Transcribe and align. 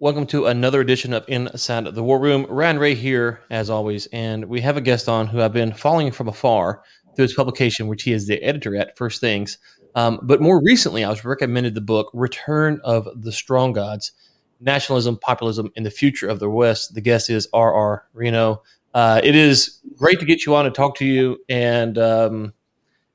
Welcome 0.00 0.26
to 0.26 0.46
another 0.46 0.80
edition 0.80 1.12
of 1.12 1.24
Inside 1.26 1.92
the 1.92 2.04
War 2.04 2.20
Room. 2.20 2.46
Ryan 2.48 2.78
Ray 2.78 2.94
here, 2.94 3.40
as 3.50 3.68
always, 3.68 4.06
and 4.12 4.44
we 4.44 4.60
have 4.60 4.76
a 4.76 4.80
guest 4.80 5.08
on 5.08 5.26
who 5.26 5.42
I've 5.42 5.52
been 5.52 5.72
following 5.72 6.12
from 6.12 6.28
afar 6.28 6.84
through 7.16 7.24
his 7.24 7.34
publication, 7.34 7.88
which 7.88 8.04
he 8.04 8.12
is 8.12 8.28
the 8.28 8.40
editor 8.40 8.76
at 8.76 8.96
First 8.96 9.20
Things. 9.20 9.58
Um, 9.96 10.20
but 10.22 10.40
more 10.40 10.62
recently, 10.62 11.02
I 11.02 11.10
was 11.10 11.24
recommended 11.24 11.74
the 11.74 11.80
book 11.80 12.12
Return 12.14 12.80
of 12.84 13.08
the 13.20 13.32
Strong 13.32 13.72
Gods 13.72 14.12
Nationalism, 14.60 15.18
Populism, 15.18 15.72
and 15.74 15.84
the 15.84 15.90
Future 15.90 16.28
of 16.28 16.38
the 16.38 16.48
West. 16.48 16.94
The 16.94 17.00
guest 17.00 17.28
is 17.28 17.48
R.R. 17.52 18.06
Reno. 18.12 18.62
Uh, 18.94 19.20
it 19.24 19.34
is 19.34 19.80
great 19.96 20.20
to 20.20 20.24
get 20.24 20.46
you 20.46 20.54
on 20.54 20.64
and 20.64 20.72
talk 20.76 20.94
to 20.98 21.04
you. 21.04 21.38
And 21.48 21.98
um, 21.98 22.52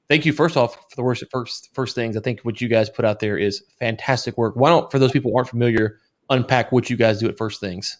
thank 0.09 0.25
you, 0.25 0.33
first 0.33 0.57
off, 0.57 0.75
for 0.75 0.97
the 0.97 1.03
worst, 1.03 1.23
first, 1.31 1.69
first 1.73 1.95
things. 1.95 2.17
I 2.17 2.19
think 2.19 2.41
what 2.41 2.59
you 2.59 2.67
guys 2.67 2.89
put 2.89 3.05
out 3.05 3.21
there 3.21 3.37
is 3.37 3.63
fantastic 3.79 4.37
work. 4.37 4.57
Why 4.57 4.67
don't, 4.67 4.91
for 4.91 4.99
those 4.99 5.13
people 5.13 5.31
who 5.31 5.37
aren't 5.37 5.47
familiar, 5.47 6.01
unpack 6.33 6.71
what 6.71 6.89
you 6.89 6.97
guys 6.97 7.19
do 7.19 7.27
at 7.29 7.37
First 7.37 7.59
Things. 7.59 7.97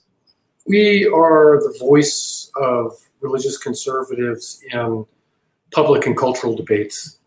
We 0.66 1.06
are 1.08 1.60
the 1.60 1.76
voice 1.80 2.52
of 2.56 2.98
religious 3.22 3.58
conservatives 3.58 4.62
in 4.72 5.06
public 5.72 6.06
and 6.06 6.18
cultural 6.18 6.56
debates 6.56 7.20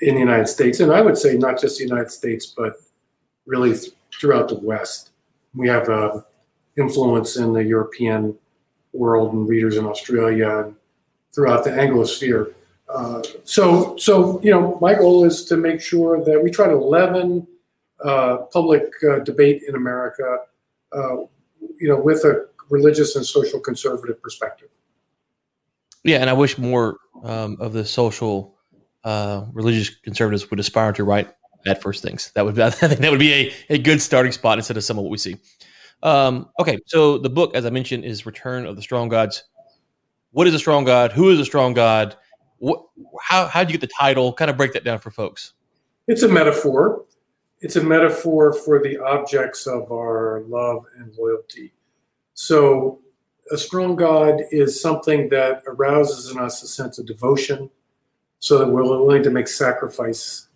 in 0.00 0.14
the 0.14 0.20
United 0.20 0.48
States, 0.48 0.80
and 0.80 0.92
I 0.92 1.00
would 1.00 1.18
say 1.18 1.36
not 1.36 1.60
just 1.60 1.78
the 1.78 1.84
United 1.84 2.10
States, 2.10 2.46
but 2.46 2.74
really 3.46 3.74
throughout 4.18 4.48
the 4.48 4.56
West. 4.56 5.10
We 5.54 5.68
have 5.68 5.88
uh, 5.88 6.22
influence 6.78 7.36
in 7.36 7.52
the 7.52 7.64
European 7.64 8.36
world 8.92 9.34
and 9.34 9.48
readers 9.48 9.76
in 9.76 9.84
Australia 9.84 10.58
and 10.60 10.74
throughout 11.34 11.64
the 11.64 11.70
Anglosphere. 11.70 12.54
Uh, 12.88 13.22
so, 13.44 13.96
so 13.96 14.40
you 14.42 14.50
know, 14.50 14.78
my 14.80 14.94
goal 14.94 15.24
is 15.24 15.44
to 15.44 15.56
make 15.56 15.80
sure 15.80 16.24
that 16.24 16.42
we 16.42 16.50
try 16.50 16.66
to 16.66 16.76
leaven 16.76 17.46
uh, 18.04 18.38
public 18.52 18.84
uh, 19.08 19.18
debate 19.20 19.62
in 19.68 19.74
America, 19.74 20.38
uh, 20.92 21.16
you 21.78 21.88
know, 21.88 22.00
with 22.00 22.24
a 22.24 22.46
religious 22.70 23.16
and 23.16 23.26
social 23.26 23.60
conservative 23.60 24.20
perspective. 24.22 24.68
Yeah, 26.04 26.18
and 26.18 26.30
I 26.30 26.32
wish 26.32 26.56
more 26.56 26.96
um, 27.24 27.56
of 27.60 27.72
the 27.72 27.84
social 27.84 28.56
uh, 29.04 29.44
religious 29.52 29.90
conservatives 29.90 30.50
would 30.50 30.60
aspire 30.60 30.92
to 30.92 31.04
write 31.04 31.28
at 31.66 31.82
first 31.82 32.02
things. 32.02 32.32
That 32.34 32.44
would 32.44 32.54
be, 32.54 32.62
I 32.62 32.70
think 32.70 33.00
that 33.00 33.10
would 33.10 33.20
be 33.20 33.32
a, 33.32 33.52
a 33.70 33.78
good 33.78 34.00
starting 34.00 34.32
spot 34.32 34.58
instead 34.58 34.76
of 34.76 34.84
some 34.84 34.98
of 34.98 35.04
what 35.04 35.10
we 35.10 35.18
see. 35.18 35.36
Um, 36.02 36.48
okay, 36.58 36.78
so 36.86 37.18
the 37.18 37.28
book, 37.28 37.54
as 37.54 37.66
I 37.66 37.70
mentioned, 37.70 38.04
is 38.04 38.24
Return 38.24 38.64
of 38.66 38.76
the 38.76 38.82
Strong 38.82 39.10
Gods. 39.10 39.44
What 40.32 40.46
is 40.46 40.54
a 40.54 40.58
strong 40.58 40.84
god? 40.84 41.12
Who 41.12 41.30
is 41.30 41.40
a 41.40 41.44
strong 41.44 41.74
god? 41.74 42.16
What, 42.58 42.84
how 43.20 43.46
how 43.46 43.64
do 43.64 43.72
you 43.72 43.78
get 43.78 43.86
the 43.86 43.92
title? 43.98 44.32
Kind 44.32 44.50
of 44.50 44.56
break 44.56 44.72
that 44.74 44.84
down 44.84 44.98
for 44.98 45.10
folks. 45.10 45.54
It's 46.06 46.22
a 46.22 46.28
metaphor 46.28 47.04
it's 47.60 47.76
a 47.76 47.82
metaphor 47.82 48.52
for 48.52 48.82
the 48.82 48.98
objects 48.98 49.66
of 49.66 49.90
our 49.92 50.42
love 50.48 50.84
and 50.96 51.14
loyalty. 51.16 51.72
So, 52.34 53.00
a 53.52 53.58
strong 53.58 53.96
God 53.96 54.42
is 54.50 54.80
something 54.80 55.28
that 55.30 55.62
arouses 55.66 56.30
in 56.30 56.38
us 56.38 56.62
a 56.62 56.68
sense 56.68 56.98
of 56.98 57.06
devotion, 57.06 57.68
so 58.38 58.58
that 58.58 58.68
we're 58.68 58.84
willing 58.84 59.22
to 59.24 59.30
make 59.30 59.48
sacrifice 59.48 60.48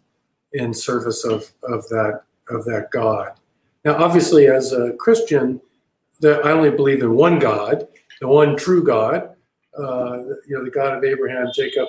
in 0.52 0.72
service 0.72 1.24
of, 1.24 1.52
of 1.64 1.86
that 1.88 2.22
of 2.48 2.64
that 2.64 2.90
God. 2.90 3.32
Now, 3.84 4.02
obviously, 4.02 4.46
as 4.46 4.72
a 4.72 4.92
Christian, 4.94 5.60
that 6.20 6.46
I 6.46 6.52
only 6.52 6.70
believe 6.70 7.02
in 7.02 7.14
one 7.14 7.38
God, 7.38 7.86
the 8.20 8.28
one 8.28 8.56
true 8.56 8.82
God, 8.82 9.34
uh, 9.78 10.18
you 10.46 10.56
know, 10.56 10.64
the 10.64 10.70
God 10.70 10.96
of 10.96 11.04
Abraham, 11.04 11.48
Jacob, 11.54 11.88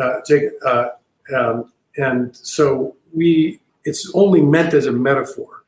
uh, 0.00 0.20
Jacob, 0.26 0.52
uh, 0.66 0.88
um, 1.34 1.72
and 1.96 2.36
so 2.36 2.96
we 3.14 3.60
it's 3.90 4.08
only 4.14 4.40
meant 4.40 4.72
as 4.72 4.86
a 4.86 4.92
metaphor. 4.92 5.64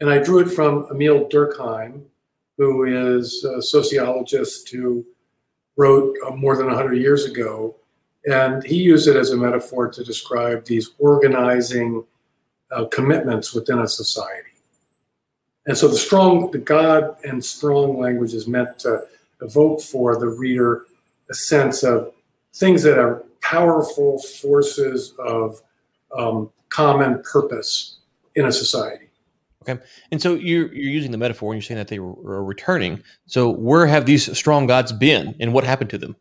And 0.00 0.08
I 0.08 0.18
drew 0.18 0.38
it 0.38 0.48
from 0.48 0.86
Emile 0.90 1.28
Durkheim, 1.28 2.02
who 2.56 2.84
is 2.84 3.44
a 3.44 3.60
sociologist 3.60 4.70
who 4.70 5.04
wrote 5.76 6.16
uh, 6.26 6.30
more 6.30 6.56
than 6.56 6.66
100 6.66 6.94
years 6.94 7.26
ago. 7.26 7.76
And 8.24 8.64
he 8.64 8.76
used 8.76 9.06
it 9.06 9.16
as 9.16 9.32
a 9.32 9.36
metaphor 9.36 9.90
to 9.90 10.02
describe 10.02 10.64
these 10.64 10.92
organizing 10.98 12.04
uh, 12.70 12.86
commitments 12.86 13.52
within 13.52 13.80
a 13.80 13.88
society. 13.88 14.56
And 15.66 15.76
so 15.76 15.88
the 15.88 15.96
strong, 15.96 16.50
the 16.50 16.58
God 16.58 17.16
and 17.24 17.44
strong 17.44 17.98
language 17.98 18.32
is 18.32 18.48
meant 18.48 18.78
to 18.80 19.02
evoke 19.42 19.82
for 19.82 20.16
the 20.16 20.28
reader 20.28 20.86
a 21.30 21.34
sense 21.34 21.82
of 21.82 22.12
things 22.54 22.82
that 22.84 22.98
are 22.98 23.24
powerful 23.42 24.18
forces 24.18 25.12
of 25.18 25.60
um, 26.16 26.50
common 26.70 27.22
purpose 27.22 27.98
in 28.34 28.46
a 28.46 28.52
society. 28.52 29.06
Okay, 29.68 29.82
and 30.12 30.22
so 30.22 30.34
you're 30.34 30.72
you're 30.72 30.92
using 30.92 31.10
the 31.10 31.18
metaphor, 31.18 31.52
and 31.52 31.60
you're 31.60 31.66
saying 31.66 31.78
that 31.78 31.88
they 31.88 31.98
were 31.98 32.42
returning. 32.42 33.02
So 33.26 33.50
where 33.50 33.86
have 33.86 34.06
these 34.06 34.36
strong 34.36 34.66
gods 34.66 34.92
been, 34.92 35.34
and 35.40 35.52
what 35.52 35.64
happened 35.64 35.90
to 35.90 35.98
them? 35.98 36.16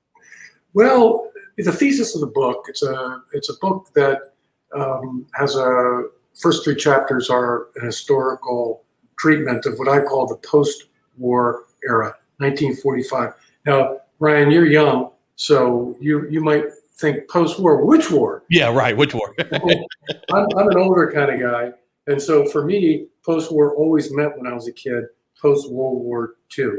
Well, 0.73 1.31
the 1.65 1.71
thesis 1.71 2.15
of 2.15 2.21
the 2.21 2.27
book. 2.27 2.65
It's 2.67 2.83
a 2.83 3.21
it's 3.33 3.49
a 3.49 3.57
book 3.61 3.89
that 3.95 4.33
um, 4.75 5.25
has 5.33 5.55
a 5.55 6.03
first 6.35 6.63
three 6.63 6.75
chapters 6.75 7.29
are 7.29 7.69
an 7.75 7.85
historical 7.85 8.83
treatment 9.17 9.65
of 9.65 9.79
what 9.79 9.87
I 9.87 10.01
call 10.01 10.27
the 10.27 10.35
post-war 10.37 11.63
era, 11.83 12.15
1945. 12.37 13.33
Now, 13.65 13.97
Ryan, 14.19 14.51
you're 14.51 14.67
young, 14.67 15.11
so 15.35 15.95
you 15.99 16.29
you 16.29 16.41
might 16.41 16.65
think 16.97 17.29
post-war. 17.29 17.85
Which 17.85 18.11
war? 18.11 18.43
Yeah, 18.49 18.73
right. 18.73 18.95
Which 18.95 19.13
war? 19.13 19.35
I'm, 19.39 20.47
I'm, 20.57 20.69
an 20.69 20.77
older 20.77 21.11
kind 21.11 21.31
of 21.31 21.39
guy, 21.39 21.71
and 22.07 22.21
so 22.21 22.45
for 22.47 22.65
me, 22.65 23.07
post-war 23.25 23.75
always 23.75 24.11
meant 24.11 24.37
when 24.37 24.47
I 24.47 24.53
was 24.53 24.67
a 24.67 24.71
kid 24.71 25.05
post-World 25.39 26.01
War 26.01 26.35
II. 26.57 26.69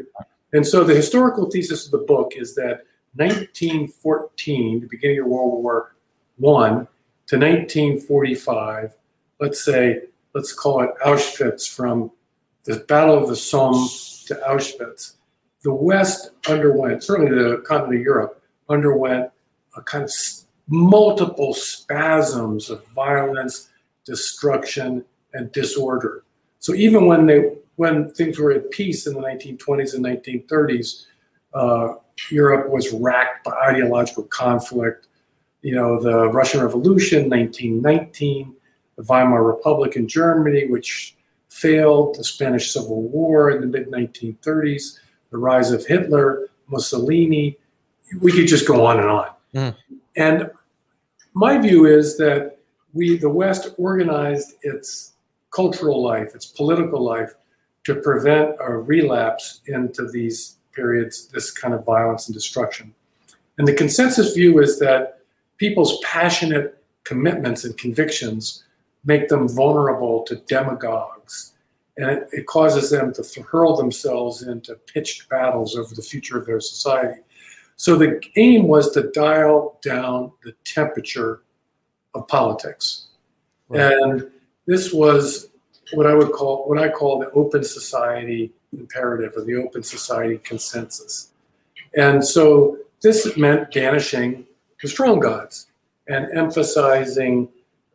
And 0.52 0.66
so 0.66 0.82
the 0.82 0.94
historical 0.94 1.50
thesis 1.50 1.84
of 1.84 1.92
the 1.92 1.98
book 1.98 2.32
is 2.34 2.54
that 2.56 2.84
1914, 3.14 4.80
the 4.80 4.86
beginning 4.86 5.20
of 5.20 5.26
World 5.26 5.62
War 5.62 5.94
One, 6.38 6.88
to 7.26 7.36
1945, 7.36 8.94
let's 9.40 9.64
say, 9.64 10.02
let's 10.34 10.52
call 10.52 10.82
it 10.82 10.90
Auschwitz, 11.04 11.68
from 11.68 12.10
the 12.64 12.78
Battle 12.88 13.18
of 13.18 13.28
the 13.28 13.36
Somme 13.36 13.88
to 14.26 14.34
Auschwitz, 14.48 15.14
the 15.62 15.72
West 15.72 16.30
underwent, 16.48 17.02
certainly 17.02 17.32
the 17.32 17.58
continent 17.58 18.00
of 18.00 18.02
Europe, 18.02 18.42
underwent 18.68 19.30
a 19.76 19.82
kind 19.82 20.04
of 20.04 20.10
multiple 20.68 21.54
spasms 21.54 22.70
of 22.70 22.86
violence, 22.88 23.70
destruction, 24.04 25.04
and 25.34 25.50
disorder. 25.52 26.24
So 26.58 26.74
even 26.74 27.06
when 27.06 27.26
they 27.26 27.52
when 27.76 28.10
things 28.10 28.38
were 28.38 28.50
at 28.50 28.70
peace 28.72 29.06
in 29.06 29.14
the 29.14 29.20
1920s 29.20 29.94
and 29.94 30.04
1930s, 30.04 31.04
uh, 31.54 31.94
Europe 32.28 32.68
was 32.70 32.90
racked 32.92 33.44
by 33.44 33.52
ideological 33.52 34.24
conflict. 34.24 35.06
You 35.62 35.76
know, 35.76 36.02
the 36.02 36.28
Russian 36.28 36.60
Revolution, 36.60 37.30
1919, 37.30 38.52
the 38.96 39.02
Weimar 39.04 39.44
Republic 39.44 39.94
in 39.94 40.08
Germany, 40.08 40.66
which 40.66 41.16
failed, 41.48 42.16
the 42.16 42.24
Spanish 42.24 42.72
Civil 42.72 43.02
War 43.02 43.52
in 43.52 43.60
the 43.60 43.66
mid 43.66 43.90
1930s, 43.90 44.98
the 45.30 45.38
rise 45.38 45.70
of 45.70 45.86
Hitler, 45.86 46.48
Mussolini. 46.66 47.56
We 48.20 48.32
could 48.32 48.48
just 48.48 48.66
go 48.66 48.86
on 48.86 48.98
and 48.98 49.08
on. 49.08 49.28
Mm. 49.54 49.76
And 50.16 50.50
my 51.34 51.58
view 51.58 51.86
is 51.86 52.16
that 52.18 52.58
we, 52.92 53.16
the 53.16 53.28
West, 53.28 53.74
organized 53.78 54.54
its 54.62 55.12
cultural 55.50 56.02
life, 56.02 56.34
its 56.34 56.46
political 56.46 57.02
life, 57.02 57.34
to 57.84 57.96
prevent 57.96 58.56
a 58.60 58.76
relapse 58.76 59.60
into 59.66 60.08
these 60.10 60.56
periods, 60.72 61.28
this 61.28 61.50
kind 61.50 61.74
of 61.74 61.84
violence 61.84 62.28
and 62.28 62.34
destruction. 62.34 62.94
And 63.56 63.66
the 63.66 63.74
consensus 63.74 64.34
view 64.34 64.60
is 64.60 64.78
that 64.78 65.20
people's 65.56 66.00
passionate 66.04 66.82
commitments 67.04 67.64
and 67.64 67.76
convictions 67.76 68.64
make 69.04 69.28
them 69.28 69.48
vulnerable 69.48 70.22
to 70.24 70.36
demagogues. 70.46 71.54
And 71.96 72.10
it, 72.10 72.28
it 72.32 72.46
causes 72.46 72.90
them 72.90 73.12
to 73.14 73.42
hurl 73.42 73.76
themselves 73.76 74.42
into 74.42 74.74
pitched 74.74 75.28
battles 75.28 75.76
over 75.76 75.94
the 75.94 76.02
future 76.02 76.38
of 76.38 76.46
their 76.46 76.60
society. 76.60 77.20
So 77.78 77.94
the 77.94 78.20
aim 78.36 78.66
was 78.66 78.90
to 78.92 79.10
dial 79.12 79.78
down 79.82 80.32
the 80.42 80.52
temperature 80.64 81.42
of 82.14 82.26
politics. 82.26 83.06
Right. 83.68 83.92
And 83.92 84.30
this 84.66 84.92
was 84.92 85.48
what 85.92 86.06
I 86.06 86.12
would 86.12 86.32
call 86.32 86.68
what 86.68 86.78
I 86.78 86.88
call 86.88 87.20
the 87.20 87.30
open 87.30 87.62
society 87.62 88.52
imperative 88.72 89.32
or 89.36 89.44
the 89.44 89.54
open 89.54 89.82
society 89.82 90.38
consensus. 90.38 91.30
And 91.96 92.24
so 92.26 92.78
this 93.00 93.36
meant 93.36 93.72
banishing 93.72 94.44
the 94.82 94.88
strong 94.88 95.20
gods 95.20 95.68
and 96.08 96.26
emphasizing 96.36 97.48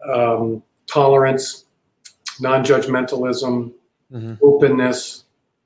um, 0.08 0.64
tolerance, 0.88 1.66
non-judgmentalism, 2.40 3.74
mm-hmm. 4.12 4.34
openness, 4.42 5.26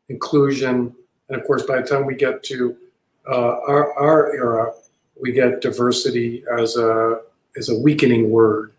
inclusion, 0.10 0.96
and 1.30 1.40
of 1.40 1.46
course, 1.46 1.64
by 1.64 1.81
the 1.81 1.88
time 1.88 2.06
we 2.06 2.16
get 2.16 2.42
to 2.44 2.75
our, 3.35 3.94
our 3.94 4.33
era, 4.35 4.74
we 5.19 5.31
get 5.31 5.62
diversity 5.62 6.44
as 6.57 6.77
a 6.77 7.21
as 7.57 7.69
a 7.69 7.77
weakening 7.77 8.29
word. 8.29 8.74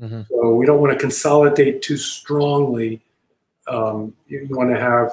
Mm-hmm. 0.00 0.22
So 0.28 0.54
we 0.54 0.66
don't 0.66 0.80
want 0.80 0.92
to 0.92 0.98
consolidate 0.98 1.82
too 1.82 1.96
strongly. 1.96 3.00
Um, 3.68 4.14
you, 4.26 4.46
you, 4.48 4.56
want 4.56 4.70
to 4.70 4.80
have 4.80 5.12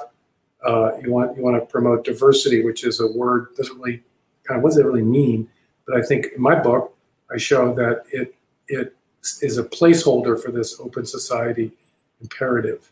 uh, 0.66 0.96
you 0.98 1.12
want 1.12 1.36
you 1.36 1.42
want 1.42 1.60
to 1.60 1.66
promote 1.66 2.04
diversity, 2.04 2.64
which 2.64 2.84
is 2.84 3.00
a 3.00 3.06
word 3.06 3.54
doesn't 3.56 3.78
really 3.78 4.02
kind 4.44 4.58
of 4.58 4.64
what 4.64 4.70
does 4.70 4.78
it 4.78 4.84
really 4.84 5.02
mean? 5.02 5.48
But 5.86 5.96
I 5.96 6.02
think 6.02 6.28
in 6.34 6.42
my 6.42 6.60
book, 6.60 6.96
I 7.32 7.36
show 7.36 7.74
that 7.74 8.04
it 8.10 8.34
it 8.68 8.96
is 9.42 9.58
a 9.58 9.64
placeholder 9.64 10.40
for 10.40 10.50
this 10.50 10.80
open 10.80 11.04
society 11.04 11.72
imperative. 12.20 12.90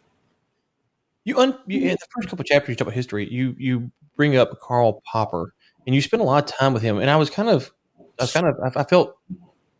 You, 1.24 1.38
un, 1.38 1.58
you 1.66 1.80
in 1.82 1.90
the 1.90 2.06
first 2.14 2.28
couple 2.28 2.44
chapters 2.44 2.70
you 2.70 2.76
talk 2.76 2.86
about 2.86 2.94
history. 2.94 3.28
You 3.30 3.54
you 3.58 3.90
bring 4.16 4.36
up 4.36 4.58
Karl 4.60 5.02
Popper, 5.04 5.54
and 5.88 5.94
you 5.94 6.02
spend 6.02 6.20
a 6.20 6.24
lot 6.24 6.44
of 6.44 6.54
time 6.54 6.74
with 6.74 6.82
him. 6.82 6.98
And 6.98 7.08
I 7.08 7.16
was 7.16 7.30
kind 7.30 7.48
of, 7.48 7.72
I 8.20 8.24
was 8.24 8.32
kind 8.32 8.46
of, 8.46 8.76
I, 8.76 8.84
felt 8.84 9.16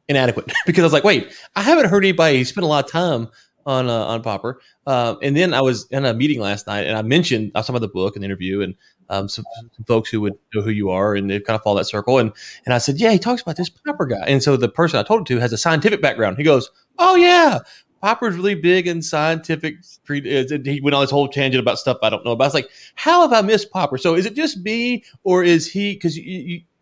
inadequate 0.09 0.51
because 0.67 0.81
I 0.81 0.87
was 0.87 0.93
like, 0.95 1.05
wait, 1.05 1.31
I 1.55 1.61
haven't 1.61 1.91
heard 1.91 2.03
anybody 2.03 2.43
spend 2.45 2.65
a 2.65 2.67
lot 2.67 2.87
of 2.87 2.91
time 2.91 3.29
on 3.67 3.91
uh, 3.91 4.07
on 4.07 4.23
Popper. 4.23 4.59
Uh, 4.87 5.17
and 5.23 5.37
then 5.37 5.53
I 5.53 5.61
was 5.61 5.87
in 5.91 6.07
a 6.07 6.15
meeting 6.15 6.41
last 6.41 6.67
night, 6.67 6.87
and 6.87 6.97
I 6.97 7.03
mentioned 7.03 7.53
I 7.55 7.59
was 7.59 7.67
talking 7.67 7.77
about 7.77 7.87
the 7.87 7.93
book 7.93 8.17
and 8.17 8.23
the 8.23 8.25
interview, 8.25 8.63
and 8.63 8.75
um, 9.11 9.29
some, 9.29 9.45
some, 9.77 9.85
folks 9.85 10.09
who 10.09 10.23
would 10.23 10.33
know 10.55 10.63
who 10.63 10.71
you 10.71 10.89
are, 10.89 11.15
and 11.15 11.31
they 11.31 11.41
kind 11.41 11.57
of 11.57 11.63
follow 11.63 11.77
that 11.77 11.85
circle. 11.85 12.19
And 12.19 12.33
and 12.65 12.73
I 12.73 12.79
said, 12.79 12.97
yeah, 12.97 13.11
he 13.11 13.19
talks 13.19 13.43
about 13.43 13.57
this 13.57 13.69
Popper 13.69 14.07
guy. 14.07 14.25
And 14.27 14.43
so 14.43 14.57
the 14.57 14.71
person 14.71 14.99
I 14.99 15.03
told 15.03 15.21
it 15.21 15.27
to 15.35 15.41
has 15.41 15.53
a 15.53 15.59
scientific 15.59 16.01
background. 16.01 16.39
He 16.39 16.45
goes, 16.45 16.71
oh 16.99 17.17
yeah, 17.17 17.59
Popper's 18.01 18.37
really 18.37 18.55
big 18.55 18.87
in 18.87 19.03
scientific. 19.03 19.77
He 20.07 20.81
went 20.83 20.95
on 20.95 21.03
this 21.03 21.11
whole 21.11 21.29
tangent 21.29 21.61
about 21.61 21.79
stuff 21.79 21.99
I 22.03 22.11
don't 22.11 22.25
know 22.25 22.33
about. 22.33 22.45
I 22.45 22.47
was 22.47 22.55
like, 22.55 22.71
how 22.95 23.23
have 23.23 23.33
I 23.33 23.47
missed 23.47 23.71
Popper? 23.71 23.99
So 23.99 24.15
is 24.15 24.27
it 24.27 24.35
just 24.35 24.59
me, 24.59 25.05
or 25.25 25.43
is 25.43 25.71
he? 25.71 25.95
Because 25.95 26.19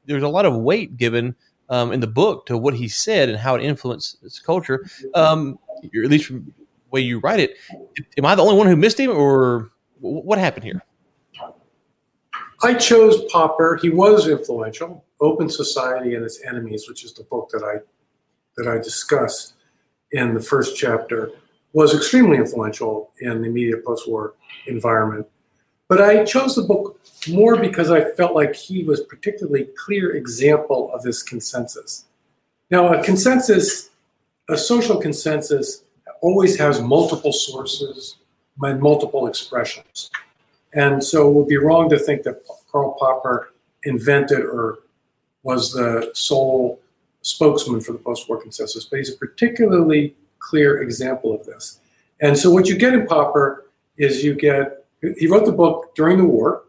there's 0.06 0.22
a 0.22 0.28
lot 0.28 0.46
of 0.46 0.56
weight 0.56 0.96
given 0.96 1.34
um, 1.68 1.92
in 1.92 2.00
the 2.00 2.06
book 2.06 2.46
to 2.46 2.58
what 2.58 2.74
he 2.74 2.88
said 2.88 3.28
and 3.28 3.38
how 3.38 3.54
it 3.54 3.62
influenced 3.62 4.44
culture. 4.44 4.86
Um, 5.14 5.58
at 5.82 6.10
least 6.10 6.26
from 6.26 6.44
the 6.44 6.52
way 6.90 7.00
you 7.00 7.18
write 7.20 7.40
it. 7.40 7.56
Am 8.18 8.26
I 8.26 8.34
the 8.34 8.42
only 8.42 8.56
one 8.56 8.66
who 8.66 8.76
missed 8.76 8.98
him, 9.00 9.10
or 9.10 9.70
what 10.00 10.38
happened 10.38 10.64
here? 10.64 10.82
I 12.62 12.74
chose 12.74 13.24
Popper. 13.30 13.78
He 13.80 13.90
was 13.90 14.28
influential. 14.28 15.04
Open 15.20 15.48
Society 15.48 16.14
and 16.14 16.24
Its 16.24 16.42
Enemies, 16.44 16.88
which 16.88 17.04
is 17.04 17.12
the 17.12 17.24
book 17.24 17.50
that 17.52 17.62
I 17.62 17.80
that 18.56 18.68
I 18.68 18.78
discuss 18.78 19.54
in 20.12 20.34
the 20.34 20.40
first 20.40 20.76
chapter, 20.76 21.30
was 21.72 21.94
extremely 21.94 22.36
influential 22.36 23.10
in 23.20 23.42
the 23.42 23.48
immediate 23.48 23.84
post-war 23.84 24.34
environment. 24.66 25.26
But 25.88 26.00
I 26.00 26.24
chose 26.24 26.56
the 26.56 26.62
book 26.62 27.00
more 27.28 27.56
because 27.56 27.90
I 27.90 28.10
felt 28.12 28.34
like 28.34 28.54
he 28.54 28.82
was 28.84 29.02
particularly 29.02 29.68
clear 29.76 30.16
example 30.16 30.92
of 30.92 31.02
this 31.02 31.22
consensus. 31.22 32.06
Now, 32.70 32.92
a 32.92 33.04
consensus, 33.04 33.90
a 34.48 34.56
social 34.56 34.98
consensus, 34.98 35.84
always 36.22 36.58
has 36.58 36.80
multiple 36.80 37.32
sources 37.32 38.16
and 38.62 38.80
multiple 38.80 39.26
expressions. 39.26 40.10
And 40.72 41.02
so 41.02 41.28
it 41.28 41.34
would 41.34 41.48
be 41.48 41.58
wrong 41.58 41.88
to 41.90 41.98
think 41.98 42.22
that 42.24 42.42
Karl 42.70 42.96
Popper 42.98 43.52
invented 43.84 44.40
or 44.40 44.78
was 45.42 45.72
the 45.72 46.10
sole 46.14 46.80
spokesman 47.26 47.81
for 47.81 47.93
the 47.93 47.99
post-war 47.99 48.40
consensus, 48.40 48.84
but 48.84 48.99
he's 48.99 49.12
a 49.12 49.17
particularly 49.17 50.14
clear 50.38 50.82
example 50.82 51.34
of 51.34 51.44
this. 51.44 51.81
And 52.20 52.38
so 52.38 52.50
what 52.50 52.69
you 52.69 52.76
get 52.76 52.94
in 52.94 53.06
Popper 53.06 53.67
is 53.96 54.23
you 54.23 54.34
get, 54.34 54.84
he 55.19 55.26
wrote 55.26 55.44
the 55.44 55.52
book 55.52 55.94
during 55.94 56.19
the 56.19 56.25
war. 56.25 56.64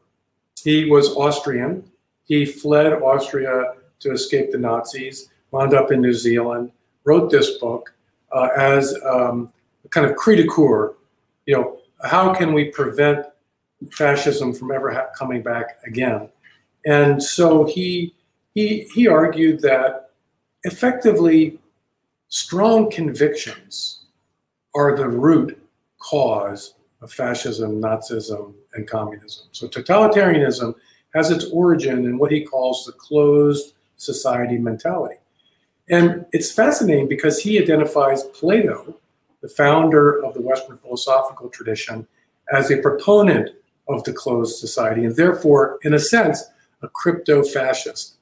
He 0.64 0.90
was 0.90 1.16
Austrian. 1.16 1.84
He 2.26 2.46
fled 2.46 2.94
Austria 2.94 3.76
to 4.00 4.12
escape 4.12 4.52
the 4.52 4.58
Nazis, 4.58 5.30
wound 5.52 5.74
up 5.74 5.92
in 5.92 6.02
New 6.02 6.14
Zealand, 6.14 6.72
wrote 7.04 7.32
this 7.32 7.58
book 7.60 7.94
uh, 8.32 8.50
as 8.58 8.96
um, 9.06 9.54
a 9.86 9.90
kind 9.90 10.06
of 10.06 10.16
cri 10.16 10.36
de 10.36 10.48
coeur, 10.48 10.96
you 11.46 11.56
know, 11.56 11.78
how 12.04 12.34
can 12.34 12.54
we 12.54 12.66
prevent 12.66 13.26
fascism 13.92 14.54
from 14.54 14.72
ever 14.72 14.92
ha- 14.92 15.08
coming 15.18 15.42
back 15.42 15.80
again. 15.86 16.30
And 16.86 17.22
so 17.22 17.66
he, 17.66 18.16
he, 18.54 18.88
he 18.94 19.08
argued 19.08 19.62
that 19.62 20.07
effectively 20.68 21.60
strong 22.28 22.92
convictions 22.92 24.06
are 24.76 24.96
the 24.96 25.08
root 25.08 25.60
cause 25.98 26.76
of 27.02 27.12
fascism, 27.12 27.82
Nazism, 27.82 28.54
and 28.74 28.88
communism. 28.88 29.48
So 29.52 29.68
totalitarianism 29.68 30.76
has 31.14 31.32
its 31.32 31.46
origin 31.46 32.06
in 32.06 32.18
what 32.18 32.32
he 32.32 32.42
calls 32.44 32.86
the 32.86 32.92
closed 32.92 33.74
society 33.96 34.58
mentality. 34.58 35.16
And 35.90 36.26
it's 36.34 36.52
fascinating 36.52 37.08
because 37.08 37.40
he 37.40 37.60
identifies 37.60 38.24
Plato, 38.24 38.96
the 39.42 39.48
founder 39.48 40.24
of 40.24 40.34
the 40.34 40.42
Western 40.42 40.78
philosophical 40.78 41.50
tradition, 41.50 42.06
as 42.52 42.70
a 42.72 42.78
proponent 42.78 43.52
of 43.88 44.04
the 44.04 44.14
closed 44.14 44.58
society, 44.58 45.06
and 45.06 45.16
therefore, 45.16 45.80
in 45.84 45.94
a 45.94 46.00
sense, 46.00 46.44
a 46.82 46.90
crypto 46.90 47.42
fascist, 47.42 48.17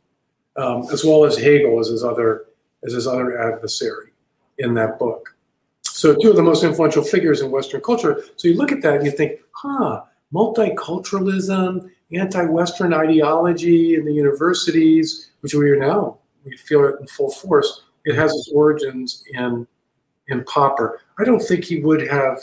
um, 0.58 0.88
as 0.92 1.04
well 1.04 1.26
as 1.26 1.38
Hegel 1.38 1.80
as 1.80 1.88
his 1.88 2.04
other 2.04 2.46
as 2.86 2.94
his 2.94 3.08
other 3.08 3.40
adversary 3.42 4.12
in 4.60 4.74
that 4.76 5.00
book. 5.00 5.36
So, 5.84 6.16
two 6.16 6.30
of 6.30 6.36
the 6.36 6.44
most 6.44 6.64
influential 6.64 7.04
figures 7.04 7.42
in 7.42 7.52
Western 7.52 7.82
culture. 7.82 8.24
So, 8.36 8.48
you 8.48 8.56
look 8.56 8.72
at 8.72 8.82
that 8.82 8.98
and 8.98 9.06
you 9.06 9.12
think, 9.12 9.40
huh, 9.52 10.04
multiculturalism, 10.34 11.90
anti-Western 12.14 12.94
ideology 12.94 13.96
in 13.96 14.06
the 14.06 14.14
universities, 14.14 15.32
which 15.42 15.54
we 15.54 15.70
are 15.70 15.78
now 15.78 16.20
we 16.46 16.56
feel 16.56 16.86
it 16.86 16.96
in 17.02 17.08
full 17.08 17.32
force. 17.32 17.82
It 18.06 18.16
has 18.16 18.32
its 18.32 18.52
origins 18.54 19.24
in 19.34 19.68
in 20.30 20.44
Popper. 20.46 21.02
I 21.20 21.24
don't 21.24 21.42
think 21.42 21.66
he 21.66 21.82
would 21.82 22.08
have 22.08 22.40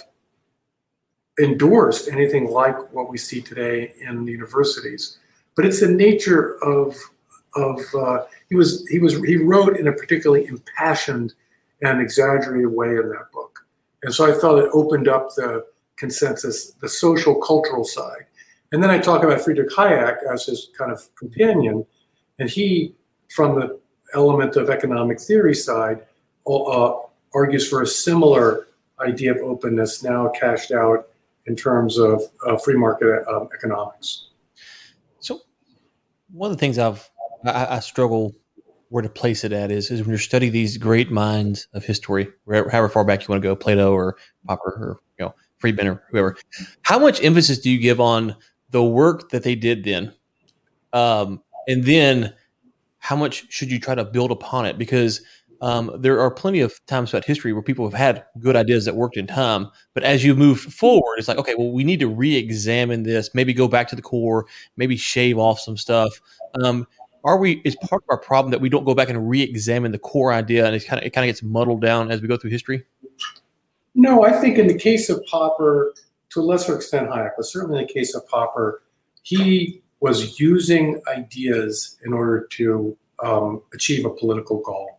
endorsed 1.41 2.09
anything 2.09 2.51
like 2.51 2.93
what 2.93 3.09
we 3.09 3.19
see 3.19 3.41
today 3.41 3.95
in 4.01 4.25
the 4.25 4.33
universities. 4.33 5.19
But 5.57 5.67
it's 5.67 5.81
the 5.81 5.89
nature 5.89 6.63
of 6.63 6.97
of 7.55 7.81
uh, 7.95 8.25
he 8.49 8.55
was 8.55 8.87
he 8.89 8.99
was 8.99 9.17
he 9.25 9.37
wrote 9.37 9.77
in 9.77 9.89
a 9.89 9.93
particularly 9.93 10.47
impassioned 10.47 11.35
and 11.83 12.01
exaggerated 12.01 12.73
way 12.73 12.89
in 12.89 13.09
that 13.11 13.31
book, 13.33 13.67
and 14.03 14.15
so 14.15 14.27
I 14.27 14.39
thought 14.39 14.59
it 14.59 14.71
opened 14.73 15.09
up 15.09 15.35
the 15.35 15.65
consensus, 15.97 16.73
the 16.81 16.89
social 16.89 17.35
cultural 17.37 17.85
side. 17.85 18.27
And 18.73 18.83
then 18.83 18.91
I 18.91 18.99
talk 18.99 19.23
about 19.23 19.41
Friedrich 19.43 19.71
Hayek 19.71 20.17
as 20.33 20.47
his 20.47 20.71
kind 20.77 20.91
of 20.91 21.15
companion, 21.15 21.85
and 22.39 22.49
he, 22.49 22.95
from 23.31 23.61
the 23.61 23.79
element 24.15 24.57
of 24.57 24.71
economic 24.71 25.21
theory 25.21 25.55
side, 25.55 26.05
uh, 26.47 26.95
argues 27.35 27.69
for 27.69 27.83
a 27.83 27.87
similar 27.87 28.67
idea 29.01 29.33
of 29.33 29.39
openness 29.39 30.03
now 30.03 30.29
cashed 30.29 30.73
out 30.73 31.09
in 31.47 31.57
terms 31.57 31.99
of 31.99 32.23
uh, 32.47 32.57
free 32.57 32.77
market 32.77 33.27
um, 33.29 33.49
economics. 33.55 34.29
So, 35.21 35.41
one 36.33 36.51
of 36.51 36.57
the 36.57 36.61
things 36.61 36.79
I've 36.79 37.09
I, 37.45 37.77
I, 37.77 37.81
struggle 37.81 38.35
where 38.89 39.03
to 39.03 39.09
place 39.09 39.43
it 39.45 39.53
at 39.53 39.71
is 39.71 39.91
is 39.91 40.03
when 40.03 40.11
you 40.11 40.19
study 40.19 40.49
these 40.49 40.77
great 40.77 41.11
minds 41.11 41.67
of 41.73 41.85
history, 41.85 42.29
however 42.47 42.89
far 42.89 43.05
back 43.05 43.23
you 43.23 43.27
want 43.29 43.43
to 43.43 43.49
go, 43.49 43.57
Plato 43.57 43.93
or 43.93 44.17
Popper 44.47 44.71
or 44.71 45.01
you 45.19 45.25
know 45.25 45.35
Friedman 45.59 45.89
or 45.89 46.03
whoever. 46.11 46.37
How 46.83 46.99
much 46.99 47.23
emphasis 47.23 47.59
do 47.59 47.71
you 47.71 47.79
give 47.79 48.01
on 48.01 48.37
the 48.71 48.85
work 48.85 49.31
that 49.31 49.43
they 49.43 49.55
did 49.55 49.85
then, 49.85 50.13
um, 50.93 51.43
and 51.67 51.85
then 51.85 52.35
how 52.99 53.17
much 53.17 53.51
should 53.53 53.71
you 53.71 53.81
try 53.81 53.95
to 53.95 54.05
build 54.05 54.31
upon 54.31 54.67
it? 54.67 54.79
Because 54.79 55.23
um, 55.63 55.93
there 55.97 56.21
are 56.21 56.31
plenty 56.31 56.61
of 56.61 56.85
times 56.87 57.11
throughout 57.11 57.25
history 57.25 57.53
where 57.53 57.63
people 57.63 57.89
have 57.89 57.99
had 57.99 58.25
good 58.41 58.57
ideas 58.57 58.85
that 58.85 58.97
worked 58.97 59.17
in 59.17 59.29
time, 59.29 59.69
but 59.95 60.03
as 60.03 60.25
you 60.25 60.35
move 60.35 60.61
forward, 60.61 61.19
it's 61.19 61.29
like, 61.29 61.39
okay, 61.39 61.55
well, 61.55 61.71
we 61.71 61.85
need 61.85 62.01
to 62.01 62.09
re-examine 62.09 63.05
this, 63.05 63.33
maybe 63.33 63.55
go 63.55 63.69
back 63.69 63.87
to 63.89 63.97
the 63.97 64.03
core, 64.03 64.45
maybe 64.77 64.97
shave 64.97 65.39
off 65.39 65.61
some 65.61 65.77
stuff. 65.77 66.21
Um, 66.63 66.87
are 67.25 67.37
we? 67.37 67.61
Is 67.65 67.77
part 67.77 68.03
of 68.03 68.11
our 68.11 68.19
problem 68.19 68.51
that 68.51 68.61
we 68.61 68.69
don't 68.69 68.85
go 68.85 68.95
back 68.95 69.09
and 69.09 69.29
re-examine 69.29 69.93
the 69.93 69.99
core 69.99 70.33
idea, 70.33 70.67
and 70.67 70.75
it 70.75 70.87
kind 70.87 71.01
of 71.01 71.07
it 71.07 71.11
kind 71.11 71.25
of 71.25 71.29
gets 71.29 71.43
muddled 71.43 71.81
down 71.81 72.11
as 72.11 72.21
we 72.21 72.29
go 72.29 72.37
through 72.37 72.51
history? 72.51 72.85
No, 73.95 74.25
I 74.25 74.33
think 74.33 74.59
in 74.59 74.67
the 74.67 74.79
case 74.79 75.09
of 75.11 75.25
Popper, 75.27 75.95
to 76.31 76.41
a 76.41 76.43
lesser 76.43 76.75
extent 76.75 77.11
Hayek, 77.11 77.33
but 77.37 77.45
certainly 77.45 77.81
in 77.81 77.87
the 77.87 77.93
case 77.93 78.15
of 78.15 78.27
Popper, 78.27 78.83
he 79.23 79.83
was 80.01 80.41
using 80.41 81.01
ideas 81.09 81.97
in 82.05 82.13
order 82.13 82.47
to 82.51 82.97
um, 83.23 83.63
achieve 83.73 84.05
a 84.05 84.11
political 84.11 84.61
goal. 84.61 84.99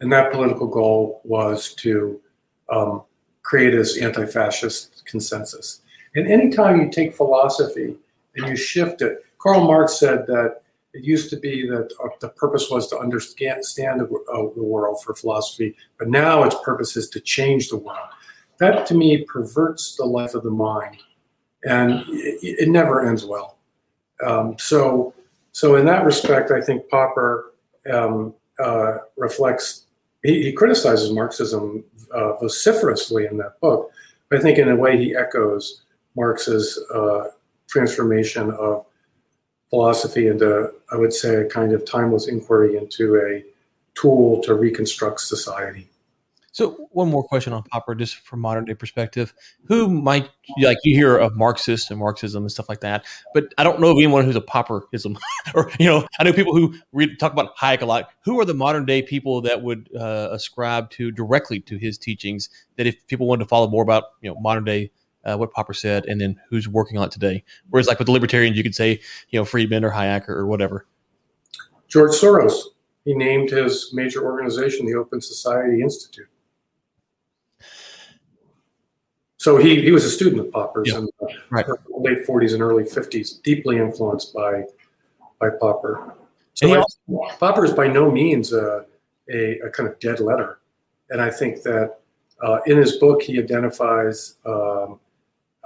And 0.00 0.10
that 0.12 0.32
political 0.32 0.66
goal 0.66 1.20
was 1.24 1.74
to 1.74 2.20
um, 2.70 3.02
create 3.42 3.72
this 3.72 3.98
anti 3.98 4.24
fascist 4.26 5.04
consensus. 5.04 5.82
And 6.14 6.26
anytime 6.26 6.80
you 6.80 6.90
take 6.90 7.14
philosophy 7.14 7.96
and 8.36 8.48
you 8.48 8.56
shift 8.56 9.02
it, 9.02 9.18
Karl 9.38 9.64
Marx 9.64 9.98
said 9.98 10.26
that 10.26 10.62
it 10.92 11.04
used 11.04 11.30
to 11.30 11.36
be 11.36 11.68
that 11.68 11.92
uh, 12.02 12.08
the 12.20 12.30
purpose 12.30 12.68
was 12.70 12.88
to 12.88 12.98
understand 12.98 13.62
the, 14.00 14.04
uh, 14.32 14.54
the 14.54 14.62
world 14.62 15.02
for 15.02 15.14
philosophy, 15.14 15.76
but 15.98 16.08
now 16.08 16.42
its 16.42 16.56
purpose 16.64 16.96
is 16.96 17.08
to 17.10 17.20
change 17.20 17.68
the 17.68 17.76
world. 17.76 18.08
That 18.58 18.86
to 18.86 18.94
me 18.94 19.24
perverts 19.24 19.96
the 19.96 20.04
life 20.04 20.34
of 20.34 20.42
the 20.42 20.50
mind, 20.50 20.98
and 21.64 22.02
it, 22.08 22.60
it 22.62 22.68
never 22.68 23.06
ends 23.06 23.24
well. 23.24 23.58
Um, 24.24 24.56
so, 24.58 25.14
so 25.52 25.76
in 25.76 25.86
that 25.86 26.04
respect, 26.04 26.50
I 26.50 26.60
think 26.60 26.88
Popper 26.88 27.54
um, 27.90 28.34
uh, 28.58 28.98
reflects 29.16 29.86
he, 30.22 30.42
he 30.42 30.52
criticizes 30.52 31.12
Marxism 31.12 31.82
uh, 32.12 32.34
vociferously 32.34 33.26
in 33.26 33.38
that 33.38 33.58
book. 33.60 33.90
I 34.32 34.38
think 34.38 34.58
in 34.58 34.68
a 34.68 34.76
way 34.76 34.98
he 34.98 35.16
echoes 35.16 35.82
Marx's 36.14 36.78
transformation 37.68 38.50
of 38.52 38.84
philosophy 39.70 40.26
into, 40.26 40.72
I 40.92 40.96
would 40.96 41.12
say, 41.12 41.36
a 41.36 41.48
kind 41.48 41.72
of 41.72 41.84
timeless 41.84 42.28
inquiry 42.28 42.76
into 42.76 43.16
a 43.16 43.44
tool 43.94 44.42
to 44.42 44.54
reconstruct 44.54 45.20
society. 45.20 45.88
So 46.52 46.88
one 46.90 47.08
more 47.08 47.22
question 47.22 47.52
on 47.52 47.62
Popper, 47.62 47.94
just 47.94 48.16
from 48.16 48.40
modern 48.40 48.64
day 48.64 48.74
perspective. 48.74 49.32
Who 49.66 49.88
might 49.88 50.28
like 50.60 50.78
you 50.82 50.96
hear 50.96 51.16
of 51.16 51.36
Marxists 51.36 51.90
and 51.90 52.00
Marxism 52.00 52.42
and 52.42 52.50
stuff 52.50 52.68
like 52.68 52.80
that, 52.80 53.04
but 53.32 53.54
I 53.56 53.62
don't 53.62 53.80
know 53.80 53.90
of 53.90 53.96
anyone 53.96 54.24
who's 54.24 54.36
a 54.36 54.40
Popperism, 54.40 55.16
or 55.54 55.70
you 55.78 55.86
know, 55.86 56.06
I 56.18 56.24
know 56.24 56.32
people 56.32 56.54
who 56.54 56.74
read 56.92 57.20
talk 57.20 57.32
about 57.32 57.56
Hayek 57.56 57.82
a 57.82 57.86
lot. 57.86 58.10
Who 58.24 58.40
are 58.40 58.44
the 58.44 58.54
modern 58.54 58.84
day 58.84 59.00
people 59.00 59.40
that 59.42 59.62
would 59.62 59.90
uh, 59.94 60.30
ascribe 60.32 60.90
to 60.90 61.12
directly 61.12 61.60
to 61.60 61.76
his 61.76 61.96
teachings? 61.96 62.50
That 62.76 62.86
if 62.88 63.06
people 63.06 63.28
wanted 63.28 63.44
to 63.44 63.48
follow 63.48 63.68
more 63.68 63.84
about 63.84 64.04
you 64.20 64.28
know 64.28 64.40
modern 64.40 64.64
day 64.64 64.90
uh, 65.24 65.36
what 65.36 65.52
Popper 65.52 65.74
said, 65.74 66.06
and 66.06 66.20
then 66.20 66.40
who's 66.48 66.68
working 66.68 66.98
on 66.98 67.04
it 67.04 67.10
today. 67.10 67.44
Whereas 67.68 67.86
like 67.86 67.98
with 67.98 68.06
the 68.06 68.12
libertarians, 68.12 68.56
you 68.56 68.62
could 68.62 68.74
say 68.74 69.00
you 69.30 69.38
know 69.38 69.44
Friedman 69.44 69.84
or 69.84 69.90
Hayek 69.90 70.28
or, 70.28 70.38
or 70.38 70.46
whatever. 70.46 70.86
George 71.88 72.12
Soros. 72.12 72.54
He 73.04 73.14
named 73.14 73.50
his 73.50 73.90
major 73.94 74.24
organization 74.24 74.84
the 74.84 74.94
Open 74.94 75.22
Society 75.22 75.80
Institute. 75.80 76.28
So 79.38 79.56
he, 79.56 79.80
he 79.80 79.90
was 79.90 80.04
a 80.04 80.10
student 80.10 80.46
of 80.46 80.52
Popper's 80.52 80.90
yeah. 80.90 80.98
in 80.98 81.06
the 81.06 81.34
right. 81.48 81.66
late 81.88 82.26
40s 82.26 82.52
and 82.52 82.60
early 82.60 82.84
50s, 82.84 83.42
deeply 83.42 83.78
influenced 83.78 84.34
by 84.34 84.64
by 85.40 85.48
Popper. 85.58 86.14
So 86.52 86.78
also, 86.78 87.36
Popper 87.38 87.64
is 87.64 87.72
by 87.72 87.86
no 87.86 88.10
means 88.10 88.52
a, 88.52 88.84
a, 89.32 89.58
a, 89.60 89.70
kind 89.70 89.88
of 89.88 89.98
dead 89.98 90.20
letter. 90.20 90.60
And 91.08 91.22
I 91.22 91.30
think 91.30 91.62
that 91.62 92.00
uh, 92.42 92.58
in 92.66 92.76
his 92.76 92.96
book, 92.96 93.22
he 93.22 93.38
identifies 93.38 94.34
um, 94.44 95.00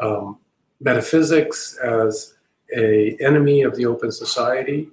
um, 0.01 0.39
metaphysics 0.81 1.79
as 1.83 2.35
a 2.77 3.17
enemy 3.21 3.63
of 3.63 3.77
the 3.77 3.87
open 3.87 4.11
society. 4.11 4.89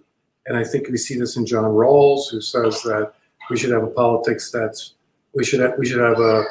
And 0.46 0.58
I 0.58 0.64
think 0.64 0.90
we 0.90 0.98
see 0.98 1.18
this 1.18 1.38
in 1.38 1.46
John 1.46 1.66
Rawls, 1.66 2.30
who 2.30 2.42
says 2.42 2.82
that 2.84 3.14
we 3.50 3.58
should 3.58 3.72
have 3.72 3.84
a 3.84 3.88
politics 3.88 4.52
that's 4.52 4.94
we 5.34 5.46
should 5.46 5.62
have, 5.62 5.78
we 5.78 5.86
should 5.86 6.02
have 6.02 6.20
a 6.20 6.44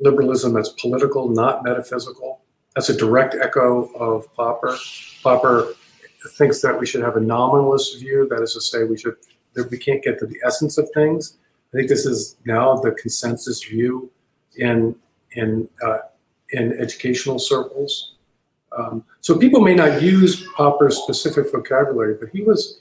liberalism 0.00 0.52
that's 0.52 0.70
political, 0.70 1.28
not 1.28 1.62
metaphysical. 1.62 2.40
That's 2.74 2.88
a 2.88 2.96
direct 2.96 3.36
echo 3.40 3.92
of 3.94 4.32
Popper. 4.34 4.76
Popper 5.22 5.74
thinks 6.30 6.60
that 6.62 6.78
we 6.78 6.86
should 6.86 7.02
have 7.02 7.16
a 7.16 7.20
nominalist 7.20 8.00
view, 8.00 8.26
that 8.30 8.42
is 8.42 8.54
to 8.54 8.60
say, 8.60 8.84
we 8.84 8.98
should 8.98 9.16
that 9.54 9.70
we 9.70 9.78
can't 9.78 10.02
get 10.02 10.18
to 10.18 10.26
the 10.26 10.38
essence 10.44 10.78
of 10.78 10.90
things. 10.92 11.36
I 11.72 11.76
think 11.76 11.88
this 11.88 12.06
is 12.06 12.36
now 12.44 12.74
the 12.76 12.90
consensus 12.92 13.62
view 13.62 14.10
in 14.56 14.96
in 15.32 15.68
uh, 15.84 15.98
in 16.50 16.72
educational 16.80 17.38
circles. 17.38 18.14
Um, 18.76 19.04
so 19.20 19.38
people 19.38 19.60
may 19.60 19.74
not 19.74 20.02
use 20.02 20.46
Popper's 20.56 20.96
specific 20.98 21.50
vocabulary, 21.50 22.16
but 22.18 22.28
he 22.30 22.42
was 22.42 22.80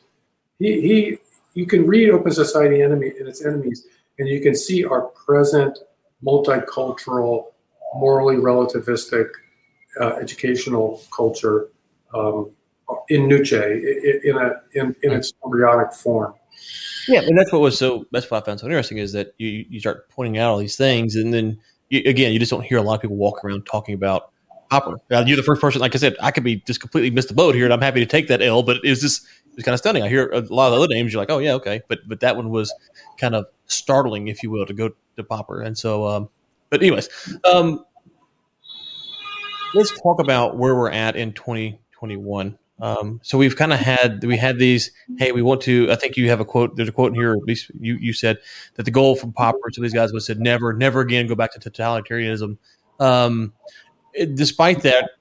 he 0.59 0.81
he. 0.81 1.17
You 1.53 1.67
can 1.67 1.85
read 1.85 2.09
Open 2.09 2.31
Society 2.31 2.81
Enemy 2.81 3.13
and 3.19 3.27
its 3.27 3.45
enemies, 3.45 3.85
and 4.17 4.27
you 4.27 4.41
can 4.41 4.55
see 4.55 4.83
our 4.83 5.01
present 5.09 5.77
multicultural, 6.25 7.51
morally 7.93 8.37
relativistic 8.37 9.29
uh, 10.01 10.15
educational 10.15 11.03
culture 11.15 11.69
um, 12.15 12.49
in 13.09 13.27
Nuce 13.27 13.51
in 13.51 14.35
a 14.37 14.61
in, 14.73 14.95
in 15.03 15.11
its 15.11 15.33
embryonic 15.45 15.93
form. 15.93 16.33
Yeah, 17.07 17.21
and 17.21 17.37
that's 17.37 17.51
what 17.51 17.61
was 17.61 17.77
so 17.77 18.05
that's 18.11 18.29
what 18.29 18.41
I 18.41 18.45
found 18.45 18.59
so 18.59 18.65
interesting 18.65 18.97
is 18.97 19.11
that 19.13 19.33
you 19.37 19.65
you 19.69 19.79
start 19.79 20.09
pointing 20.09 20.37
out 20.37 20.51
all 20.51 20.57
these 20.57 20.77
things, 20.77 21.15
and 21.15 21.33
then 21.33 21.59
you, 21.93 22.09
again 22.09 22.33
you 22.33 22.39
just 22.39 22.51
don't 22.51 22.63
hear 22.63 22.77
a 22.77 22.81
lot 22.81 22.95
of 22.95 23.01
people 23.01 23.17
walk 23.17 23.43
around 23.43 23.65
talking 23.65 23.95
about 23.95 24.31
Popper. 24.69 24.97
Uh, 25.11 25.23
you're 25.27 25.37
the 25.37 25.43
first 25.43 25.61
person, 25.61 25.81
like 25.81 25.93
I 25.93 25.99
said, 25.99 26.15
I 26.19 26.31
could 26.31 26.43
be 26.43 26.55
just 26.55 26.79
completely 26.79 27.11
missed 27.11 27.27
the 27.27 27.35
boat 27.35 27.53
here, 27.53 27.65
and 27.65 27.73
I'm 27.73 27.81
happy 27.81 27.99
to 27.99 28.07
take 28.07 28.27
that 28.29 28.41
L, 28.41 28.63
but 28.63 28.77
it 28.83 28.89
was 28.89 29.01
just 29.01 29.27
it's 29.53 29.63
kind 29.63 29.73
of 29.73 29.79
stunning. 29.79 30.01
I 30.01 30.09
hear 30.09 30.29
a 30.31 30.39
lot 30.39 30.67
of 30.67 30.73
the 30.73 30.83
other 30.83 30.87
names, 30.87 31.13
you're 31.13 31.21
like, 31.21 31.29
oh 31.29 31.37
yeah, 31.37 31.53
okay, 31.53 31.81
but 31.87 31.99
but 32.07 32.21
that 32.21 32.35
one 32.35 32.49
was 32.49 32.73
kind 33.19 33.35
of 33.35 33.45
startling, 33.67 34.29
if 34.29 34.41
you 34.41 34.49
will, 34.49 34.65
to 34.65 34.73
go 34.73 34.89
to 35.17 35.23
Popper. 35.23 35.61
And 35.61 35.77
so, 35.77 36.07
um, 36.07 36.29
but 36.71 36.81
anyways, 36.81 37.07
um, 37.53 37.85
let's 39.75 39.91
talk 40.01 40.19
about 40.19 40.57
where 40.57 40.75
we're 40.75 40.89
at 40.89 41.15
in 41.15 41.33
2021. 41.33 42.57
Um, 42.83 43.21
so 43.23 43.37
we've 43.37 43.55
kind 43.55 43.71
of 43.71 43.79
had 43.79 44.23
we 44.25 44.35
had 44.35 44.59
these. 44.59 44.91
Hey, 45.17 45.31
we 45.31 45.41
want 45.41 45.61
to. 45.61 45.89
I 45.89 45.95
think 45.95 46.17
you 46.17 46.29
have 46.29 46.41
a 46.41 46.45
quote. 46.45 46.75
There's 46.75 46.89
a 46.89 46.91
quote 46.91 47.09
in 47.09 47.15
here. 47.15 47.33
At 47.33 47.43
least 47.43 47.71
you 47.79 47.95
you 47.95 48.11
said 48.11 48.39
that 48.75 48.83
the 48.83 48.91
goal 48.91 49.15
from 49.15 49.31
Popper 49.31 49.69
to 49.71 49.81
these 49.81 49.93
guys 49.93 50.11
was 50.11 50.27
to 50.27 50.35
never, 50.35 50.73
never 50.73 50.99
again 50.99 51.27
go 51.27 51.35
back 51.35 51.53
to 51.53 51.59
totalitarianism. 51.59 52.57
Um, 52.99 53.53
it, 54.13 54.35
despite 54.35 54.81
that, 54.81 55.11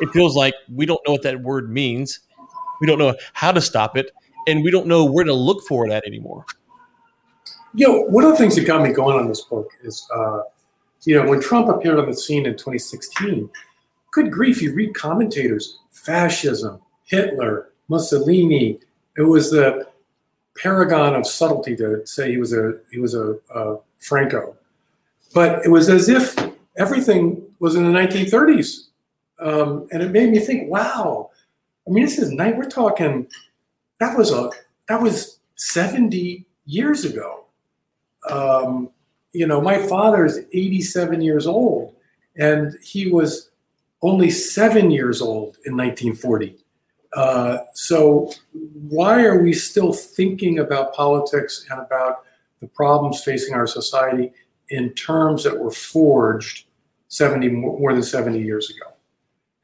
it 0.00 0.10
feels 0.10 0.34
like 0.34 0.54
we 0.74 0.84
don't 0.84 1.00
know 1.06 1.12
what 1.12 1.22
that 1.22 1.40
word 1.42 1.70
means. 1.70 2.20
We 2.80 2.88
don't 2.88 2.98
know 2.98 3.14
how 3.34 3.52
to 3.52 3.60
stop 3.60 3.96
it, 3.96 4.10
and 4.48 4.64
we 4.64 4.72
don't 4.72 4.88
know 4.88 5.04
where 5.04 5.24
to 5.24 5.32
look 5.32 5.62
for 5.62 5.86
it 5.86 5.92
at 5.92 6.04
anymore 6.06 6.44
you 7.76 7.86
know, 7.86 8.00
one 8.04 8.24
of 8.24 8.30
the 8.30 8.36
things 8.38 8.56
that 8.56 8.66
got 8.66 8.82
me 8.82 8.90
going 8.90 9.18
on 9.18 9.28
this 9.28 9.42
book 9.42 9.70
is, 9.84 10.08
uh, 10.14 10.40
you 11.04 11.14
know, 11.14 11.28
when 11.28 11.40
Trump 11.42 11.68
appeared 11.68 11.98
on 11.98 12.06
the 12.06 12.16
scene 12.16 12.46
in 12.46 12.52
2016, 12.52 13.50
good 14.12 14.32
grief, 14.32 14.62
you 14.62 14.74
read 14.74 14.94
commentators, 14.94 15.78
fascism, 15.90 16.80
Hitler, 17.06 17.70
Mussolini. 17.88 18.78
It 19.16 19.22
was 19.22 19.50
the 19.50 19.88
paragon 20.56 21.14
of 21.14 21.26
subtlety 21.26 21.76
to 21.76 22.06
say 22.06 22.30
he 22.30 22.36
was 22.36 22.52
a 22.52 22.78
he 22.90 22.98
was 22.98 23.14
a, 23.14 23.36
a 23.54 23.78
Franco, 23.98 24.56
but 25.34 25.64
it 25.64 25.70
was 25.70 25.88
as 25.88 26.08
if 26.08 26.36
everything 26.76 27.42
was 27.58 27.74
in 27.74 27.84
the 27.84 27.98
1930s, 27.98 28.88
um, 29.40 29.88
and 29.90 30.02
it 30.02 30.10
made 30.10 30.30
me 30.30 30.38
think, 30.38 30.70
wow. 30.70 31.30
I 31.86 31.90
mean, 31.90 32.04
this 32.04 32.18
is 32.18 32.30
night. 32.32 32.56
We're 32.56 32.68
talking. 32.68 33.28
That 34.00 34.16
was 34.18 34.32
a 34.32 34.50
that 34.88 35.00
was 35.00 35.38
70 35.56 36.44
years 36.66 37.04
ago 37.04 37.46
um, 38.30 38.90
you 39.32 39.46
know, 39.46 39.60
my 39.60 39.78
father 39.78 40.24
is 40.24 40.40
87 40.52 41.20
years 41.20 41.46
old, 41.46 41.94
and 42.36 42.74
he 42.82 43.10
was 43.10 43.50
only 44.02 44.30
seven 44.30 44.90
years 44.90 45.20
old 45.20 45.56
in 45.64 45.76
1940. 45.76 46.56
Uh, 47.16 47.64
so, 47.72 48.30
why 48.88 49.24
are 49.24 49.42
we 49.42 49.52
still 49.52 49.92
thinking 49.92 50.58
about 50.58 50.94
politics 50.94 51.66
and 51.70 51.80
about 51.80 52.24
the 52.60 52.66
problems 52.66 53.24
facing 53.24 53.54
our 53.54 53.66
society 53.66 54.32
in 54.68 54.92
terms 54.92 55.42
that 55.42 55.58
were 55.58 55.70
forged 55.70 56.66
70 57.08 57.48
more 57.48 57.94
than 57.94 58.02
70 58.02 58.38
years 58.38 58.68
ago? 58.68 58.92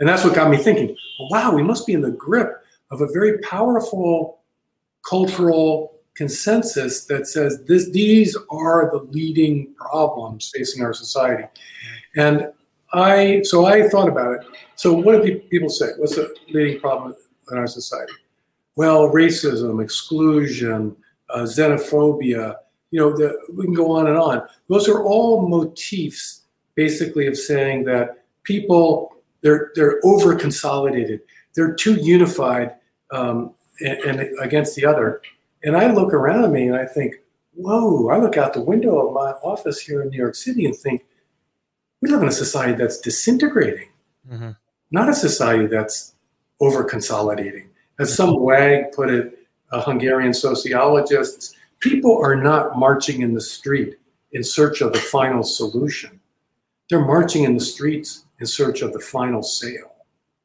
And 0.00 0.09
that's 0.09 0.25
what 0.25 0.35
got 0.35 0.50
me 0.50 0.56
thinking. 0.56 0.97
Wow, 1.30 1.54
we 1.54 1.62
must 1.62 1.87
be 1.87 1.92
in 1.92 2.00
the 2.00 2.11
grip 2.11 2.64
of 2.90 3.02
a 3.02 3.06
very 3.12 3.38
powerful 3.38 4.40
cultural 5.06 6.00
consensus 6.14 7.04
that 7.06 7.26
says 7.26 7.62
this 7.64 7.90
these 7.90 8.37
are 8.50 8.90
the 8.92 8.99
leading 9.11 9.75
problems 9.75 10.52
facing 10.54 10.82
our 10.82 10.92
society 10.92 11.44
and 12.16 12.52
i 12.92 13.40
so 13.44 13.64
i 13.64 13.88
thought 13.88 14.09
about 14.09 14.35
it 14.35 14.40
so 14.76 14.92
what 14.92 15.25
do 15.25 15.38
people 15.50 15.71
say 15.71 15.87
what's 15.97 16.16
the 16.16 16.32
leading 16.50 16.78
problem 16.78 17.14
in 17.50 17.58
our 17.58 17.66
society. 17.66 18.12
Well 18.76 19.11
racism 19.11 19.82
exclusion 19.82 20.96
uh, 21.30 21.40
xenophobia 21.40 22.56
you 22.90 23.00
know 23.00 23.16
the, 23.16 23.38
we 23.54 23.64
can 23.64 23.75
go 23.75 23.90
on 23.90 24.06
and 24.06 24.16
on. 24.16 24.42
Those 24.68 24.88
are 24.88 25.02
all 25.02 25.49
motifs 25.49 26.42
basically 26.75 27.26
of 27.26 27.37
saying 27.37 27.84
that 27.84 28.25
people 28.44 29.14
they're 29.40 29.72
they're 29.75 30.00
over 30.04 30.34
consolidated 30.34 31.20
they're 31.54 31.75
too 31.75 31.94
unified 31.94 32.75
um, 33.11 33.54
and, 33.80 33.99
and 34.20 34.40
against 34.40 34.76
the 34.76 34.87
other. 34.87 35.22
And 35.64 35.76
I 35.76 35.92
look 35.92 36.12
around 36.12 36.52
me 36.52 36.66
and 36.66 36.76
I 36.76 36.87
think, 36.87 37.16
whoa, 37.54 38.08
I 38.08 38.18
look 38.18 38.37
out 38.37 38.54
the 38.54 38.62
window 38.62 39.06
of 39.06 39.14
my 39.14 39.32
office 39.42 39.80
here 39.80 40.02
in 40.02 40.08
New 40.08 40.18
York 40.18 40.34
City 40.34 40.64
and 40.64 40.75
think, 40.75 41.04
we 42.00 42.11
live 42.11 42.22
in 42.22 42.28
a 42.28 42.32
society 42.32 42.72
that's 42.72 42.99
disintegrating, 42.99 43.88
mm-hmm. 44.28 44.50
not 44.90 45.08
a 45.08 45.14
society 45.14 45.66
that's 45.66 46.14
over 46.62 46.85
consolidating. 46.85 47.69
As 47.99 48.14
some 48.14 48.40
wag 48.40 48.92
put 48.92 49.11
it, 49.11 49.38
a 49.73 49.81
Hungarian 49.81 50.33
sociologist, 50.33 51.57
people 51.81 52.16
are 52.23 52.37
not 52.37 52.78
marching 52.78 53.23
in 53.23 53.35
the 53.35 53.40
street 53.40 53.97
in 54.33 54.45
search 54.45 54.81
of 54.81 54.92
the 54.92 54.99
final 54.99 55.42
solution. 55.42 56.21
They're 56.88 57.04
marching 57.04 57.45
in 57.45 57.54
the 57.54 57.64
streets 57.64 58.25
in 58.38 58.47
search 58.47 58.83
of 58.83 58.92
the 58.92 59.00
final 59.00 59.42
sale. 59.42 59.92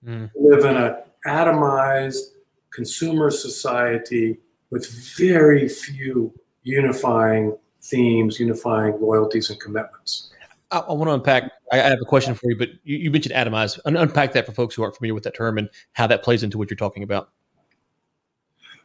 Mm. 0.05 0.31
We 0.35 0.49
live 0.49 0.65
in 0.65 0.75
an 0.77 0.95
atomized 1.25 2.31
consumer 2.71 3.29
society 3.29 4.39
with 4.71 4.89
very 5.17 5.69
few 5.69 6.33
unifying 6.63 7.55
themes, 7.81 8.39
unifying 8.39 8.99
loyalties 8.99 9.49
and 9.49 9.59
commitments. 9.59 10.31
I, 10.71 10.79
I 10.79 10.93
want 10.93 11.09
to 11.09 11.13
unpack. 11.13 11.51
I, 11.71 11.77
have 11.77 11.99
a 12.01 12.05
question 12.05 12.33
for 12.33 12.49
you, 12.49 12.57
but 12.57 12.69
you, 12.83 12.97
you 12.97 13.11
mentioned 13.11 13.35
atomize. 13.35 13.79
unpack 13.85 14.33
that 14.33 14.45
for 14.45 14.51
folks 14.51 14.75
who 14.75 14.83
aren't 14.83 14.95
familiar 14.95 15.13
with 15.13 15.23
that 15.23 15.35
term 15.35 15.57
and 15.57 15.69
how 15.93 16.07
that 16.07 16.23
plays 16.23 16.43
into 16.43 16.57
what 16.57 16.69
you're 16.69 16.77
talking 16.77 17.03
about. 17.03 17.29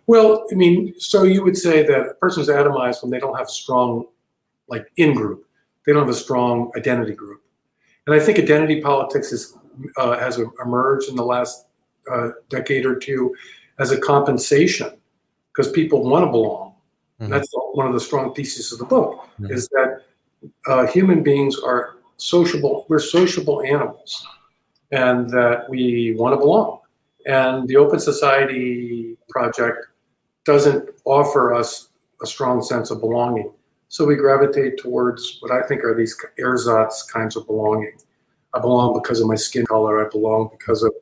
Well, 0.07 0.45
I 0.51 0.55
mean, 0.55 0.95
so 0.99 1.23
you 1.23 1.45
would 1.45 1.57
say 1.57 1.85
that 1.85 2.01
a 2.01 2.15
person 2.15 2.43
is 2.43 2.49
atomized 2.49 3.03
when 3.03 3.11
they 3.11 3.21
don't 3.21 3.37
have 3.37 3.49
strong, 3.49 4.07
like 4.69 4.91
in 4.97 5.15
group. 5.15 5.47
They 5.87 5.93
don't 5.93 6.03
have 6.03 6.15
a 6.15 6.19
strong 6.19 6.71
identity 6.77 7.15
group, 7.15 7.43
and 8.07 8.15
I 8.15 8.21
think 8.21 8.39
identity 8.39 8.81
politics 8.81 9.33
is 9.33 9.57
uh, 9.97 10.19
has 10.19 10.41
emerged 10.65 11.09
in 11.09 11.17
the 11.17 11.25
last 11.25 11.67
uh, 12.11 12.31
decade 12.49 12.87
or 12.87 12.97
two 12.97 13.35
as 13.79 13.91
a 13.91 13.99
compensation 13.99 14.91
because 15.49 15.71
people 15.73 16.09
want 16.09 16.25
to 16.25 16.31
belong. 16.31 16.75
Mm-hmm. 17.21 17.33
That's 17.33 17.49
one 17.73 17.87
of 17.87 17.93
the 17.93 18.01
strong 18.01 18.35
theses 18.35 18.73
of 18.73 18.79
the 18.79 18.85
book 18.85 19.29
mm-hmm. 19.41 19.53
is 19.53 19.69
that 19.69 19.91
uh, 20.66 20.87
human 20.87 21.22
beings 21.22 21.58
are 21.58 21.96
sociable. 22.16 22.87
We're 22.88 23.00
sociable 23.00 23.62
animals, 23.62 24.26
and 24.90 25.28
that 25.30 25.68
we 25.68 26.14
want 26.18 26.34
to 26.34 26.38
belong. 26.38 26.80
And 27.26 27.68
the 27.68 27.76
Open 27.76 28.00
Society 28.00 29.16
project 29.28 29.87
doesn't 30.44 30.90
offer 31.04 31.54
us 31.54 31.88
a 32.22 32.26
strong 32.26 32.62
sense 32.62 32.90
of 32.90 33.00
belonging. 33.00 33.52
So 33.88 34.04
we 34.06 34.16
gravitate 34.16 34.78
towards 34.78 35.38
what 35.40 35.52
I 35.52 35.62
think 35.66 35.84
are 35.84 35.94
these 35.94 36.16
ersatz 36.38 37.02
kinds 37.02 37.37
of 37.37 37.46
belonging. 37.46 37.92
I 38.54 38.58
belong 38.58 38.94
because 38.94 39.20
of 39.20 39.28
my 39.28 39.34
skin 39.34 39.66
color. 39.66 40.04
I 40.04 40.08
belong 40.08 40.50
because 40.58 40.82
of 40.82 40.92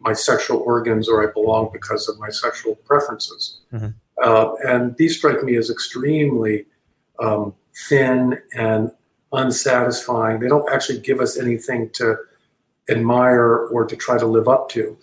my 0.00 0.12
sexual 0.12 0.58
organs, 0.60 1.08
or 1.08 1.26
I 1.26 1.32
belong 1.32 1.70
because 1.72 2.08
of 2.08 2.18
my 2.18 2.28
sexual 2.28 2.74
preferences. 2.74 3.60
Mm-hmm. 3.72 3.88
Uh, 4.22 4.54
and 4.66 4.96
these 4.96 5.16
strike 5.16 5.42
me 5.42 5.56
as 5.56 5.70
extremely 5.70 6.66
um, 7.18 7.54
thin 7.76 8.40
and 8.54 8.90
unsatisfying. 9.32 10.40
They 10.40 10.48
don't 10.48 10.70
actually 10.72 11.00
give 11.00 11.20
us 11.20 11.38
anything 11.38 11.90
to 11.90 12.16
admire 12.88 13.66
or 13.66 13.84
to 13.84 13.96
try 13.96 14.18
to 14.18 14.26
live 14.26 14.48
up 14.48 14.68
to. 14.70 14.96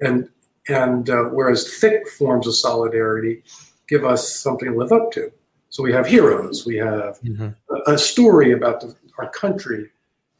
And 0.00 0.28
and 0.68 1.08
uh, 1.08 1.24
whereas 1.24 1.78
thick 1.78 2.08
forms 2.08 2.46
of 2.46 2.54
solidarity 2.56 3.42
give 3.88 4.04
us 4.04 4.34
something 4.34 4.72
to 4.72 4.76
live 4.76 4.92
up 4.92 5.12
to. 5.12 5.30
So 5.70 5.82
we 5.82 5.92
have 5.92 6.06
heroes, 6.06 6.66
we 6.66 6.76
have 6.76 7.20
mm-hmm. 7.20 7.48
a, 7.70 7.92
a, 7.92 7.98
story 7.98 8.52
about 8.52 8.80
the, 8.80 8.94
our 9.18 9.28
country, 9.30 9.90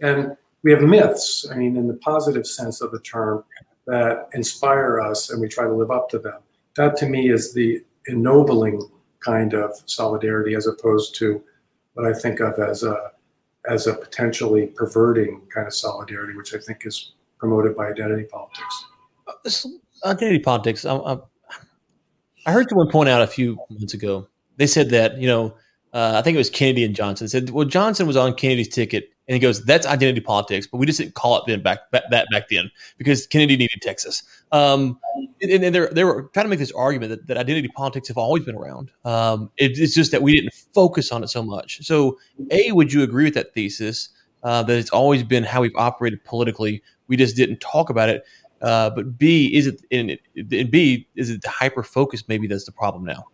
and 0.00 0.37
we 0.62 0.73
have 0.73 0.83
myths. 0.83 1.47
I 1.50 1.55
mean, 1.55 1.76
in 1.76 1.87
the 1.87 1.95
positive 1.95 2.47
sense 2.47 2.81
of 2.81 2.90
the 2.90 3.00
term, 3.00 3.45
that 3.87 4.28
inspire 4.33 5.00
us, 5.00 5.31
and 5.31 5.40
we 5.40 5.49
try 5.49 5.64
to 5.64 5.73
live 5.73 5.90
up 5.90 6.09
to 6.11 6.19
them. 6.19 6.40
That 6.75 6.97
to 6.99 7.07
me 7.07 7.31
is 7.31 7.52
the 7.52 7.85
ennobling 8.09 8.83
kind 9.21 9.55
of 9.55 9.81
solidarity, 9.87 10.55
as 10.55 10.66
opposed 10.66 11.14
to 11.16 11.43
what 11.96 12.06
I 12.06 12.12
think 12.12 12.40
of 12.40 12.58
as 12.58 12.82
a 12.82 13.10
as 13.68 13.86
a 13.88 13.94
potentially 13.94 14.68
perverting 14.68 15.42
kind 15.52 15.66
of 15.66 15.74
solidarity, 15.74 16.36
which 16.36 16.54
I 16.54 16.58
think 16.58 16.86
is 16.86 17.14
promoted 17.38 17.76
by 17.76 17.88
identity 17.88 18.24
politics. 18.24 18.84
Uh, 19.26 20.08
identity 20.08 20.38
politics. 20.38 20.84
I, 20.84 20.94
I, 20.94 21.18
I 22.46 22.52
heard 22.52 22.68
someone 22.68 22.90
point 22.90 23.08
out 23.08 23.22
a 23.22 23.26
few 23.26 23.58
months 23.70 23.94
ago. 23.94 24.28
They 24.56 24.66
said 24.66 24.90
that 24.90 25.18
you 25.18 25.26
know, 25.26 25.54
uh, 25.92 26.12
I 26.14 26.22
think 26.22 26.36
it 26.36 26.38
was 26.38 26.50
Kennedy 26.50 26.84
and 26.84 26.94
Johnson 26.94 27.28
said, 27.28 27.50
well, 27.50 27.66
Johnson 27.66 28.06
was 28.06 28.16
on 28.16 28.34
Kennedy's 28.34 28.68
ticket, 28.68 29.10
and 29.28 29.35
he 29.35 29.40
goes, 29.40 29.64
"That's 29.64 29.87
identity 29.87 30.21
politics," 30.21 30.66
but 30.66 30.78
we 30.78 30.87
just 30.87 30.99
didn't 30.99 31.14
call 31.14 31.37
it 31.38 31.45
then 31.47 31.62
back, 31.62 31.90
back 31.90 32.04
that 32.11 32.28
back 32.30 32.49
then 32.49 32.71
because 32.99 33.26
Kennedy 33.26 33.56
needed 33.56 33.80
Texas. 33.83 34.23
Um, 34.52 34.99
and, 35.42 35.64
and 35.64 35.75
they 35.75 36.04
were 36.04 36.30
trying 36.33 36.45
to 36.45 36.50
make 36.50 36.59
this 36.59 36.73
argument 36.73 37.11
that, 37.11 37.26
that 37.26 37.37
identity 37.37 37.68
politics 37.68 38.09
have 38.09 38.18
always 38.18 38.45
been 38.45 38.54
around. 38.54 38.90
Um, 39.04 39.50
it, 39.56 39.78
it's 39.78 39.95
just 39.95 40.11
that 40.12 40.23
we 40.23 40.35
didn't 40.35 40.54
focus 40.75 41.12
on 41.12 41.25
it 41.25 41.28
so 41.28 41.42
much. 41.42 41.85
So, 41.85 42.18
a, 42.50 42.73
would 42.73 42.92
you 42.92 43.02
agree 43.02 43.25
with 43.25 43.35
that 43.35 43.52
thesis 43.54 44.11
uh, 44.42 44.62
that 44.62 44.78
it's 44.78 44.90
always 44.90 45.23
been 45.23 45.45
how 45.45 45.62
we've 45.62 45.76
operated 45.76 46.25
politically? 46.25 46.83
We 47.09 47.16
just 47.16 47.37
didn't 47.37 47.61
talk 47.61 47.90
about 47.90 48.09
it. 48.09 48.25
Uh, 48.62 48.90
but 48.90 49.18
B, 49.18 49.54
is 49.54 49.66
it 49.66 49.83
in 49.90 50.18
B, 50.49 51.06
is 51.14 51.30
it 51.30 51.42
the 51.42 51.50
hyper 51.50 51.83
focus? 51.83 52.25
Maybe 52.26 52.47
that's 52.47 52.64
the 52.64 52.73
problem 52.73 53.04
now. 53.04 53.26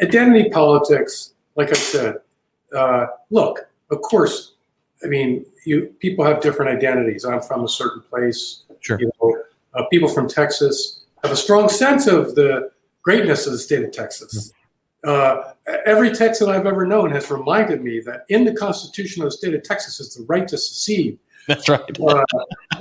Identity 0.00 0.48
politics, 0.50 1.34
like 1.56 1.70
I 1.70 1.74
said, 1.74 2.16
uh, 2.74 3.06
look, 3.30 3.68
of 3.90 4.00
course, 4.00 4.51
I 5.04 5.08
mean, 5.08 5.44
you 5.64 5.94
people 5.98 6.24
have 6.24 6.40
different 6.40 6.76
identities. 6.76 7.24
I'm 7.24 7.40
from 7.40 7.64
a 7.64 7.68
certain 7.68 8.02
place. 8.02 8.64
Sure. 8.80 8.98
You 9.00 9.10
know, 9.20 9.42
uh, 9.74 9.84
people 9.90 10.08
from 10.08 10.28
Texas 10.28 11.04
have 11.22 11.32
a 11.32 11.36
strong 11.36 11.68
sense 11.68 12.06
of 12.06 12.34
the 12.34 12.70
greatness 13.02 13.46
of 13.46 13.52
the 13.52 13.58
state 13.58 13.84
of 13.84 13.92
Texas. 13.92 14.52
Uh, 15.04 15.52
every 15.84 16.14
Texan 16.14 16.48
I've 16.48 16.66
ever 16.66 16.86
known 16.86 17.10
has 17.10 17.30
reminded 17.30 17.82
me 17.82 18.00
that 18.00 18.24
in 18.28 18.44
the 18.44 18.54
Constitution 18.54 19.22
of 19.22 19.28
the 19.28 19.36
state 19.36 19.54
of 19.54 19.62
Texas 19.62 19.98
is 19.98 20.14
the 20.14 20.24
right 20.24 20.46
to 20.48 20.56
secede. 20.56 21.18
That's 21.48 21.68
right. 21.68 21.80
uh, 22.00 22.24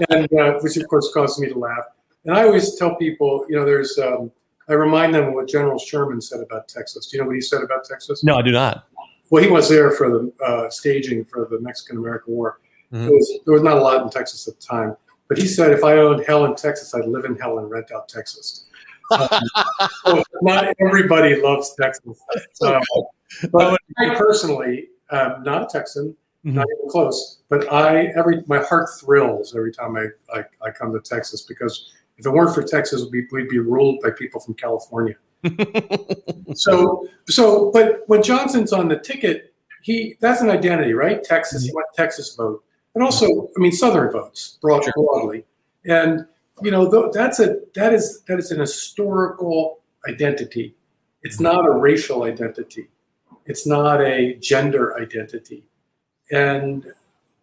and 0.09 0.31
uh, 0.33 0.59
which 0.59 0.77
of 0.77 0.87
course 0.87 1.11
causes 1.13 1.39
me 1.39 1.49
to 1.49 1.57
laugh. 1.57 1.83
And 2.25 2.35
I 2.35 2.43
always 2.43 2.75
tell 2.75 2.95
people, 2.95 3.45
you 3.49 3.55
know, 3.55 3.65
there's, 3.65 3.97
um, 3.97 4.31
I 4.69 4.73
remind 4.73 5.15
them 5.15 5.29
of 5.29 5.33
what 5.33 5.47
General 5.49 5.79
Sherman 5.79 6.21
said 6.21 6.41
about 6.41 6.67
Texas. 6.67 7.07
Do 7.07 7.17
you 7.17 7.23
know 7.23 7.27
what 7.27 7.35
he 7.35 7.41
said 7.41 7.63
about 7.63 7.85
Texas? 7.85 8.23
No, 8.23 8.35
I 8.35 8.43
do 8.43 8.51
not. 8.51 8.87
Well, 9.31 9.41
he 9.41 9.49
was 9.49 9.69
there 9.69 9.91
for 9.91 10.09
the 10.09 10.45
uh, 10.45 10.69
staging 10.69 11.23
for 11.23 11.47
the 11.49 11.59
Mexican 11.61 11.97
American 11.97 12.33
War. 12.33 12.59
Mm-hmm. 12.93 13.07
Was, 13.07 13.39
there 13.45 13.53
was 13.53 13.63
not 13.63 13.77
a 13.77 13.81
lot 13.81 14.03
in 14.03 14.09
Texas 14.09 14.47
at 14.47 14.59
the 14.59 14.65
time, 14.67 14.95
but 15.29 15.37
he 15.37 15.47
said 15.47 15.71
if 15.71 15.85
I 15.85 15.93
owned 15.93 16.25
hell 16.27 16.43
in 16.43 16.53
Texas, 16.55 16.93
I'd 16.93 17.07
live 17.07 17.23
in 17.23 17.37
hell 17.37 17.57
and 17.57 17.71
rent 17.71 17.91
out 17.91 18.07
Texas. 18.07 18.65
Um, 19.13 19.27
so 20.05 20.23
not 20.41 20.73
everybody 20.79 21.41
loves 21.41 21.75
Texas. 21.75 22.17
Uh, 22.61 22.79
but 23.51 23.77
I 23.97 24.15
personally, 24.15 24.87
um, 25.09 25.43
not 25.43 25.63
a 25.63 25.65
Texan, 25.65 26.15
mm-hmm. 26.45 26.55
not 26.55 26.65
even 26.77 26.89
close. 26.89 27.39
But 27.49 27.69
I 27.73 28.05
every 28.17 28.41
my 28.47 28.59
heart 28.59 28.87
thrills 29.01 29.53
every 29.53 29.73
time 29.73 29.97
I, 29.97 30.05
I, 30.33 30.45
I 30.65 30.71
come 30.71 30.93
to 30.93 31.01
Texas 31.01 31.41
because 31.41 31.91
if 32.17 32.25
it 32.25 32.29
weren't 32.29 32.55
for 32.55 32.63
Texas, 32.63 33.05
we'd 33.11 33.27
we'd 33.33 33.49
be 33.49 33.59
ruled 33.59 33.99
by 34.01 34.11
people 34.11 34.39
from 34.39 34.53
California. 34.53 35.15
so 36.55 37.07
so 37.27 37.71
but 37.71 38.03
when 38.07 38.21
Johnson's 38.21 38.73
on 38.73 38.87
the 38.87 38.97
ticket, 38.97 39.53
he 39.81 40.17
that's 40.19 40.41
an 40.41 40.49
identity, 40.49 40.93
right? 40.93 41.23
Texas, 41.23 41.67
mm-hmm. 41.67 41.77
Texas 41.95 42.35
vote, 42.35 42.63
and 42.95 43.03
also 43.03 43.49
I 43.55 43.59
mean 43.59 43.71
Southern 43.71 44.11
votes 44.11 44.57
broad, 44.61 44.83
sure. 44.83 44.93
broadly, 44.93 45.45
and 45.85 46.25
you 46.61 46.71
know 46.71 47.11
that's 47.11 47.39
a 47.39 47.57
that 47.75 47.93
is 47.93 48.21
that 48.27 48.39
is 48.39 48.51
an 48.51 48.59
historical 48.59 49.79
identity. 50.07 50.75
It's 51.23 51.35
mm-hmm. 51.35 51.43
not 51.43 51.65
a 51.65 51.71
racial 51.71 52.23
identity. 52.23 52.89
It's 53.45 53.65
not 53.65 54.01
a 54.01 54.35
gender 54.35 54.97
identity. 54.99 55.63
And 56.31 56.85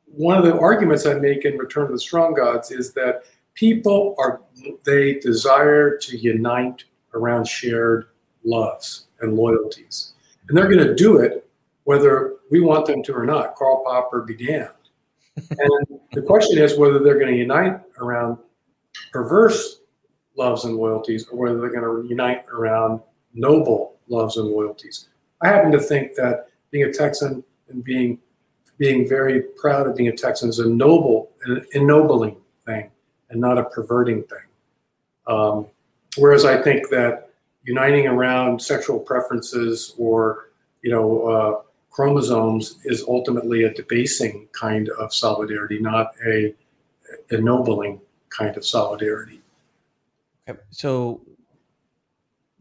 one 0.06 0.38
of 0.38 0.44
the 0.44 0.58
arguments 0.58 1.04
I 1.06 1.14
make 1.14 1.44
in 1.44 1.58
Return 1.58 1.84
of 1.84 1.92
the 1.92 1.98
Strong 1.98 2.34
Gods 2.34 2.70
is 2.70 2.92
that 2.94 3.24
people 3.54 4.14
are 4.18 4.40
they 4.84 5.14
desire 5.14 5.96
to 5.98 6.16
unite 6.16 6.84
around 7.14 7.46
shared 7.46 8.08
loves 8.44 9.06
and 9.20 9.34
loyalties. 9.34 10.12
And 10.48 10.56
they're 10.56 10.70
going 10.70 10.86
to 10.86 10.94
do 10.94 11.18
it 11.18 11.48
whether 11.84 12.36
we 12.50 12.60
want 12.60 12.86
them 12.86 13.02
to 13.02 13.14
or 13.14 13.24
not. 13.24 13.54
Karl 13.54 13.82
Popper 13.84 14.22
be 14.22 14.34
damned. 14.34 14.68
and 15.50 16.00
the 16.12 16.22
question 16.22 16.58
is 16.58 16.76
whether 16.76 16.98
they're 16.98 17.18
going 17.18 17.32
to 17.32 17.38
unite 17.38 17.80
around 17.98 18.38
perverse 19.12 19.80
loves 20.36 20.64
and 20.64 20.76
loyalties 20.76 21.26
or 21.28 21.38
whether 21.38 21.60
they're 21.60 21.72
going 21.72 22.02
to 22.02 22.08
unite 22.08 22.44
around 22.52 23.00
noble 23.34 23.96
loves 24.08 24.36
and 24.36 24.48
loyalties. 24.48 25.08
I 25.40 25.48
happen 25.48 25.72
to 25.72 25.80
think 25.80 26.14
that 26.14 26.48
being 26.70 26.84
a 26.84 26.92
Texan 26.92 27.44
and 27.68 27.84
being 27.84 28.18
being 28.78 29.08
very 29.08 29.42
proud 29.56 29.88
of 29.88 29.96
being 29.96 30.08
a 30.08 30.16
Texan 30.16 30.48
is 30.48 30.60
a 30.60 30.68
noble, 30.68 31.32
an 31.44 31.66
ennobling 31.72 32.36
thing, 32.64 32.90
and 33.30 33.40
not 33.40 33.58
a 33.58 33.64
perverting 33.64 34.22
thing. 34.22 34.38
Um, 35.26 35.66
whereas 36.18 36.44
I 36.44 36.60
think 36.60 36.88
that 36.90 37.30
uniting 37.64 38.06
around 38.06 38.62
sexual 38.62 38.98
preferences 38.98 39.94
or 39.98 40.50
you 40.82 40.90
know 40.90 41.22
uh, 41.28 41.62
chromosomes 41.90 42.78
is 42.84 43.04
ultimately 43.08 43.64
a 43.64 43.72
debasing 43.72 44.48
kind 44.52 44.88
of 45.00 45.12
solidarity, 45.12 45.78
not 45.80 46.12
a 46.26 46.54
ennobling 47.30 48.00
kind 48.28 48.56
of 48.56 48.64
solidarity. 48.64 49.40
Okay. 50.48 50.58
So 50.70 51.22